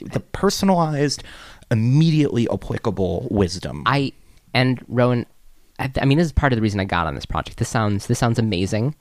the 0.00 0.20
personalized 0.32 1.22
immediately 1.70 2.48
applicable 2.50 3.28
wisdom 3.30 3.82
I 3.84 4.12
and 4.54 4.84
Rowan, 4.88 5.26
I, 5.78 5.90
I 6.00 6.04
mean, 6.04 6.18
this 6.18 6.26
is 6.26 6.32
part 6.32 6.52
of 6.52 6.56
the 6.56 6.62
reason 6.62 6.80
I 6.80 6.84
got 6.84 7.06
on 7.06 7.14
this 7.14 7.26
project. 7.26 7.58
This 7.58 7.68
sounds 7.68 8.06
this 8.06 8.18
sounds 8.18 8.38
amazing. 8.38 8.94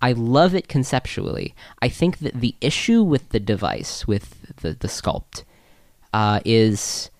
I 0.00 0.12
love 0.12 0.54
it 0.54 0.68
conceptually. 0.68 1.54
I 1.82 1.88
think 1.88 2.18
that 2.18 2.40
the 2.40 2.54
issue 2.60 3.02
with 3.02 3.30
the 3.30 3.40
device, 3.40 4.06
with 4.06 4.56
the 4.56 4.74
the 4.74 4.88
sculpt, 4.88 5.44
uh, 6.12 6.40
is 6.44 7.10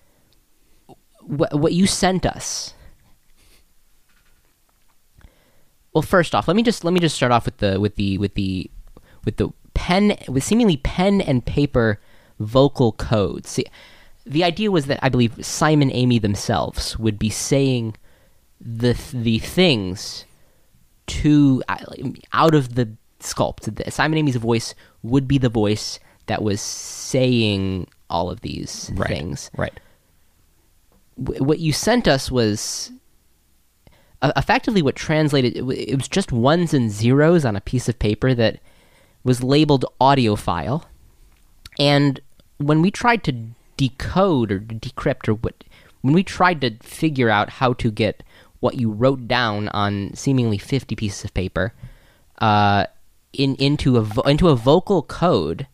wh- 1.21 1.53
what 1.53 1.73
you 1.73 1.87
sent 1.87 2.25
us. 2.25 2.73
Well, 5.93 6.03
first 6.03 6.35
off, 6.35 6.47
let 6.47 6.55
me 6.55 6.63
just 6.63 6.83
let 6.83 6.93
me 6.93 6.99
just 6.99 7.15
start 7.15 7.31
off 7.31 7.45
with 7.45 7.57
the 7.57 7.79
with 7.79 7.95
the 7.95 8.17
with 8.17 8.35
the 8.35 8.69
with 9.25 9.37
the 9.37 9.49
pen 9.73 10.17
with 10.27 10.43
seemingly 10.43 10.77
pen 10.77 11.21
and 11.21 11.45
paper 11.45 11.99
vocal 12.39 12.91
codes. 12.93 13.49
See, 13.49 13.65
the 14.25 14.43
idea 14.43 14.71
was 14.71 14.85
that 14.85 14.99
I 15.01 15.09
believe 15.09 15.43
Simon 15.45 15.91
Amy 15.91 16.19
themselves 16.19 16.97
would 16.99 17.17
be 17.19 17.29
saying 17.29 17.95
the 18.59 18.97
the 19.13 19.39
things 19.39 20.25
to 21.07 21.63
uh, 21.69 21.77
out 22.33 22.53
of 22.53 22.75
the 22.75 22.89
sculpt. 23.19 23.75
The- 23.75 23.91
Simon 23.91 24.17
Amy's 24.19 24.35
voice 24.35 24.75
would 25.03 25.27
be 25.27 25.37
the 25.37 25.49
voice 25.49 25.99
that 26.27 26.43
was 26.43 26.61
saying 26.61 27.87
all 28.09 28.29
of 28.29 28.41
these 28.41 28.91
right 28.95 29.07
things 29.07 29.51
right 29.57 29.79
wh- 31.15 31.41
what 31.41 31.59
you 31.59 31.71
sent 31.73 32.07
us 32.07 32.31
was 32.31 32.91
uh, 34.21 34.31
effectively 34.35 34.81
what 34.81 34.95
translated 34.95 35.55
it, 35.55 35.59
w- 35.59 35.85
it 35.87 35.95
was 35.95 36.07
just 36.07 36.31
ones 36.31 36.73
and 36.73 36.91
zeros 36.91 37.45
on 37.45 37.55
a 37.55 37.61
piece 37.61 37.87
of 37.89 37.97
paper 37.99 38.33
that 38.33 38.59
was 39.23 39.43
labeled 39.43 39.85
audiophile. 39.99 40.83
and 41.77 42.19
when 42.57 42.81
we 42.81 42.91
tried 42.91 43.23
to 43.23 43.31
decode 43.77 44.51
or 44.51 44.59
decrypt 44.59 45.27
or 45.29 45.35
what 45.35 45.63
when 46.01 46.13
we 46.13 46.23
tried 46.23 46.59
to 46.61 46.71
figure 46.81 47.29
out 47.29 47.49
how 47.49 47.73
to 47.73 47.91
get 47.91 48.23
what 48.59 48.75
you 48.75 48.91
wrote 48.91 49.27
down 49.27 49.69
on 49.69 50.13
seemingly 50.13 50.57
50 50.57 50.95
pieces 50.95 51.23
of 51.23 51.33
paper 51.33 51.73
uh, 52.39 52.85
in 53.31 53.55
into 53.55 53.97
a 53.97 54.01
vo- 54.01 54.21
into 54.23 54.49
a 54.49 54.55
vocal 54.55 55.01
code 55.01 55.67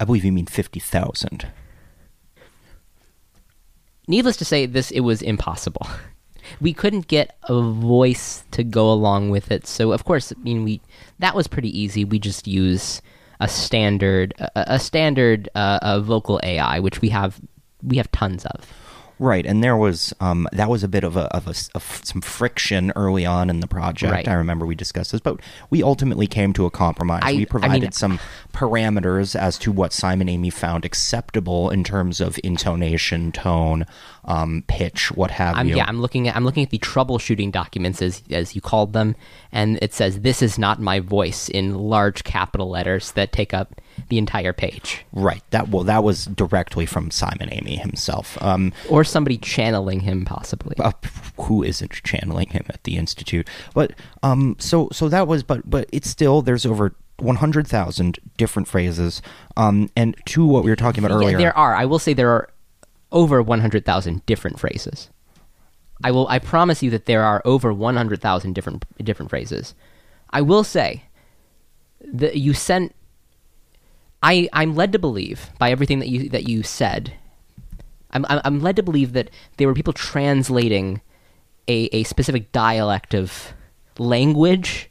i 0.00 0.04
believe 0.04 0.24
you 0.24 0.32
mean 0.32 0.46
50000 0.46 1.46
needless 4.10 4.36
to 4.38 4.44
say, 4.44 4.66
this 4.66 4.90
it 4.90 5.00
was 5.00 5.22
impossible. 5.22 5.86
We 6.60 6.72
couldn't 6.72 7.08
get 7.08 7.36
a 7.44 7.60
voice 7.60 8.44
to 8.52 8.64
go 8.64 8.92
along 8.92 9.30
with 9.30 9.50
it, 9.50 9.66
so 9.66 9.92
of 9.92 10.04
course, 10.04 10.32
I 10.32 10.40
mean, 10.42 10.64
we 10.64 10.80
that 11.18 11.34
was 11.34 11.46
pretty 11.46 11.76
easy. 11.78 12.04
We 12.04 12.18
just 12.18 12.46
use 12.46 13.02
a 13.40 13.48
standard 13.48 14.34
a, 14.38 14.74
a 14.74 14.78
standard 14.78 15.48
uh, 15.54 15.78
uh, 15.82 16.00
vocal 16.00 16.40
AI, 16.42 16.80
which 16.80 17.00
we 17.00 17.08
have 17.10 17.40
we 17.82 17.96
have 17.96 18.10
tons 18.12 18.44
of. 18.46 18.66
Right, 19.20 19.44
and 19.44 19.62
there 19.62 19.76
was 19.76 20.14
um, 20.20 20.48
that 20.50 20.70
was 20.70 20.82
a 20.82 20.88
bit 20.88 21.04
of 21.04 21.14
a, 21.14 21.24
of 21.34 21.46
a 21.46 21.54
of 21.74 22.00
some 22.04 22.22
friction 22.22 22.90
early 22.96 23.26
on 23.26 23.50
in 23.50 23.60
the 23.60 23.66
project. 23.66 24.10
Right. 24.10 24.26
I 24.26 24.32
remember 24.32 24.64
we 24.64 24.74
discussed 24.74 25.12
this, 25.12 25.20
but 25.20 25.40
we 25.68 25.82
ultimately 25.82 26.26
came 26.26 26.54
to 26.54 26.64
a 26.64 26.70
compromise. 26.70 27.20
I- 27.22 27.28
I 27.28 27.32
we 27.32 27.36
mean- 27.38 27.46
provided 27.46 27.94
some 27.94 28.18
parameters 28.54 29.36
as 29.38 29.58
to 29.58 29.72
what 29.72 29.92
Simon 29.92 30.28
Amy 30.30 30.48
found 30.48 30.86
acceptable 30.86 31.68
in 31.68 31.84
terms 31.84 32.20
of 32.22 32.38
intonation, 32.42 33.30
tone, 33.30 33.84
um, 34.24 34.64
pitch, 34.68 35.12
what 35.12 35.30
have 35.32 35.54
I'm, 35.56 35.68
you. 35.68 35.76
yeah, 35.76 35.84
I'm 35.86 36.00
looking 36.00 36.26
at 36.26 36.34
I'm 36.34 36.44
looking 36.46 36.62
at 36.64 36.70
the 36.70 36.78
troubleshooting 36.78 37.52
documents 37.52 38.00
as 38.00 38.22
as 38.30 38.54
you 38.54 38.62
called 38.62 38.94
them, 38.94 39.16
and 39.52 39.78
it 39.82 39.92
says 39.92 40.20
this 40.20 40.40
is 40.40 40.58
not 40.58 40.80
my 40.80 40.98
voice 40.98 41.50
in 41.50 41.74
large 41.74 42.24
capital 42.24 42.70
letters 42.70 43.12
that 43.12 43.32
take 43.32 43.52
up 43.52 43.80
the 44.08 44.18
entire 44.18 44.52
page, 44.52 45.04
Right. 45.12 45.42
That 45.50 45.68
well, 45.68 45.84
that 45.84 46.02
was 46.02 46.24
directly 46.26 46.86
from 46.86 47.10
Simon 47.10 47.48
Amy 47.52 47.76
himself. 47.76 48.36
Um, 48.42 48.72
or 48.88 49.04
somebody 49.04 49.36
channeling 49.38 50.00
him 50.00 50.24
possibly. 50.24 50.76
uh, 50.78 50.92
who 51.38 51.62
isn't 51.62 51.92
channeling 51.92 52.48
him 52.48 52.64
at 52.68 52.84
the 52.84 52.96
institute 52.96 53.48
but 53.74 53.92
um 54.22 54.56
so 54.58 54.88
so 54.92 55.08
that 55.08 55.26
was 55.26 55.42
but 55.42 55.68
but 55.68 55.88
it's 55.92 56.08
still 56.08 56.42
there's 56.42 56.66
over 56.66 56.94
100,000 57.18 58.18
different 58.36 58.68
phrases 58.68 59.22
um 59.56 59.88
and 59.96 60.16
to 60.26 60.44
what 60.44 60.64
we 60.64 60.70
were 60.70 60.76
talking 60.76 61.02
about 61.04 61.14
Yeah, 61.14 61.18
earlier 61.26 61.38
there 61.38 61.56
are. 61.56 61.74
I 61.74 61.84
will 61.86 61.98
say 61.98 62.12
there 62.12 62.30
are 62.30 62.48
over 63.12 63.42
100,000 63.42 64.24
different 64.26 64.58
phrases. 64.60 65.08
I 66.04 66.10
will. 66.12 66.26
I 66.28 66.38
promise 66.38 66.82
you 66.82 66.90
that 66.90 67.04
there 67.06 67.22
are 67.22 67.42
over 67.44 67.72
100,000 67.74 68.54
different 68.54 68.84
different 69.04 69.28
phrases. 69.30 69.74
I 70.30 70.40
will 70.40 70.64
say 70.64 71.04
that 72.12 72.36
you 72.36 72.54
sent. 72.54 72.94
I 74.22 74.48
I'm 74.52 74.74
led 74.74 74.92
to 74.92 74.98
believe 74.98 75.50
by 75.58 75.70
everything 75.70 75.98
that 76.00 76.08
you 76.08 76.28
that 76.30 76.48
you 76.48 76.62
said. 76.62 77.14
I'm 78.10 78.26
I'm 78.28 78.60
led 78.60 78.76
to 78.76 78.82
believe 78.82 79.12
that 79.12 79.30
there 79.56 79.68
were 79.68 79.74
people 79.74 79.92
translating 79.92 81.00
a 81.68 81.88
a 81.92 82.02
specific 82.04 82.52
dialect 82.52 83.14
of 83.14 83.52
language 83.98 84.90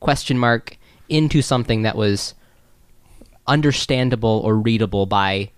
question 0.00 0.38
mark 0.38 0.76
into 1.08 1.42
something 1.42 1.82
that 1.82 1.96
was 1.96 2.34
understandable 3.46 4.42
or 4.44 4.56
readable 4.56 5.06
by 5.06 5.50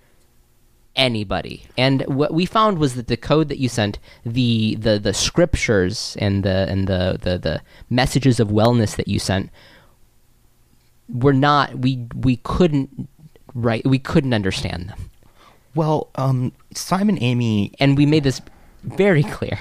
anybody. 0.97 1.66
And 1.77 2.03
what 2.03 2.33
we 2.33 2.47
found 2.47 2.79
was 2.79 2.95
that 2.95 3.09
the 3.09 3.16
code 3.16 3.49
that 3.49 3.59
you 3.59 3.68
sent, 3.68 3.99
the 4.25 4.77
the 4.77 4.99
the 4.99 5.14
scriptures 5.14 6.16
and 6.21 6.45
the 6.45 6.66
and 6.68 6.87
the 6.87 7.18
the, 7.21 7.39
the 7.39 7.62
messages 7.89 8.41
of 8.41 8.49
wellness 8.49 8.97
that 8.97 9.09
you 9.09 9.18
sent 9.18 9.51
were 11.13 11.33
not 11.33 11.79
we 11.79 12.07
we 12.15 12.37
couldn't 12.37 13.09
write 13.55 13.85
we 13.87 13.99
couldn't 13.99 14.33
understand 14.35 14.89
them. 14.89 15.11
well 15.75 16.09
um 16.15 16.53
Simon 16.75 17.19
Amy 17.23 17.73
And 17.81 17.97
we 17.97 18.07
made 18.07 18.23
this 18.25 18.41
very 18.85 19.23
clear. 19.25 19.59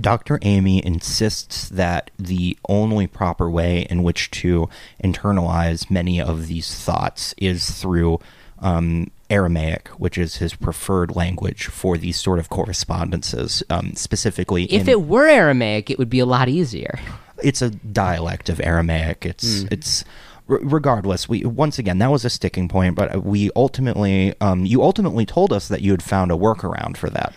Dr. 0.00 0.38
Amy 0.42 0.84
insists 0.86 1.68
that 1.68 2.12
the 2.16 2.56
only 2.68 3.08
proper 3.08 3.50
way 3.50 3.86
in 3.90 4.04
which 4.04 4.30
to 4.30 4.68
internalize 5.02 5.90
many 5.90 6.20
of 6.20 6.46
these 6.46 6.72
thoughts 6.72 7.34
is 7.38 7.68
through 7.72 8.20
um, 8.60 9.10
Aramaic, 9.28 9.88
which 9.98 10.16
is 10.16 10.36
his 10.36 10.54
preferred 10.54 11.16
language 11.16 11.66
for 11.66 11.98
these 11.98 12.16
sort 12.20 12.38
of 12.38 12.48
correspondences. 12.48 13.64
Um, 13.68 13.94
specifically, 13.96 14.64
If 14.72 14.82
in- 14.82 14.88
it 14.90 15.02
were 15.02 15.26
Aramaic, 15.26 15.90
it 15.90 15.98
would 15.98 16.10
be 16.10 16.20
a 16.20 16.26
lot 16.26 16.48
easier. 16.48 17.00
It's 17.42 17.62
a 17.62 17.70
dialect 17.70 18.48
of 18.48 18.60
Aramaic. 18.60 19.24
It's 19.26 19.62
it's 19.70 20.04
regardless. 20.46 21.28
We 21.28 21.44
once 21.44 21.78
again 21.78 21.98
that 21.98 22.10
was 22.10 22.24
a 22.24 22.30
sticking 22.30 22.68
point, 22.68 22.94
but 22.94 23.24
we 23.24 23.50
ultimately 23.56 24.34
um, 24.40 24.66
you 24.66 24.82
ultimately 24.82 25.26
told 25.26 25.52
us 25.52 25.68
that 25.68 25.82
you 25.82 25.92
had 25.92 26.02
found 26.02 26.30
a 26.30 26.34
workaround 26.34 26.96
for 26.96 27.10
that. 27.10 27.34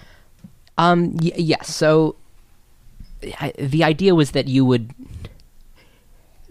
Um. 0.78 1.18
Y- 1.18 1.32
yes. 1.38 1.74
So, 1.74 2.16
I, 3.40 3.54
the 3.58 3.84
idea 3.84 4.16
was 4.16 4.32
that 4.32 4.48
you 4.48 4.66
would 4.66 4.94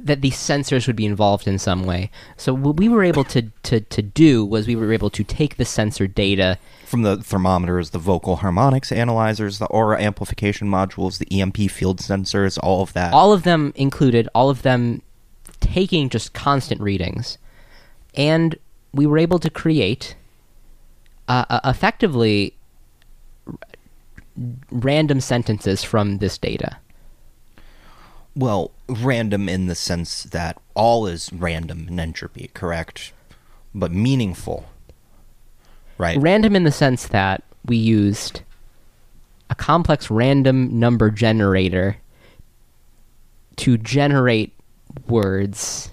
that 0.03 0.21
these 0.21 0.37
sensors 0.37 0.87
would 0.87 0.97
be 0.97 1.07
involved 1.07 1.47
in 1.47 1.59
some 1.59 1.85
way. 1.85 2.11
So 2.37 2.53
what 2.53 2.77
we 2.77 2.89
were 2.89 3.05
able 3.05 3.25
to 3.25 3.43
to 3.43 3.81
to 3.81 4.03
do 4.03 4.45
was 4.45 4.67
we 4.67 4.77
were 4.77 4.93
able 4.93 5.11
to 5.11 5.25
take 5.25 5.57
the 5.57 5.65
sensor 5.65 6.07
data. 6.07 6.59
From 6.87 7.03
the 7.03 7.19
thermometers, 7.19 7.91
the 7.91 7.99
vocal 7.99 8.37
harmonics 8.37 8.93
analyzers, 8.93 9.59
the 9.59 9.67
aura 9.67 10.01
amplification 10.01 10.69
modules, 10.69 11.19
the 11.19 11.41
EMP 11.41 11.71
field 11.71 12.01
sensors, 12.01 12.59
all 12.63 12.83
of 12.83 12.93
that. 12.95 13.15
All 13.15 13.33
of 13.33 13.45
them 13.45 13.73
included, 13.77 14.29
all 14.35 14.51
of 14.51 14.63
them 14.63 15.03
taking 15.61 16.09
just 16.09 16.33
constant 16.33 16.81
readings, 16.81 17.39
and 18.15 18.57
we 18.93 19.07
were 19.07 19.19
able 19.19 19.39
to 19.39 19.49
create 19.49 20.17
uh, 21.29 21.45
uh, 21.49 21.61
effectively 21.65 22.55
r- 23.47 23.55
random 24.71 25.21
sentences 25.21 25.85
from 25.85 26.19
this 26.19 26.37
data. 26.37 26.79
Well, 28.35 28.71
random 28.89 29.49
in 29.49 29.67
the 29.67 29.75
sense 29.75 30.23
that 30.25 30.61
all 30.75 31.07
is 31.07 31.33
random 31.33 31.87
in 31.89 32.01
entropy, 32.01 32.51
correct? 32.55 33.13
But 33.75 33.93
meaningful. 33.93 34.69
Right? 35.99 36.19
Random 36.19 36.57
in 36.57 36.65
the 36.65 36.73
sense 36.73 37.07
that 37.09 37.45
we 37.65 37.77
used 37.77 38.43
a 39.51 39.55
complex 39.55 40.11
random 40.11 40.79
number 40.81 41.11
generator 41.11 41.99
to 43.57 43.77
generate 43.77 44.55
words 45.07 45.91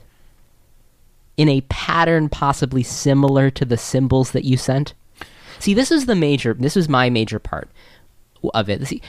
in 1.36 1.50
a 1.50 1.62
pattern 1.62 2.30
possibly 2.30 2.84
similar 2.84 3.50
to 3.50 3.66
the 3.66 3.78
symbols 3.78 4.32
that 4.32 4.46
you 4.46 4.58
sent. 4.58 4.94
See, 5.60 5.74
this 5.74 5.92
is 5.92 6.06
the 6.06 6.16
major. 6.16 6.54
This 6.54 6.78
is 6.78 6.88
my 6.88 7.10
major 7.10 7.38
part 7.38 7.70
of 8.54 8.70
it. 8.70 8.86
See, 8.88 9.02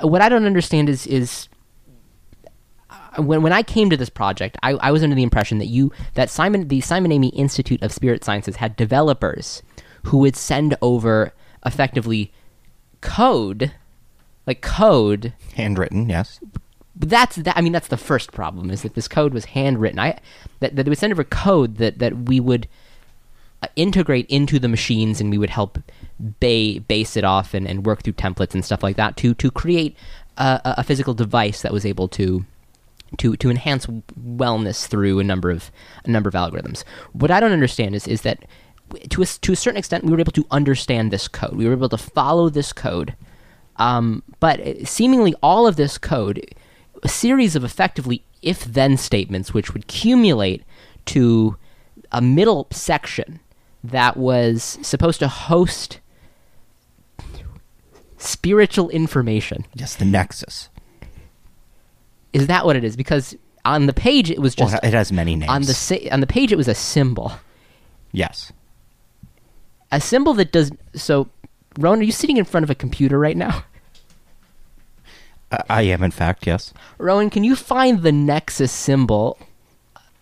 what 0.00 0.20
I 0.20 0.28
don't 0.28 0.44
understand 0.44 0.88
is 0.88 1.06
is 1.06 1.48
when 3.18 3.42
when 3.42 3.52
I 3.52 3.62
came 3.62 3.90
to 3.90 3.96
this 3.96 4.08
project, 4.08 4.56
I, 4.62 4.72
I 4.74 4.90
was 4.90 5.02
under 5.02 5.16
the 5.16 5.22
impression 5.22 5.58
that 5.58 5.66
you 5.66 5.92
that 6.14 6.30
Simon 6.30 6.68
the 6.68 6.80
Simon 6.80 7.12
Amy 7.12 7.28
Institute 7.28 7.82
of 7.82 7.92
Spirit 7.92 8.24
Sciences 8.24 8.56
had 8.56 8.76
developers 8.76 9.62
who 10.04 10.18
would 10.18 10.36
send 10.36 10.76
over 10.82 11.32
effectively 11.64 12.32
code, 13.00 13.72
like 14.46 14.60
code 14.60 15.32
Handwritten, 15.54 16.08
yes. 16.08 16.40
but 16.96 17.08
that's 17.08 17.36
that. 17.36 17.56
I 17.56 17.60
mean, 17.60 17.72
that's 17.72 17.88
the 17.88 17.96
first 17.96 18.32
problem 18.32 18.70
is 18.70 18.82
that 18.82 18.94
this 18.94 19.08
code 19.08 19.34
was 19.34 19.46
handwritten. 19.46 19.98
I 19.98 20.18
that 20.60 20.76
that 20.76 20.86
it 20.86 20.88
would 20.88 20.98
send 20.98 21.12
over 21.12 21.24
code 21.24 21.76
that 21.76 21.98
that 21.98 22.16
we 22.26 22.40
would 22.40 22.68
uh, 23.62 23.68
integrate 23.76 24.26
into 24.28 24.58
the 24.58 24.68
machines, 24.68 25.20
and 25.20 25.30
we 25.30 25.38
would 25.38 25.50
help 25.50 25.78
ba- 26.18 26.80
base 26.86 27.16
it 27.16 27.24
off 27.24 27.54
and, 27.54 27.66
and 27.68 27.86
work 27.86 28.02
through 28.02 28.14
templates 28.14 28.54
and 28.54 28.64
stuff 28.64 28.82
like 28.82 28.96
that 28.96 29.16
to 29.18 29.34
to 29.34 29.50
create 29.50 29.96
a 30.36 30.60
a 30.78 30.84
physical 30.84 31.14
device 31.14 31.62
that 31.62 31.72
was 31.72 31.86
able 31.86 32.08
to 32.08 32.44
to 33.18 33.36
to 33.36 33.50
enhance 33.50 33.86
wellness 33.86 34.86
through 34.86 35.18
a 35.18 35.24
number 35.24 35.50
of 35.50 35.70
a 36.04 36.10
number 36.10 36.28
of 36.28 36.34
algorithms. 36.34 36.84
What 37.12 37.30
I 37.30 37.40
don't 37.40 37.52
understand 37.52 37.94
is 37.94 38.06
is 38.06 38.22
that 38.22 38.44
to 39.10 39.22
a, 39.22 39.26
to 39.26 39.52
a 39.52 39.56
certain 39.56 39.78
extent 39.78 40.04
we 40.04 40.12
were 40.12 40.20
able 40.20 40.32
to 40.32 40.46
understand 40.50 41.10
this 41.10 41.28
code. 41.28 41.56
We 41.56 41.66
were 41.66 41.72
able 41.72 41.88
to 41.88 41.98
follow 41.98 42.48
this 42.48 42.72
code, 42.72 43.16
um, 43.76 44.22
but 44.40 44.86
seemingly 44.86 45.34
all 45.42 45.66
of 45.66 45.76
this 45.76 45.98
code, 45.98 46.54
a 47.02 47.08
series 47.08 47.56
of 47.56 47.64
effectively 47.64 48.24
if 48.42 48.64
then 48.64 48.96
statements, 48.96 49.54
which 49.54 49.72
would 49.72 49.84
accumulate 49.84 50.62
to 51.06 51.56
a 52.12 52.20
middle 52.20 52.66
section 52.70 53.40
that 53.82 54.16
was 54.16 54.78
supposed 54.82 55.18
to 55.20 55.28
host 55.28 56.00
spiritual 58.18 58.88
information. 58.90 59.66
Yes, 59.74 59.94
the 59.96 60.04
nexus. 60.04 60.68
Is 62.34 62.46
that 62.48 62.66
what 62.66 62.76
it 62.76 62.84
is? 62.84 62.96
Because 62.96 63.34
on 63.64 63.86
the 63.86 63.92
page 63.94 64.30
it 64.30 64.38
was 64.40 64.54
Well, 64.58 64.68
just 64.68 64.84
it 64.84 64.92
has 64.92 65.10
many 65.12 65.36
names. 65.36 65.50
on 65.50 65.62
the 65.62 65.72
sa- 65.74 66.08
on 66.12 66.20
the 66.20 66.26
page 66.26 66.52
it 66.52 66.56
was 66.56 66.68
a 66.68 66.74
symbol, 66.74 67.32
yes. 68.12 68.52
a 69.90 70.00
symbol 70.00 70.34
that 70.34 70.52
does 70.52 70.70
so. 70.94 71.28
Rowan, 71.78 72.00
are 72.00 72.04
you 72.04 72.12
sitting 72.12 72.36
in 72.36 72.44
front 72.44 72.62
of 72.64 72.70
a 72.70 72.74
computer 72.74 73.18
right 73.18 73.36
now? 73.36 73.64
I, 75.50 75.58
I 75.68 75.82
am, 75.82 76.02
in 76.02 76.10
fact, 76.10 76.46
yes. 76.46 76.72
Rowan, 76.98 77.30
can 77.30 77.42
you 77.44 77.56
find 77.56 78.02
the 78.02 78.12
Nexus 78.12 78.70
symbol 78.72 79.38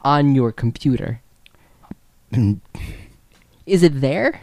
on 0.02 0.34
your 0.34 0.52
computer? 0.52 1.20
Is 3.66 3.82
it 3.82 4.00
there? 4.00 4.40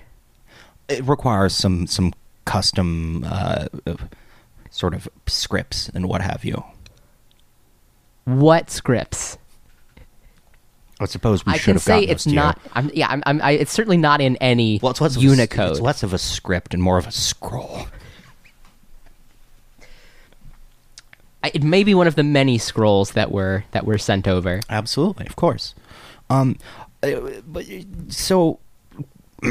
It 0.87 1.03
requires 1.07 1.53
some 1.55 1.87
some 1.87 2.13
custom 2.45 3.23
uh, 3.27 3.67
sort 4.69 4.93
of 4.93 5.07
scripts 5.27 5.89
and 5.89 6.07
what 6.07 6.21
have 6.21 6.43
you. 6.45 6.63
What 8.37 8.69
scripts? 8.69 9.37
I 10.99 11.05
suppose 11.05 11.45
we 11.45 11.53
I 11.53 11.57
should 11.57 11.63
can 11.65 11.73
have 11.75 11.81
say 11.81 11.93
gotten 12.01 12.09
it's 12.09 12.23
those 12.25 12.31
to 12.31 12.35
you. 12.35 12.35
not. 12.35 12.59
I'm, 12.73 12.91
yeah, 12.93 13.07
I'm, 13.09 13.23
I'm, 13.25 13.41
I, 13.41 13.51
it's 13.51 13.71
certainly 13.71 13.97
not 13.97 14.19
in 14.21 14.35
any 14.37 14.79
Well, 14.83 14.91
it's 14.91 14.99
less 15.01 15.15
of 15.15 15.21
A, 15.21 15.25
Unicode. 15.25 15.71
it's 15.71 15.79
less 15.79 16.03
of 16.03 16.13
a 16.13 16.17
script 16.17 16.73
and 16.73 16.83
more 16.83 16.97
of 16.97 17.07
a 17.07 17.11
scroll. 17.11 17.87
I- 21.43 21.51
it 21.53 21.63
may 21.63 21.83
be 21.85 21.95
one 21.95 22.05
of 22.07 22.15
the 22.15 22.23
many 22.23 22.57
scrolls 22.57 23.11
that 23.11 23.31
were 23.31 23.63
that 23.71 23.85
were 23.85 23.97
sent 23.97 24.27
over. 24.27 24.59
Absolutely, 24.69 25.25
of 25.25 25.35
course. 25.37 25.73
Um, 26.29 26.57
uh, 27.01 27.11
but 27.47 27.65
so 28.09 28.59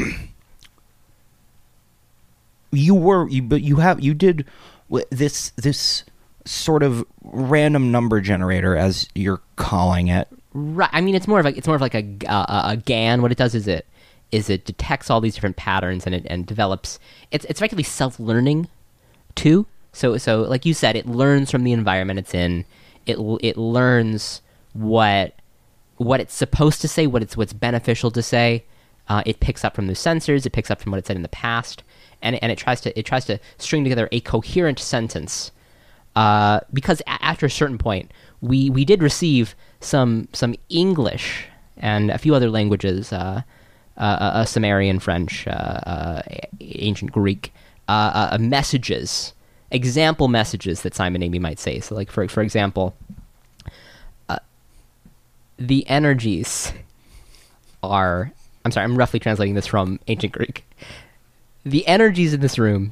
you 2.71 2.93
were 2.93 3.27
you, 3.27 3.41
but 3.41 3.61
you 3.61 3.77
have 3.77 3.99
you 4.01 4.13
did 4.13 4.45
w- 4.87 5.05
this 5.09 5.49
this 5.55 6.03
sort 6.49 6.81
of 6.81 7.05
random 7.21 7.91
number 7.91 8.19
generator 8.19 8.75
as 8.75 9.07
you're 9.13 9.41
calling 9.55 10.07
it. 10.07 10.27
Right. 10.53 10.89
I 10.91 11.01
mean, 11.01 11.13
it's 11.13 11.27
more 11.27 11.39
of 11.39 11.45
like 11.45 11.57
it's 11.57 11.67
more 11.67 11.75
of 11.75 11.81
like 11.81 11.93
a 11.93 12.17
uh, 12.27 12.71
a 12.71 12.77
GAN. 12.77 13.21
What 13.21 13.31
it 13.31 13.37
does 13.37 13.53
is 13.53 13.67
it 13.67 13.85
is 14.31 14.49
it 14.49 14.65
detects 14.65 15.09
all 15.09 15.21
these 15.21 15.35
different 15.35 15.57
patterns 15.57 16.05
and 16.05 16.15
it 16.15 16.25
and 16.27 16.45
develops. 16.45 16.99
It's 17.31 17.45
it's 17.45 17.59
effectively 17.59 17.83
self 17.83 18.19
learning, 18.19 18.67
too. 19.35 19.67
So 19.93 20.17
so 20.17 20.41
like 20.41 20.65
you 20.65 20.73
said, 20.73 20.95
it 20.95 21.05
learns 21.05 21.51
from 21.51 21.63
the 21.63 21.71
environment 21.71 22.19
it's 22.19 22.33
in. 22.33 22.65
It 23.05 23.17
it 23.41 23.57
learns 23.57 24.41
what 24.73 25.35
what 25.97 26.19
it's 26.19 26.33
supposed 26.33 26.81
to 26.81 26.87
say, 26.87 27.05
what 27.05 27.21
it's 27.21 27.37
what's 27.37 27.53
beneficial 27.53 28.09
to 28.11 28.23
say. 28.23 28.65
Uh, 29.07 29.23
it 29.25 29.39
picks 29.39 29.63
up 29.63 29.75
from 29.75 29.87
the 29.87 29.93
sensors. 29.93 30.45
It 30.45 30.51
picks 30.51 30.71
up 30.71 30.81
from 30.81 30.91
what 30.91 30.97
it 30.97 31.05
said 31.05 31.15
in 31.15 31.21
the 31.21 31.29
past, 31.29 31.83
and 32.23 32.41
and 32.41 32.51
it 32.51 32.57
tries 32.57 32.81
to 32.81 32.97
it 32.97 33.05
tries 33.05 33.25
to 33.25 33.39
string 33.59 33.83
together 33.83 34.09
a 34.11 34.19
coherent 34.21 34.79
sentence 34.79 35.51
uh, 36.19 36.59
because 36.73 36.99
a- 37.07 37.23
after 37.23 37.45
a 37.45 37.49
certain 37.49 37.77
point, 37.77 38.11
we 38.41 38.69
we 38.69 38.83
did 38.83 39.01
receive 39.01 39.55
some 39.79 40.27
some 40.33 40.53
English 40.67 41.45
and 41.77 42.11
a 42.11 42.17
few 42.17 42.35
other 42.35 42.49
languages, 42.49 43.13
uh, 43.13 43.41
uh, 43.97 44.01
uh, 44.01 44.43
Sumerian, 44.43 44.99
French, 44.99 45.47
uh, 45.47 45.51
uh, 45.51 46.21
ancient 46.59 47.13
Greek, 47.13 47.53
uh, 47.87 48.31
uh, 48.33 48.37
messages, 48.37 49.31
example 49.71 50.27
messages 50.27 50.81
that 50.81 50.93
Simon 50.93 51.23
Amy 51.23 51.39
might 51.39 51.57
say. 51.57 51.79
So, 51.79 51.95
like 51.95 52.11
for 52.11 52.27
for 52.27 52.43
example, 52.43 52.93
uh, 54.27 54.39
the 55.57 55.87
energies 55.87 56.73
are. 57.81 58.33
I'm 58.65 58.71
sorry, 58.73 58.83
I'm 58.83 58.97
roughly 58.97 59.21
translating 59.21 59.55
this 59.55 59.67
from 59.67 60.01
ancient 60.09 60.33
Greek. 60.33 60.65
The 61.63 61.87
energies 61.87 62.33
in 62.33 62.41
this 62.41 62.59
room 62.59 62.91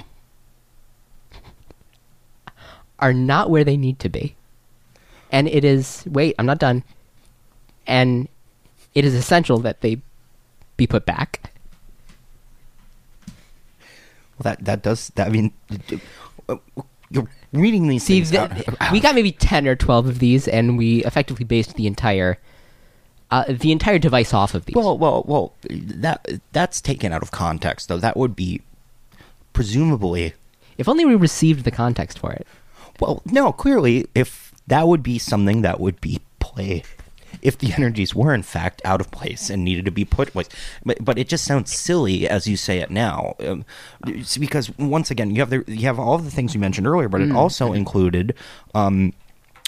are 2.98 3.12
not 3.12 3.50
where 3.50 3.64
they 3.64 3.76
need 3.76 3.98
to 4.00 4.08
be. 4.08 4.34
And 5.30 5.48
it 5.48 5.64
is 5.64 6.04
wait, 6.06 6.34
I'm 6.38 6.46
not 6.46 6.58
done. 6.58 6.84
And 7.86 8.28
it 8.94 9.04
is 9.04 9.14
essential 9.14 9.58
that 9.60 9.80
they 9.80 10.00
be 10.76 10.86
put 10.86 11.04
back. 11.06 11.52
Well, 14.38 14.42
that 14.54 14.64
that 14.64 14.82
does 14.82 15.10
that. 15.16 15.26
I 15.26 15.30
mean, 15.30 15.52
you're 17.10 17.28
reading 17.52 17.88
these 17.88 18.04
See, 18.04 18.22
things 18.22 18.30
th- 18.30 18.68
out. 18.80 18.92
we 18.92 19.00
got 19.00 19.14
maybe 19.14 19.32
10 19.32 19.66
or 19.66 19.74
12 19.74 20.06
of 20.08 20.18
these 20.18 20.46
and 20.46 20.78
we 20.78 21.04
effectively 21.04 21.44
based 21.44 21.74
the 21.74 21.86
entire 21.86 22.38
uh, 23.30 23.44
the 23.48 23.72
entire 23.72 23.98
device 23.98 24.32
off 24.32 24.54
of 24.54 24.64
these. 24.64 24.74
Well, 24.74 24.96
well, 24.96 25.22
well. 25.26 25.52
That 25.68 26.26
that's 26.52 26.80
taken 26.80 27.12
out 27.12 27.22
of 27.22 27.30
context, 27.30 27.88
though. 27.88 27.98
That 27.98 28.16
would 28.16 28.34
be 28.34 28.62
presumably. 29.52 30.32
if 30.78 30.88
only 30.88 31.04
we 31.04 31.14
received 31.14 31.64
the 31.64 31.70
context 31.70 32.18
for 32.18 32.32
it. 32.32 32.46
Well, 33.00 33.22
no. 33.26 33.52
Clearly, 33.52 34.06
if 34.14 34.52
that 34.66 34.86
would 34.88 35.02
be 35.02 35.18
something 35.18 35.62
that 35.62 35.80
would 35.80 36.00
be 36.00 36.20
play, 36.40 36.82
if 37.42 37.58
the 37.58 37.72
energies 37.72 38.14
were 38.14 38.34
in 38.34 38.42
fact 38.42 38.82
out 38.84 39.00
of 39.00 39.10
place 39.10 39.50
and 39.50 39.64
needed 39.64 39.84
to 39.84 39.90
be 39.90 40.04
put 40.04 40.32
place, 40.32 40.48
but 40.84 40.98
but 41.04 41.18
it 41.18 41.28
just 41.28 41.44
sounds 41.44 41.74
silly 41.74 42.28
as 42.28 42.46
you 42.46 42.56
say 42.56 42.78
it 42.78 42.90
now, 42.90 43.34
um, 43.40 43.64
because 44.38 44.76
once 44.78 45.10
again 45.10 45.30
you 45.30 45.40
have 45.40 45.50
the 45.50 45.64
you 45.66 45.86
have 45.86 45.98
all 45.98 46.18
the 46.18 46.30
things 46.30 46.54
you 46.54 46.60
mentioned 46.60 46.86
earlier, 46.86 47.08
but 47.08 47.20
it 47.20 47.32
also 47.32 47.72
included. 47.72 48.34
Um, 48.74 49.12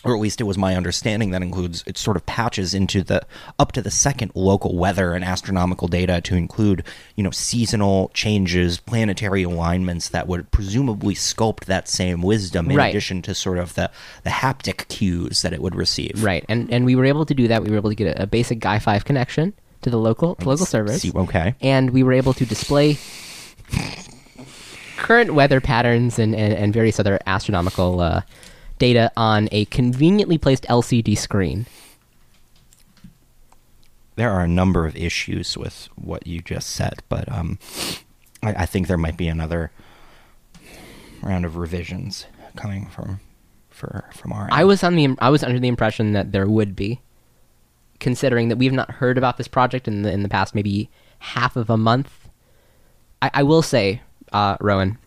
or 0.02 0.14
at 0.14 0.20
least 0.20 0.40
it 0.40 0.44
was 0.44 0.56
my 0.56 0.74
understanding 0.76 1.30
that 1.30 1.42
includes 1.42 1.84
it 1.86 1.98
sort 1.98 2.16
of 2.16 2.24
patches 2.24 2.72
into 2.72 3.02
the 3.02 3.20
up 3.58 3.72
to 3.72 3.82
the 3.82 3.90
second 3.90 4.32
local 4.34 4.76
weather 4.76 5.12
and 5.12 5.22
astronomical 5.24 5.88
data 5.88 6.20
to 6.22 6.34
include 6.34 6.82
you 7.16 7.22
know 7.22 7.30
seasonal 7.30 8.10
changes 8.14 8.78
planetary 8.80 9.42
alignments 9.42 10.08
that 10.08 10.26
would 10.26 10.50
presumably 10.50 11.14
sculpt 11.14 11.66
that 11.66 11.86
same 11.88 12.22
wisdom 12.22 12.70
in 12.70 12.76
Right. 12.78 12.88
addition 12.88 13.20
to 13.22 13.34
sort 13.34 13.58
of 13.58 13.74
the 13.74 13.90
the 14.24 14.30
haptic 14.30 14.88
cues 14.88 15.42
that 15.42 15.52
it 15.52 15.60
would 15.60 15.74
receive 15.74 16.22
Right. 16.24 16.44
And 16.48 16.72
and 16.72 16.84
we 16.86 16.94
were 16.96 17.04
able 17.04 17.26
to 17.26 17.34
do 17.34 17.48
that. 17.48 17.62
We 17.62 17.70
were 17.70 17.76
able 17.76 17.90
to 17.90 17.96
get 17.96 18.16
a, 18.16 18.22
a 18.22 18.26
basic 18.26 18.58
Guy 18.60 18.78
5 18.78 19.04
connection 19.04 19.52
to 19.82 19.90
the 19.90 19.98
local 19.98 20.34
to 20.36 20.48
local 20.48 20.64
servers. 20.66 21.02
see- 21.02 21.12
okay. 21.14 21.54
And 21.60 21.90
we 21.90 22.02
were 22.02 22.12
able 22.14 22.32
to 22.34 22.46
display 22.46 22.98
current 24.96 25.34
weather 25.34 25.60
patterns 25.60 26.18
and, 26.18 26.34
and, 26.34 26.52
and 26.52 26.72
various 26.72 27.00
other 27.00 27.18
astronomical 27.26 28.00
uh, 28.00 28.20
data 28.80 29.12
on 29.16 29.48
a 29.52 29.64
conveniently 29.66 30.36
placed 30.38 30.64
LCD 30.64 31.16
screen. 31.16 31.66
there 34.16 34.30
are 34.32 34.42
a 34.42 34.48
number 34.48 34.84
of 34.86 34.96
issues 34.96 35.56
with 35.56 35.88
what 35.94 36.26
you 36.26 36.40
just 36.40 36.68
said 36.70 37.02
but 37.08 37.30
um 37.32 37.58
I, 38.42 38.64
I 38.64 38.66
think 38.66 38.86
there 38.88 38.98
might 38.98 39.16
be 39.16 39.28
another 39.28 39.70
round 41.22 41.44
of 41.44 41.56
revisions 41.56 42.26
coming 42.56 42.86
from 42.88 43.20
for 43.70 44.04
from 44.12 44.32
our. 44.32 44.48
I 44.50 44.64
was 44.64 44.82
on 44.82 44.94
the 44.96 45.16
I 45.20 45.30
was 45.30 45.42
under 45.42 45.58
the 45.60 45.68
impression 45.68 46.12
that 46.12 46.32
there 46.32 46.46
would 46.46 46.74
be, 46.76 47.00
considering 47.98 48.48
that 48.48 48.56
we've 48.56 48.72
not 48.72 48.90
heard 48.92 49.16
about 49.18 49.36
this 49.36 49.48
project 49.48 49.86
in 49.88 50.02
the 50.02 50.12
in 50.12 50.22
the 50.22 50.28
past 50.28 50.54
maybe 50.54 50.90
half 51.18 51.56
of 51.56 51.70
a 51.70 51.76
month. 51.76 52.28
I, 53.22 53.30
I 53.34 53.42
will 53.42 53.62
say, 53.62 54.00
uh, 54.32 54.56
Rowan, 54.60 54.98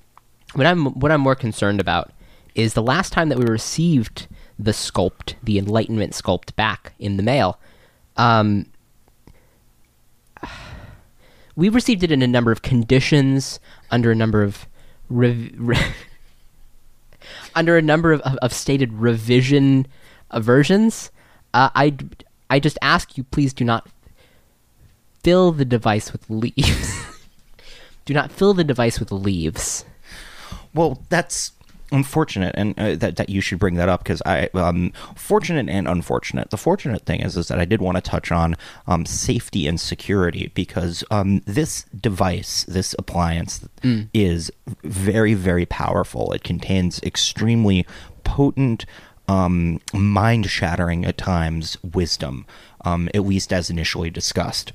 what 0.54 0.66
I'm 0.66 0.86
what 1.00 1.12
I'm 1.12 1.22
more 1.22 1.36
concerned 1.36 1.80
about 1.82 2.12
is 2.56 2.74
the 2.74 2.84
last 2.84 3.14
time 3.14 3.30
that 3.30 3.38
we 3.38 3.46
received 3.46 4.28
the 4.60 4.72
sculpt, 4.72 5.36
the 5.44 5.58
Enlightenment 5.58 6.14
sculpt, 6.14 6.56
back 6.56 6.94
in 7.00 7.18
the 7.18 7.24
mail. 7.24 7.60
Um, 8.18 8.68
we 11.56 11.70
received 11.70 12.04
it 12.04 12.12
in 12.12 12.22
a 12.22 12.28
number 12.28 12.52
of 12.52 12.62
conditions, 12.62 13.60
under 13.92 14.12
a 14.12 14.16
number 14.16 14.44
of 14.44 14.68
rev- 15.10 15.52
re- 15.58 15.78
under 17.56 17.78
a 17.78 17.82
number 17.82 18.12
of, 18.12 18.22
of, 18.22 18.38
of 18.38 18.54
stated 18.54 18.94
revision 18.94 19.88
uh, 20.32 20.40
versions. 20.40 21.12
Uh, 21.54 21.70
I 21.76 21.96
I 22.50 22.60
just 22.60 22.78
ask 22.82 23.18
you, 23.18 23.24
please 23.24 23.54
do 23.54 23.64
not 23.64 23.88
fill 25.24 25.52
the 25.52 25.66
device 25.66 26.12
with 26.12 26.30
leaves. 26.30 27.04
do 28.06 28.14
not 28.14 28.32
fill 28.32 28.54
the 28.54 28.64
device 28.64 29.00
with 29.00 29.12
leaves. 29.12 29.86
Well, 30.74 31.02
that's 31.10 31.52
unfortunate, 31.94 32.54
and 32.58 32.78
uh, 32.80 32.96
that 32.96 33.16
that 33.16 33.30
you 33.30 33.40
should 33.40 33.60
bring 33.60 33.76
that 33.76 33.88
up 33.88 34.04
because 34.04 34.22
I 34.26 34.50
um 34.54 34.92
fortunate 35.16 35.70
and 35.70 35.88
unfortunate. 35.88 36.50
The 36.50 36.58
fortunate 36.58 37.06
thing 37.06 37.22
is 37.22 37.38
is 37.38 37.48
that 37.48 37.60
I 37.60 37.66
did 37.66 37.82
want 37.82 37.96
to 37.96 38.02
touch 38.02 38.32
on 38.32 38.56
um 38.88 39.06
safety 39.06 39.68
and 39.68 39.80
security 39.80 40.52
because 40.54 41.04
um 41.12 41.42
this 41.46 41.86
device, 42.00 42.66
this 42.68 42.94
appliance, 43.00 43.66
is 44.14 44.52
very 44.84 45.34
very 45.34 45.66
powerful. 45.66 46.34
It 46.34 46.44
contains 46.44 47.02
extremely 47.04 47.86
potent. 48.24 48.86
Um, 49.30 49.80
mind 49.94 50.48
shattering 50.48 51.06
at 51.06 51.18
times 51.18 51.78
wisdom, 51.82 52.46
um, 52.84 53.08
at 53.14 53.24
least 53.24 53.54
as 53.54 53.70
initially 53.70 54.10
discussed 54.10 54.74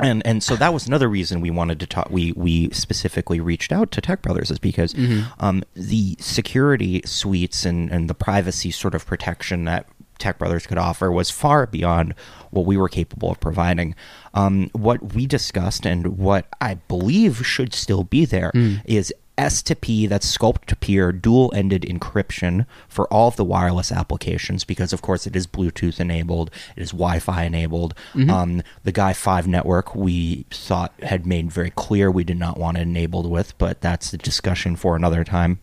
and 0.00 0.26
and 0.26 0.42
so 0.42 0.56
that 0.56 0.72
was 0.72 0.86
another 0.86 1.08
reason 1.08 1.40
we 1.40 1.50
wanted 1.50 1.78
to 1.80 1.86
talk. 1.86 2.08
We 2.10 2.32
we 2.32 2.70
specifically 2.70 3.40
reached 3.40 3.72
out 3.72 3.90
to 3.92 4.00
Tech 4.00 4.22
Brothers 4.22 4.50
is 4.50 4.58
because 4.58 4.94
um, 5.40 5.62
the 5.74 6.16
security 6.20 7.02
suites 7.04 7.64
and 7.64 7.90
and 7.90 8.08
the 8.08 8.14
privacy 8.14 8.70
sort 8.70 8.94
of 8.94 9.06
protection 9.06 9.64
that 9.64 9.86
Tech 10.18 10.38
Brothers 10.38 10.66
could 10.66 10.78
offer 10.78 11.10
was 11.10 11.30
far 11.30 11.66
beyond 11.66 12.14
what 12.50 12.66
we 12.66 12.76
were 12.76 12.88
capable 12.88 13.30
of 13.30 13.40
providing. 13.40 13.94
Um, 14.32 14.70
what 14.72 15.14
we 15.14 15.26
discussed 15.26 15.84
and 15.84 16.18
what 16.18 16.46
I 16.60 16.74
believe 16.74 17.44
should 17.46 17.74
still 17.74 18.04
be 18.04 18.24
there 18.24 18.52
is 18.86 19.12
S 19.36 19.62
to 19.62 19.74
P, 19.74 20.06
that's 20.06 20.36
sculpt 20.36 20.66
to 20.66 20.76
peer, 20.76 21.10
dual 21.10 21.52
ended 21.54 21.82
encryption 21.82 22.66
for 22.88 23.12
all 23.12 23.28
of 23.28 23.36
the 23.36 23.44
wireless 23.44 23.90
applications 23.90 24.64
because, 24.64 24.92
of 24.92 25.02
course, 25.02 25.26
it 25.26 25.34
is 25.34 25.46
Bluetooth 25.46 25.98
enabled, 25.98 26.50
it 26.76 26.82
is 26.82 26.90
Wi 26.92 27.18
Fi 27.18 27.42
enabled. 27.44 27.94
Um, 28.30 28.62
the 28.84 28.92
Guy 28.92 29.12
5 29.12 29.48
network 29.48 29.94
we 29.94 30.46
thought 30.50 30.92
had 31.02 31.26
made 31.26 31.50
very 31.50 31.70
clear 31.70 32.10
we 32.10 32.24
did 32.24 32.38
not 32.38 32.58
want 32.58 32.78
it 32.78 32.82
enabled 32.82 33.28
with, 33.28 33.56
but 33.58 33.80
that's 33.80 34.12
a 34.12 34.18
discussion 34.18 34.76
for 34.76 34.94
another 34.94 35.24
time. 35.24 35.58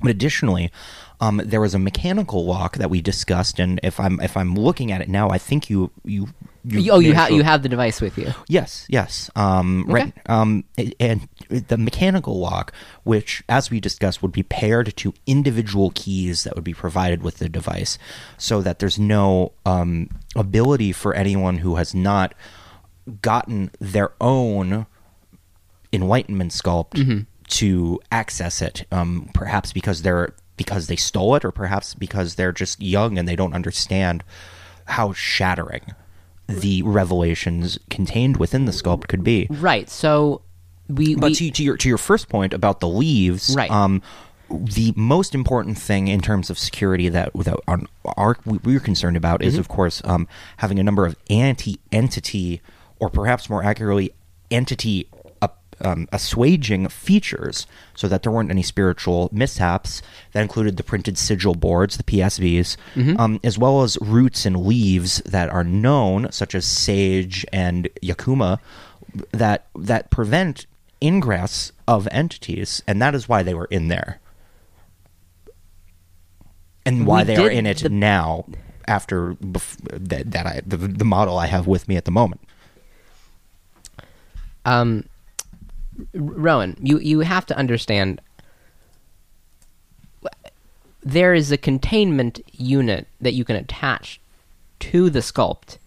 But 0.00 0.10
additionally, 0.10 0.72
um, 1.20 1.40
there 1.44 1.60
was 1.60 1.74
a 1.74 1.78
mechanical 1.78 2.44
lock 2.44 2.76
that 2.78 2.90
we 2.90 3.00
discussed, 3.00 3.58
and 3.58 3.80
if 3.82 3.98
I'm 4.00 4.20
if 4.20 4.36
I'm 4.36 4.54
looking 4.54 4.92
at 4.92 5.00
it 5.00 5.08
now, 5.08 5.30
I 5.30 5.38
think 5.38 5.70
you 5.70 5.90
you, 6.04 6.28
oh, 6.90 6.98
you 6.98 7.12
have 7.14 7.30
you 7.30 7.42
have 7.42 7.62
the 7.62 7.68
device 7.68 8.00
with 8.00 8.18
you. 8.18 8.32
Yes, 8.48 8.86
yes. 8.88 9.30
Um, 9.36 9.84
Right. 9.88 10.12
Um, 10.26 10.64
and 10.98 11.28
the 11.48 11.76
mechanical 11.76 12.38
lock, 12.38 12.72
which, 13.04 13.42
as 13.48 13.70
we 13.70 13.80
discussed, 13.80 14.22
would 14.22 14.32
be 14.32 14.42
paired 14.42 14.96
to 14.96 15.14
individual 15.26 15.92
keys 15.94 16.44
that 16.44 16.54
would 16.54 16.64
be 16.64 16.74
provided 16.74 17.22
with 17.22 17.36
the 17.38 17.48
device, 17.48 17.98
so 18.38 18.60
that 18.62 18.78
there's 18.78 18.98
no 18.98 19.52
um, 19.64 20.08
ability 20.34 20.92
for 20.92 21.14
anyone 21.14 21.58
who 21.58 21.76
has 21.76 21.94
not 21.94 22.34
gotten 23.20 23.70
their 23.78 24.12
own 24.20 24.86
enlightenment 25.92 26.50
sculpt 26.52 27.26
to 27.48 28.00
access 28.10 28.60
it. 28.62 28.84
Um, 28.90 29.30
perhaps 29.34 29.72
because 29.72 30.02
they're 30.02 30.34
because 30.56 30.86
they 30.86 30.96
stole 30.96 31.34
it, 31.34 31.44
or 31.44 31.50
perhaps 31.50 31.94
because 31.94 32.36
they're 32.36 32.52
just 32.52 32.80
young 32.80 33.18
and 33.18 33.26
they 33.28 33.36
don't 33.36 33.54
understand 33.54 34.22
how 34.86 35.12
shattering 35.12 35.94
the 36.46 36.82
revelations 36.82 37.78
contained 37.88 38.36
within 38.36 38.66
the 38.66 38.72
sculpt 38.72 39.08
could 39.08 39.24
be. 39.24 39.46
Right. 39.50 39.88
So 39.88 40.42
we, 40.88 41.14
But 41.14 41.30
we 41.30 41.34
to, 41.36 41.50
to 41.50 41.62
your 41.62 41.76
to 41.78 41.88
your 41.88 41.98
first 41.98 42.28
point 42.28 42.52
about 42.52 42.80
the 42.80 42.88
leaves, 42.88 43.54
Right. 43.56 43.70
Um, 43.70 44.02
the 44.50 44.92
most 44.94 45.34
important 45.34 45.78
thing 45.78 46.06
in 46.08 46.20
terms 46.20 46.50
of 46.50 46.58
security 46.58 47.08
that 47.08 47.32
that 47.34 47.58
our, 47.66 47.80
our 48.16 48.36
we 48.44 48.76
are 48.76 48.80
concerned 48.80 49.16
about 49.16 49.40
Mm-hmm. 49.40 49.48
is, 49.48 49.58
of 49.58 49.68
course, 49.68 50.02
um, 50.04 50.28
having 50.58 50.78
a 50.78 50.82
number 50.82 51.06
of 51.06 51.16
anti-entity, 51.30 52.60
or 52.98 53.08
perhaps 53.08 53.48
more 53.48 53.64
accurately, 53.64 54.12
entity 54.50 55.08
um, 55.80 56.08
assuaging 56.12 56.88
features, 56.88 57.66
so 57.94 58.06
that 58.08 58.22
there 58.22 58.32
weren't 58.32 58.50
any 58.50 58.62
spiritual 58.62 59.28
mishaps. 59.32 60.02
That 60.32 60.42
included 60.42 60.76
the 60.76 60.82
printed 60.84 61.16
sigil 61.18 61.54
boards, 61.54 61.96
the 61.96 62.02
PSVs, 62.04 62.76
Mm-hmm. 62.94 63.20
um, 63.20 63.40
as 63.44 63.58
well 63.58 63.82
as 63.82 63.98
roots 64.00 64.46
and 64.46 64.64
leaves 64.66 65.18
that 65.26 65.48
are 65.48 65.64
known, 65.64 66.30
such 66.32 66.54
as 66.54 66.64
sage 66.64 67.44
and 67.52 67.88
yakuma, 68.02 68.58
that 69.32 69.66
that 69.76 70.10
prevent 70.10 70.66
ingress 71.02 71.72
of 71.86 72.08
entities, 72.10 72.82
and 72.86 73.00
that 73.02 73.14
is 73.14 73.28
why 73.28 73.42
they 73.42 73.54
were 73.54 73.66
in 73.66 73.88
there, 73.88 74.20
and 76.86 77.06
why 77.06 77.22
We 77.22 77.24
they 77.24 77.36
are 77.36 77.50
in 77.50 77.66
it 77.66 77.78
the- 77.78 77.88
now. 77.88 78.46
After 78.86 79.32
bef- 79.36 79.78
that, 79.90 80.30
that 80.32 80.46
I 80.46 80.60
the, 80.66 80.76
the 80.76 81.06
model 81.06 81.38
I 81.38 81.46
have 81.46 81.66
with 81.66 81.88
me 81.88 81.96
at 81.96 82.04
the 82.04 82.10
moment. 82.10 82.42
um, 84.66 85.04
Rowan, 86.14 86.76
you 86.80 86.98
you 86.98 87.20
have 87.20 87.46
to 87.46 87.56
understand. 87.56 88.20
There 91.02 91.34
is 91.34 91.52
a 91.52 91.58
containment 91.58 92.40
unit 92.52 93.06
that 93.20 93.34
you 93.34 93.44
can 93.44 93.56
attach 93.56 94.20
to 94.80 95.10
the 95.10 95.20
sculpt. 95.20 95.78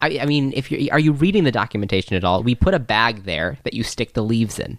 I, 0.00 0.18
I 0.20 0.26
mean, 0.26 0.52
if 0.54 0.70
you 0.70 0.88
are 0.92 0.98
you 0.98 1.12
reading 1.12 1.44
the 1.44 1.52
documentation 1.52 2.16
at 2.16 2.24
all? 2.24 2.42
We 2.42 2.54
put 2.54 2.74
a 2.74 2.78
bag 2.78 3.24
there 3.24 3.58
that 3.64 3.74
you 3.74 3.82
stick 3.82 4.14
the 4.14 4.22
leaves 4.22 4.58
in. 4.58 4.78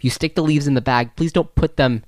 You 0.00 0.10
stick 0.10 0.34
the 0.34 0.42
leaves 0.42 0.66
in 0.66 0.74
the 0.74 0.80
bag. 0.80 1.14
Please 1.16 1.32
don't 1.32 1.54
put 1.54 1.76
them. 1.76 2.04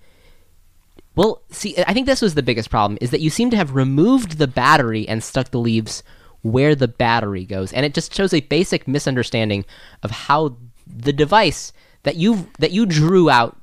Well, 1.17 1.43
see, 1.51 1.77
I 1.87 1.95
think 1.95 2.07
this 2.07 2.23
was 2.23 2.35
the 2.35 2.43
biggest 2.43 2.71
problem 2.71 2.99
is 3.01 3.11
that 3.11 3.21
you 3.21 3.31
seem 3.31 3.51
to 3.51 3.57
have 3.57 3.77
removed 3.77 4.39
the 4.39 4.49
battery 4.49 5.09
and 5.09 5.23
stuck 5.23 5.51
the 5.51 5.61
leaves 5.61 6.03
where 6.43 6.75
the 6.75 6.89
battery 6.89 7.45
goes, 7.45 7.73
and 7.73 7.87
it 7.87 7.95
just 7.95 8.13
shows 8.13 8.35
a 8.35 8.41
basic 8.41 8.87
misunderstanding 8.89 9.65
of 10.03 10.11
how 10.11 10.57
the 10.95 11.13
device 11.13 11.73
that 12.05 12.17
you 12.17 12.49
that 12.59 12.71
you 12.71 12.87
drew 12.87 13.29
out, 13.31 13.57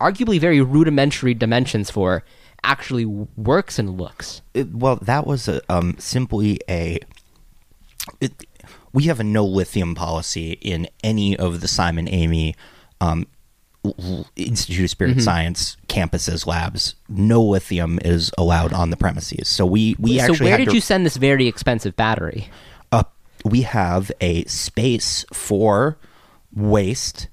arguably 0.00 0.38
very 0.38 0.60
rudimentary 0.60 1.34
dimensions 1.34 1.90
for, 1.90 2.22
actually 2.62 3.04
works 3.04 3.78
and 3.78 3.98
looks. 3.98 4.42
It- 4.54 4.74
well, 4.74 4.96
that 4.96 5.26
was 5.26 5.48
a, 5.48 5.60
um, 5.72 5.96
simply 5.98 6.60
a. 6.68 6.98
It, 8.20 8.46
we 8.92 9.04
have 9.04 9.20
a 9.20 9.24
no 9.24 9.44
lithium 9.44 9.94
policy 9.94 10.52
in 10.62 10.88
any 11.04 11.36
of 11.36 11.60
the 11.60 11.68
Simon 11.68 12.08
Amy 12.08 12.54
um, 13.00 13.26
Institute 14.36 14.84
of 14.84 14.90
Spirit 14.90 15.20
Science 15.20 15.76
campuses, 15.88 16.46
labs. 16.46 16.94
No 17.08 17.42
lithium 17.42 17.98
is 18.04 18.30
allowed 18.38 18.72
on 18.72 18.90
the 18.90 18.96
premises. 18.96 19.48
So 19.48 19.66
we 19.66 19.94
we 19.98 20.18
so 20.18 20.24
actually 20.32 20.44
where 20.46 20.52
had 20.52 20.64
did 20.64 20.68
to- 20.70 20.74
you 20.74 20.80
send 20.80 21.04
this 21.06 21.16
very 21.16 21.46
expensive 21.46 21.96
battery? 21.96 22.48
uh, 22.92 23.04
we 23.44 23.62
have 23.62 24.10
a 24.20 24.44
space 24.44 25.24
for 25.32 25.96
waste 26.58 27.28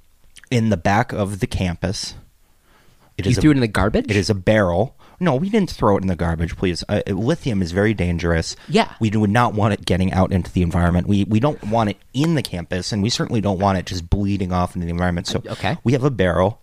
in 0.51 0.69
the 0.69 0.77
back 0.77 1.11
of 1.11 1.39
the 1.39 1.47
campus. 1.47 2.15
It 3.17 3.25
You 3.25 3.31
is 3.31 3.37
a- 3.37 3.41
threw 3.41 3.51
it 3.51 3.57
in 3.57 3.61
the 3.61 3.67
garbage. 3.67 4.05
It 4.09 4.15
is 4.17 4.29
a 4.29 4.35
barrel. 4.35 4.95
No, 5.19 5.35
we 5.35 5.49
didn't 5.49 5.69
throw 5.71 5.95
it 5.97 6.01
in 6.01 6.07
the 6.07 6.15
garbage, 6.17 6.57
please. 6.57 6.83
Uh, 6.89 7.01
lithium 7.07 7.61
is 7.61 7.71
very 7.71 7.93
dangerous. 7.93 8.57
Yeah. 8.67 8.91
We 8.99 9.09
would 9.11 9.29
not 9.29 9.53
want 9.53 9.73
it 9.73 9.85
getting 9.85 10.11
out 10.11 10.33
into 10.33 10.51
the 10.51 10.61
environment. 10.61 11.07
We 11.07 11.23
we 11.23 11.39
don't 11.39 11.63
want 11.63 11.89
it 11.89 11.97
in 12.13 12.35
the 12.35 12.41
campus, 12.41 12.91
and 12.91 13.01
we 13.01 13.09
certainly 13.09 13.39
don't 13.39 13.57
want 13.59 13.77
it 13.77 13.85
just 13.85 14.09
bleeding 14.09 14.51
off 14.51 14.75
into 14.75 14.85
the 14.85 14.91
environment. 14.91 15.27
So 15.27 15.41
Okay. 15.47 15.77
we 15.85 15.93
have 15.93 16.03
a 16.03 16.09
barrel, 16.11 16.59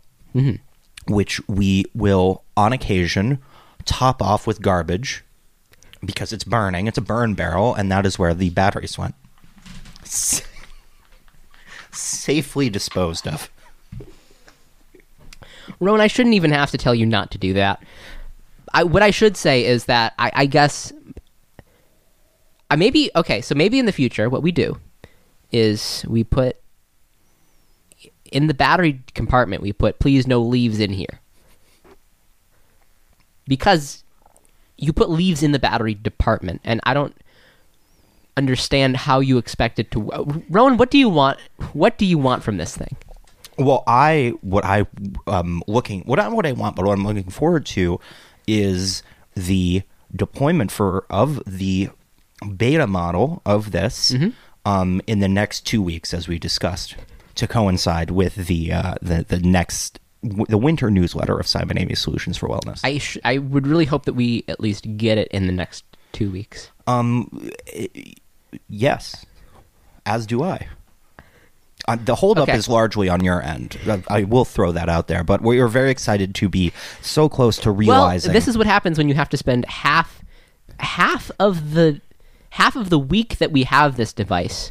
which 1.07 1.41
we 1.49 1.87
will, 1.95 2.45
on 2.55 2.75
occasion, 2.75 3.39
top 3.87 4.21
off 4.21 4.47
with 4.47 4.61
garbage 4.61 5.25
because 6.05 6.33
it's 6.35 6.45
burning. 6.45 6.87
It's 6.87 6.99
a 6.99 7.03
burn 7.03 7.33
barrel, 7.33 7.75
and 7.75 7.91
that 7.91 8.05
is 8.05 8.19
where 8.19 8.35
the 8.35 8.51
batteries 8.51 8.99
went. 8.99 9.15
Safely 11.93 12.71
disposed 12.71 13.29
of. 13.29 13.51
Rowan, 15.81 16.01
I 16.01 16.07
shouldn't 16.07 16.35
even 16.35 16.51
have 16.53 16.71
to 16.71 16.79
tell 16.79 16.95
you 16.95 17.07
not 17.07 17.31
to 17.33 17.39
do 17.39 17.55
that. 17.55 17.83
I, 18.73 18.85
what 18.85 19.03
I 19.03 19.11
should 19.11 19.37
say 19.37 19.65
is 19.65 19.85
that 19.87 20.15
I, 20.19 20.31
I 20.35 20.47
guess 20.47 20.93
I 22.71 22.77
maybe 22.77 23.11
okay. 23.15 23.43
So 23.43 23.55
maybe 23.55 23.79
in 23.79 23.87
the 23.87 23.93
future, 23.93 24.31
what 24.31 24.43
we 24.43 24.51
do 24.51 24.79
is 25.51 26.05
we 26.09 26.25
put 26.25 26.57
in 28.31 28.47
the 28.47 28.55
battery 28.55 29.03
compartment. 29.15 29.63
We 29.63 29.73
put 29.73 29.99
please 29.99 30.27
no 30.27 30.41
leaves 30.41 30.81
in 30.81 30.91
here 30.91 31.21
because 33.47 34.05
you 34.79 34.93
put 34.93 35.11
leaves 35.11 35.43
in 35.43 35.53
the 35.53 35.59
battery 35.59 35.95
department, 35.95 36.63
and 36.65 36.81
I 36.85 36.95
don't 36.95 37.15
understand 38.37 38.97
how 38.97 39.21
you 39.21 39.39
expect 39.39 39.79
it 39.79 39.91
to. 39.93 40.43
Rowan, 40.49 40.77
what 40.77 40.91
do 40.91 40.99
you 40.99 41.09
want? 41.09 41.39
What 41.73 41.99
do 41.99 42.07
you 42.07 42.19
want 42.19 42.43
from 42.43 42.57
this 42.57 42.77
thing? 42.77 42.97
Well, 43.59 43.85
I 43.87 44.33
what 44.41 44.65
I 44.65 44.87
um 45.27 45.63
looking 45.67 46.01
what 46.03 46.19
I 46.19 46.29
what 46.29 46.47
I 46.47 46.53
want, 46.53 46.77
but 46.77 46.87
what 46.87 46.99
I'm 46.99 47.07
looking 47.07 47.31
forward 47.31 47.67
to 47.67 48.01
is 48.47 49.03
the 49.35 49.83
deployment 50.15 50.71
for 50.73 51.05
of 51.11 51.43
the 51.47 51.91
beta 52.57 52.87
model 52.87 53.43
of 53.45 53.71
this 53.73 54.15
um 54.65 55.01
in 55.07 55.21
the 55.21 55.29
next 55.29 55.67
two 55.67 55.83
weeks, 55.83 56.15
as 56.15 56.27
we 56.29 56.39
discussed, 56.39 56.97
to 57.35 57.47
coincide 57.47 58.11
with 58.11 58.35
the 58.37 58.73
uh, 58.73 58.95
the 59.03 59.25
the 59.29 59.39
next 59.41 60.01
the 60.23 60.57
winter 60.59 60.91
newsletter 60.91 61.39
of 61.39 61.47
Simon 61.47 61.77
Amy 61.79 61.95
Solutions 61.95 62.39
for 62.39 62.49
Wellness. 62.49 62.81
I 62.85 62.99
sh- 62.99 63.19
I 63.25 63.39
would 63.39 63.67
really 63.67 63.85
hope 63.87 64.07
that 64.07 64.15
we 64.15 64.45
at 64.49 64.61
least 64.61 64.97
get 64.97 65.19
it 65.19 65.29
in 65.29 65.47
the 65.47 65.53
next 65.53 65.85
two 66.13 66.31
weeks. 66.31 66.71
Um, 66.87 67.51
yes, 68.69 69.25
as 70.07 70.27
do 70.27 70.43
I. 70.43 70.69
Uh, 71.89 71.97
the 71.97 72.15
holdup 72.15 72.45
Okay. 72.49 72.57
is 72.57 72.69
largely 72.69 73.09
on 73.09 73.25
your 73.25 73.43
end. 73.43 73.77
I, 73.89 74.03
I 74.09 74.23
will 74.23 74.45
throw 74.45 74.71
that 74.73 74.89
out 74.89 75.09
there, 75.09 75.25
but 75.25 75.43
we 75.43 75.59
are 75.59 75.67
very 75.67 75.91
excited 75.91 76.33
to 76.37 76.49
be 76.49 76.73
so 77.01 77.29
close 77.29 77.59
to 77.59 77.73
realizing. 77.73 78.29
Well, 78.29 78.35
this 78.35 78.47
is 78.47 78.57
what 78.57 78.69
happens 78.69 78.99
when 78.99 79.09
you 79.09 79.15
have 79.15 79.29
to 79.31 79.37
spend 79.37 79.65
half 79.67 80.23
half 80.79 81.31
of 81.41 81.73
the 81.75 82.01
half 82.51 82.77
of 82.77 82.89
the 82.91 82.99
week 83.01 83.39
that 83.39 83.51
we 83.51 83.65
have 83.65 83.97
this 83.97 84.13
device 84.13 84.71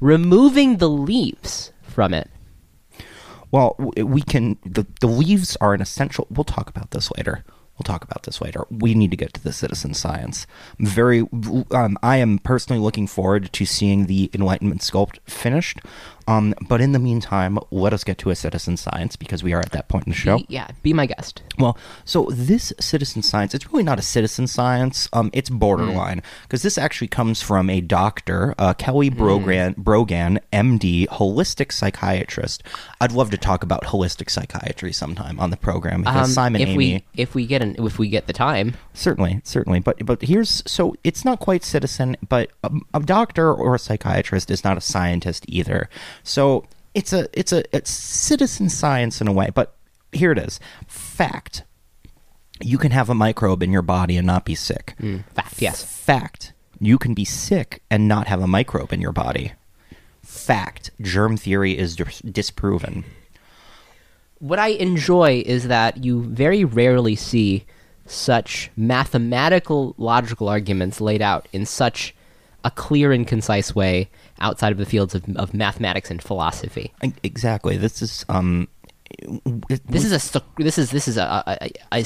removing 0.00 0.78
the 0.78 0.88
leaves 0.88 1.70
from 1.82 2.14
it. 2.14 2.30
well, 3.50 3.76
we 3.96 4.22
can. 4.22 4.56
The, 4.64 4.86
the 5.00 5.06
leaves 5.06 5.56
are 5.60 5.74
an 5.74 5.82
essential. 5.82 6.26
We'll 6.30 6.44
talk 6.44 6.70
about 6.70 6.92
this 6.92 7.10
later. 7.16 7.44
We'll 7.78 7.84
talk 7.84 8.04
about 8.04 8.24
this 8.24 8.40
later. 8.40 8.64
We 8.70 8.94
need 8.94 9.10
to 9.12 9.16
get 9.16 9.32
to 9.34 9.42
the 9.42 9.52
citizen 9.52 9.94
science. 9.94 10.46
I'm 10.78 10.86
very. 10.86 11.26
Um, 11.70 11.96
I 12.02 12.18
am 12.18 12.38
personally 12.38 12.80
looking 12.80 13.06
forward 13.06 13.52
to 13.52 13.64
seeing 13.64 14.06
the 14.06 14.30
Enlightenment 14.34 14.82
sculpt 14.82 15.18
finished. 15.26 15.80
Um, 16.28 16.54
but 16.68 16.80
in 16.80 16.92
the 16.92 17.00
meantime, 17.00 17.58
let 17.72 17.92
us 17.92 18.04
get 18.04 18.16
to 18.18 18.30
a 18.30 18.36
citizen 18.36 18.76
science 18.76 19.16
because 19.16 19.42
we 19.42 19.52
are 19.52 19.58
at 19.58 19.72
that 19.72 19.88
point 19.88 20.06
in 20.06 20.12
the 20.12 20.16
show. 20.16 20.38
Be- 20.38 20.46
yeah, 20.50 20.68
be 20.82 20.92
my 20.92 21.06
guest. 21.06 21.42
Well, 21.58 21.76
so 22.04 22.28
this 22.30 22.72
citizen 22.78 23.22
science, 23.22 23.54
it's 23.54 23.72
really 23.72 23.82
not 23.82 23.98
a 23.98 24.02
citizen 24.02 24.46
science. 24.46 25.08
Um, 25.12 25.30
it's 25.32 25.50
borderline 25.50 26.22
because 26.42 26.62
this 26.62 26.78
actually 26.78 27.08
comes 27.08 27.42
from 27.42 27.68
a 27.68 27.80
doctor, 27.80 28.54
uh, 28.58 28.74
Kelly 28.74 29.10
Brogan, 29.10 29.74
Brogan, 29.76 30.38
MD, 30.52 31.08
holistic 31.08 31.72
psychiatrist. 31.72 32.62
I'd 33.00 33.12
love 33.12 33.30
to 33.30 33.36
talk 33.38 33.64
about 33.64 33.82
holistic 33.84 34.30
psychiatry 34.30 34.92
sometime 34.92 35.40
on 35.40 35.50
the 35.50 35.56
program 35.56 36.02
because 36.02 36.28
Um, 36.28 36.32
Simon 36.32 36.60
if 36.62 36.68
Amy, 36.68 36.76
we 36.76 37.04
if 37.16 37.34
we 37.34 37.46
get 37.46 37.61
if 37.62 37.98
we 37.98 38.08
get 38.08 38.26
the 38.26 38.32
time, 38.32 38.74
certainly, 38.94 39.40
certainly. 39.44 39.80
But 39.80 40.04
but 40.04 40.22
here's 40.22 40.62
so 40.66 40.94
it's 41.02 41.24
not 41.24 41.40
quite 41.40 41.64
citizen, 41.64 42.16
but 42.28 42.50
a, 42.62 42.70
a 42.94 43.00
doctor 43.00 43.52
or 43.52 43.74
a 43.74 43.78
psychiatrist 43.78 44.50
is 44.50 44.64
not 44.64 44.76
a 44.76 44.80
scientist 44.80 45.44
either. 45.48 45.88
So 46.22 46.66
it's 46.94 47.12
a 47.12 47.28
it's 47.32 47.52
a 47.52 47.64
it's 47.74 47.90
citizen 47.90 48.68
science 48.68 49.20
in 49.20 49.28
a 49.28 49.32
way. 49.32 49.50
But 49.54 49.74
here 50.12 50.32
it 50.32 50.38
is, 50.38 50.60
fact. 50.86 51.64
You 52.60 52.78
can 52.78 52.92
have 52.92 53.10
a 53.10 53.14
microbe 53.14 53.62
in 53.62 53.72
your 53.72 53.82
body 53.82 54.16
and 54.16 54.26
not 54.26 54.44
be 54.44 54.54
sick. 54.54 54.94
Hmm, 54.98 55.18
fact, 55.34 55.60
yes. 55.60 55.82
Fact. 55.82 56.52
You 56.78 56.98
can 56.98 57.14
be 57.14 57.24
sick 57.24 57.82
and 57.90 58.06
not 58.06 58.28
have 58.28 58.40
a 58.40 58.46
microbe 58.46 58.92
in 58.92 59.00
your 59.00 59.12
body. 59.12 59.52
Fact. 60.22 60.90
Germ 61.00 61.36
theory 61.36 61.76
is 61.76 61.96
dis- 61.96 62.20
disproven. 62.20 63.04
What 64.42 64.58
I 64.58 64.68
enjoy 64.68 65.42
is 65.46 65.68
that 65.68 66.04
you 66.04 66.24
very 66.24 66.64
rarely 66.64 67.14
see 67.14 67.64
such 68.06 68.70
mathematical 68.76 69.94
logical 69.98 70.48
arguments 70.48 71.00
laid 71.00 71.22
out 71.22 71.46
in 71.52 71.64
such 71.64 72.14
a 72.64 72.70
clear 72.70 73.12
and 73.12 73.26
concise 73.26 73.74
way 73.74 74.10
outside 74.40 74.72
of 74.72 74.78
the 74.78 74.84
fields 74.86 75.14
of, 75.14 75.24
of 75.36 75.54
mathematics 75.54 76.10
and 76.10 76.20
philosophy. 76.22 76.92
Exactly. 77.22 77.76
This 77.76 78.02
is 78.02 78.24
um. 78.28 78.68
it- 79.70 79.86
This 79.86 80.04
is 80.04 80.12
a 80.34 80.42
this 80.58 80.78
is 80.78 80.90
this 80.90 81.06
is 81.08 81.16
a 81.16 81.44
a, 81.46 81.70
a, 81.92 82.04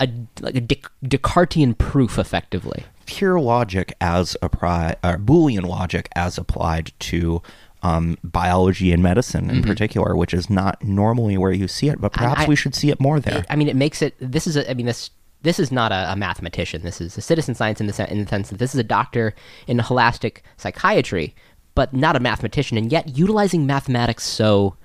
a 0.00 0.08
like 0.40 0.56
a 0.56 0.60
Des- 0.60 0.88
Descartesian 1.06 1.74
proof, 1.78 2.18
effectively. 2.18 2.84
pure 3.06 3.38
logic 3.40 3.94
as 4.00 4.36
applied, 4.42 4.96
or 5.04 5.16
Boolean 5.18 5.64
logic 5.66 6.08
as 6.16 6.36
applied 6.36 6.92
to 7.10 7.40
um, 7.84 8.16
biology 8.24 8.92
and 8.92 9.02
medicine 9.02 9.50
in 9.50 9.62
particular, 9.62 10.16
which 10.16 10.32
is 10.34 10.48
not 10.48 10.82
normally 10.82 11.36
where 11.38 11.52
you 11.52 11.68
see 11.68 11.88
it, 11.88 12.00
but 12.00 12.12
perhaps 12.12 12.40
I- 12.42 12.46
we 12.46 12.56
should 12.56 12.74
see 12.74 12.90
it 12.90 12.98
more 13.00 13.20
there. 13.20 13.44
I 13.50 13.56
mean, 13.56 13.68
it 13.68 13.76
makes 13.76 14.00
it. 14.02 14.14
This 14.18 14.46
is 14.46 14.56
a. 14.56 14.68
I 14.70 14.74
mean, 14.74 14.86
this 14.86 15.10
this 15.42 15.58
is 15.58 15.70
not 15.70 15.92
a, 15.92 16.12
a 16.12 16.16
mathematician. 16.16 16.82
This 16.82 17.00
is 17.00 17.16
a 17.18 17.20
citizen 17.20 17.54
science 17.54 17.80
in 17.80 17.86
the 17.86 17.92
sen- 17.92 18.08
in 18.08 18.22
the 18.24 18.28
sense 18.28 18.48
that 18.48 18.58
this 18.58 18.72
is 18.74 18.80
a 18.80 18.84
doctor 18.84 19.34
in 19.66 19.76
holistic 19.78 20.38
psychiatry, 20.56 21.34
but 21.74 21.92
not 21.92 22.16
a 22.16 22.20
mathematician, 22.20 22.78
and 22.78 22.90
yet 22.90 23.16
utilizing 23.18 23.66
mathematics 23.66 24.24
so 24.24 24.76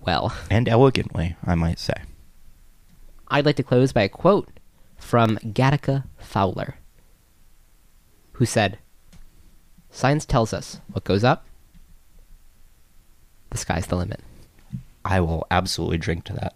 well. 0.00 0.32
and 0.50 0.68
elegantly, 0.68 1.34
I 1.44 1.54
might 1.56 1.78
say. 1.80 1.94
I'd 3.28 3.44
like 3.46 3.56
to 3.56 3.64
close 3.64 3.92
by 3.92 4.02
a 4.02 4.08
quote 4.08 4.48
from 4.96 5.36
Gattaca 5.38 6.04
Fowler, 6.18 6.76
who 8.34 8.46
said, 8.46 8.78
"Science 9.90 10.24
tells 10.24 10.52
us 10.52 10.80
what 10.92 11.02
goes 11.04 11.24
up. 11.24 11.45
The 13.56 13.62
sky's 13.62 13.86
the 13.86 13.96
limit." 13.96 14.20
I 15.02 15.20
will 15.20 15.46
absolutely 15.50 15.98
drink 15.98 16.24
to 16.24 16.32
that. 16.34 16.54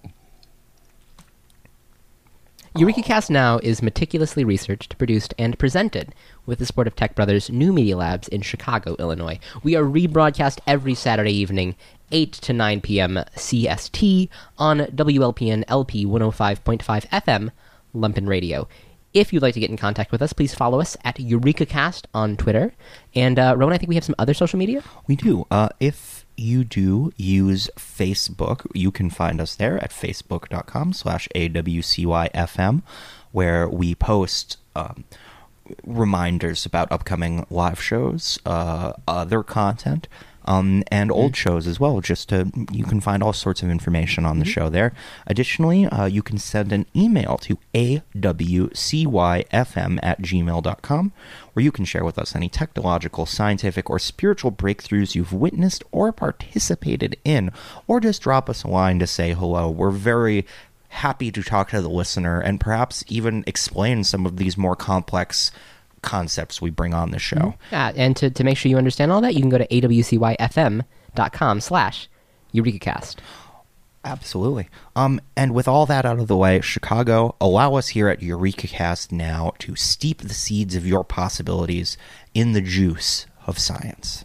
Eureka 2.76 3.02
Cast 3.02 3.30
Now 3.30 3.58
is 3.62 3.82
meticulously 3.82 4.44
researched, 4.44 4.96
produced, 4.98 5.34
and 5.38 5.58
presented 5.58 6.14
with 6.46 6.58
the 6.58 6.66
support 6.66 6.86
of 6.86 6.94
Tech 6.94 7.14
Brothers 7.14 7.50
New 7.50 7.72
Media 7.72 7.96
Labs 7.96 8.28
in 8.28 8.42
Chicago, 8.42 8.94
Illinois. 8.98 9.40
We 9.62 9.74
are 9.76 9.82
rebroadcast 9.82 10.60
every 10.66 10.94
Saturday 10.94 11.32
evening, 11.32 11.74
8 12.12 12.32
to 12.32 12.52
9 12.52 12.80
p.m. 12.80 13.24
CST 13.34 14.28
on 14.58 14.80
WLPN 14.80 15.64
LP 15.66 16.06
105.5 16.06 17.08
FM, 17.08 17.50
Lumpen 17.94 18.28
Radio. 18.28 18.68
If 19.12 19.32
you'd 19.32 19.42
like 19.42 19.54
to 19.54 19.60
get 19.60 19.70
in 19.70 19.76
contact 19.76 20.12
with 20.12 20.22
us, 20.22 20.32
please 20.32 20.54
follow 20.54 20.80
us 20.80 20.96
at 21.02 21.16
EurekaCast 21.16 22.04
on 22.14 22.36
Twitter. 22.36 22.72
And 23.16 23.38
uh, 23.38 23.54
Rowan, 23.56 23.74
I 23.74 23.78
think 23.78 23.88
we 23.88 23.96
have 23.96 24.04
some 24.04 24.14
other 24.18 24.34
social 24.34 24.58
media. 24.58 24.84
We 25.08 25.16
do. 25.16 25.44
Uh, 25.50 25.70
if 25.80 26.19
you 26.40 26.64
do 26.64 27.12
use 27.16 27.68
Facebook, 27.76 28.66
you 28.74 28.90
can 28.90 29.10
find 29.10 29.40
us 29.40 29.54
there 29.54 29.78
at 29.82 29.90
facebook.com 29.90 30.92
slash 30.92 31.28
AWCYFM, 31.34 32.82
where 33.32 33.68
we 33.68 33.94
post 33.94 34.56
um, 34.74 35.04
reminders 35.84 36.66
about 36.66 36.90
upcoming 36.90 37.46
live 37.50 37.80
shows, 37.80 38.38
uh, 38.46 38.94
other 39.06 39.42
content, 39.42 40.08
um, 40.50 40.82
and 40.88 41.12
old 41.12 41.36
shows 41.36 41.68
as 41.68 41.78
well. 41.78 42.00
Just 42.00 42.30
to, 42.30 42.50
you 42.72 42.84
can 42.84 43.00
find 43.00 43.22
all 43.22 43.32
sorts 43.32 43.62
of 43.62 43.70
information 43.70 44.26
on 44.26 44.40
the 44.40 44.44
show 44.44 44.68
there. 44.68 44.92
Additionally, 45.28 45.86
uh, 45.86 46.06
you 46.06 46.22
can 46.22 46.38
send 46.38 46.72
an 46.72 46.86
email 46.94 47.38
to 47.38 47.56
awcyfm 47.72 50.00
at 50.02 50.20
gmail.com, 50.20 51.12
where 51.52 51.62
you 51.62 51.70
can 51.70 51.84
share 51.84 52.04
with 52.04 52.18
us 52.18 52.34
any 52.34 52.48
technological, 52.48 53.26
scientific, 53.26 53.88
or 53.88 54.00
spiritual 54.00 54.50
breakthroughs 54.50 55.14
you've 55.14 55.32
witnessed 55.32 55.84
or 55.92 56.10
participated 56.10 57.16
in, 57.24 57.52
or 57.86 58.00
just 58.00 58.22
drop 58.22 58.50
us 58.50 58.64
a 58.64 58.68
line 58.68 58.98
to 58.98 59.06
say 59.06 59.32
hello. 59.32 59.70
We're 59.70 59.90
very 59.90 60.44
happy 60.88 61.30
to 61.30 61.44
talk 61.44 61.70
to 61.70 61.80
the 61.80 61.88
listener 61.88 62.40
and 62.40 62.58
perhaps 62.58 63.04
even 63.06 63.44
explain 63.46 64.02
some 64.02 64.26
of 64.26 64.36
these 64.36 64.58
more 64.58 64.74
complex 64.74 65.52
concepts 66.02 66.60
we 66.60 66.70
bring 66.70 66.94
on 66.94 67.10
the 67.10 67.18
show. 67.18 67.54
Yeah, 67.72 67.92
and 67.94 68.16
to, 68.16 68.30
to 68.30 68.44
make 68.44 68.56
sure 68.56 68.70
you 68.70 68.78
understand 68.78 69.12
all 69.12 69.20
that, 69.20 69.34
you 69.34 69.40
can 69.40 69.50
go 69.50 69.58
to 69.58 69.66
awcyfm.com 69.66 71.60
slash 71.60 72.08
EurekaCast. 72.54 73.16
Absolutely. 74.02 74.68
Um, 74.96 75.20
and 75.36 75.54
with 75.54 75.68
all 75.68 75.84
that 75.86 76.06
out 76.06 76.18
of 76.18 76.26
the 76.26 76.36
way, 76.36 76.60
Chicago, 76.62 77.36
allow 77.40 77.74
us 77.74 77.88
here 77.88 78.08
at 78.08 78.22
Eureka 78.22 78.66
Cast 78.66 79.12
now 79.12 79.52
to 79.58 79.76
steep 79.76 80.22
the 80.22 80.34
seeds 80.34 80.74
of 80.74 80.86
your 80.86 81.04
possibilities 81.04 81.98
in 82.32 82.52
the 82.52 82.62
juice 82.62 83.26
of 83.46 83.58
science. 83.58 84.24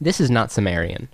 This 0.00 0.20
is 0.20 0.30
not 0.30 0.50
Sumerian. 0.50 1.08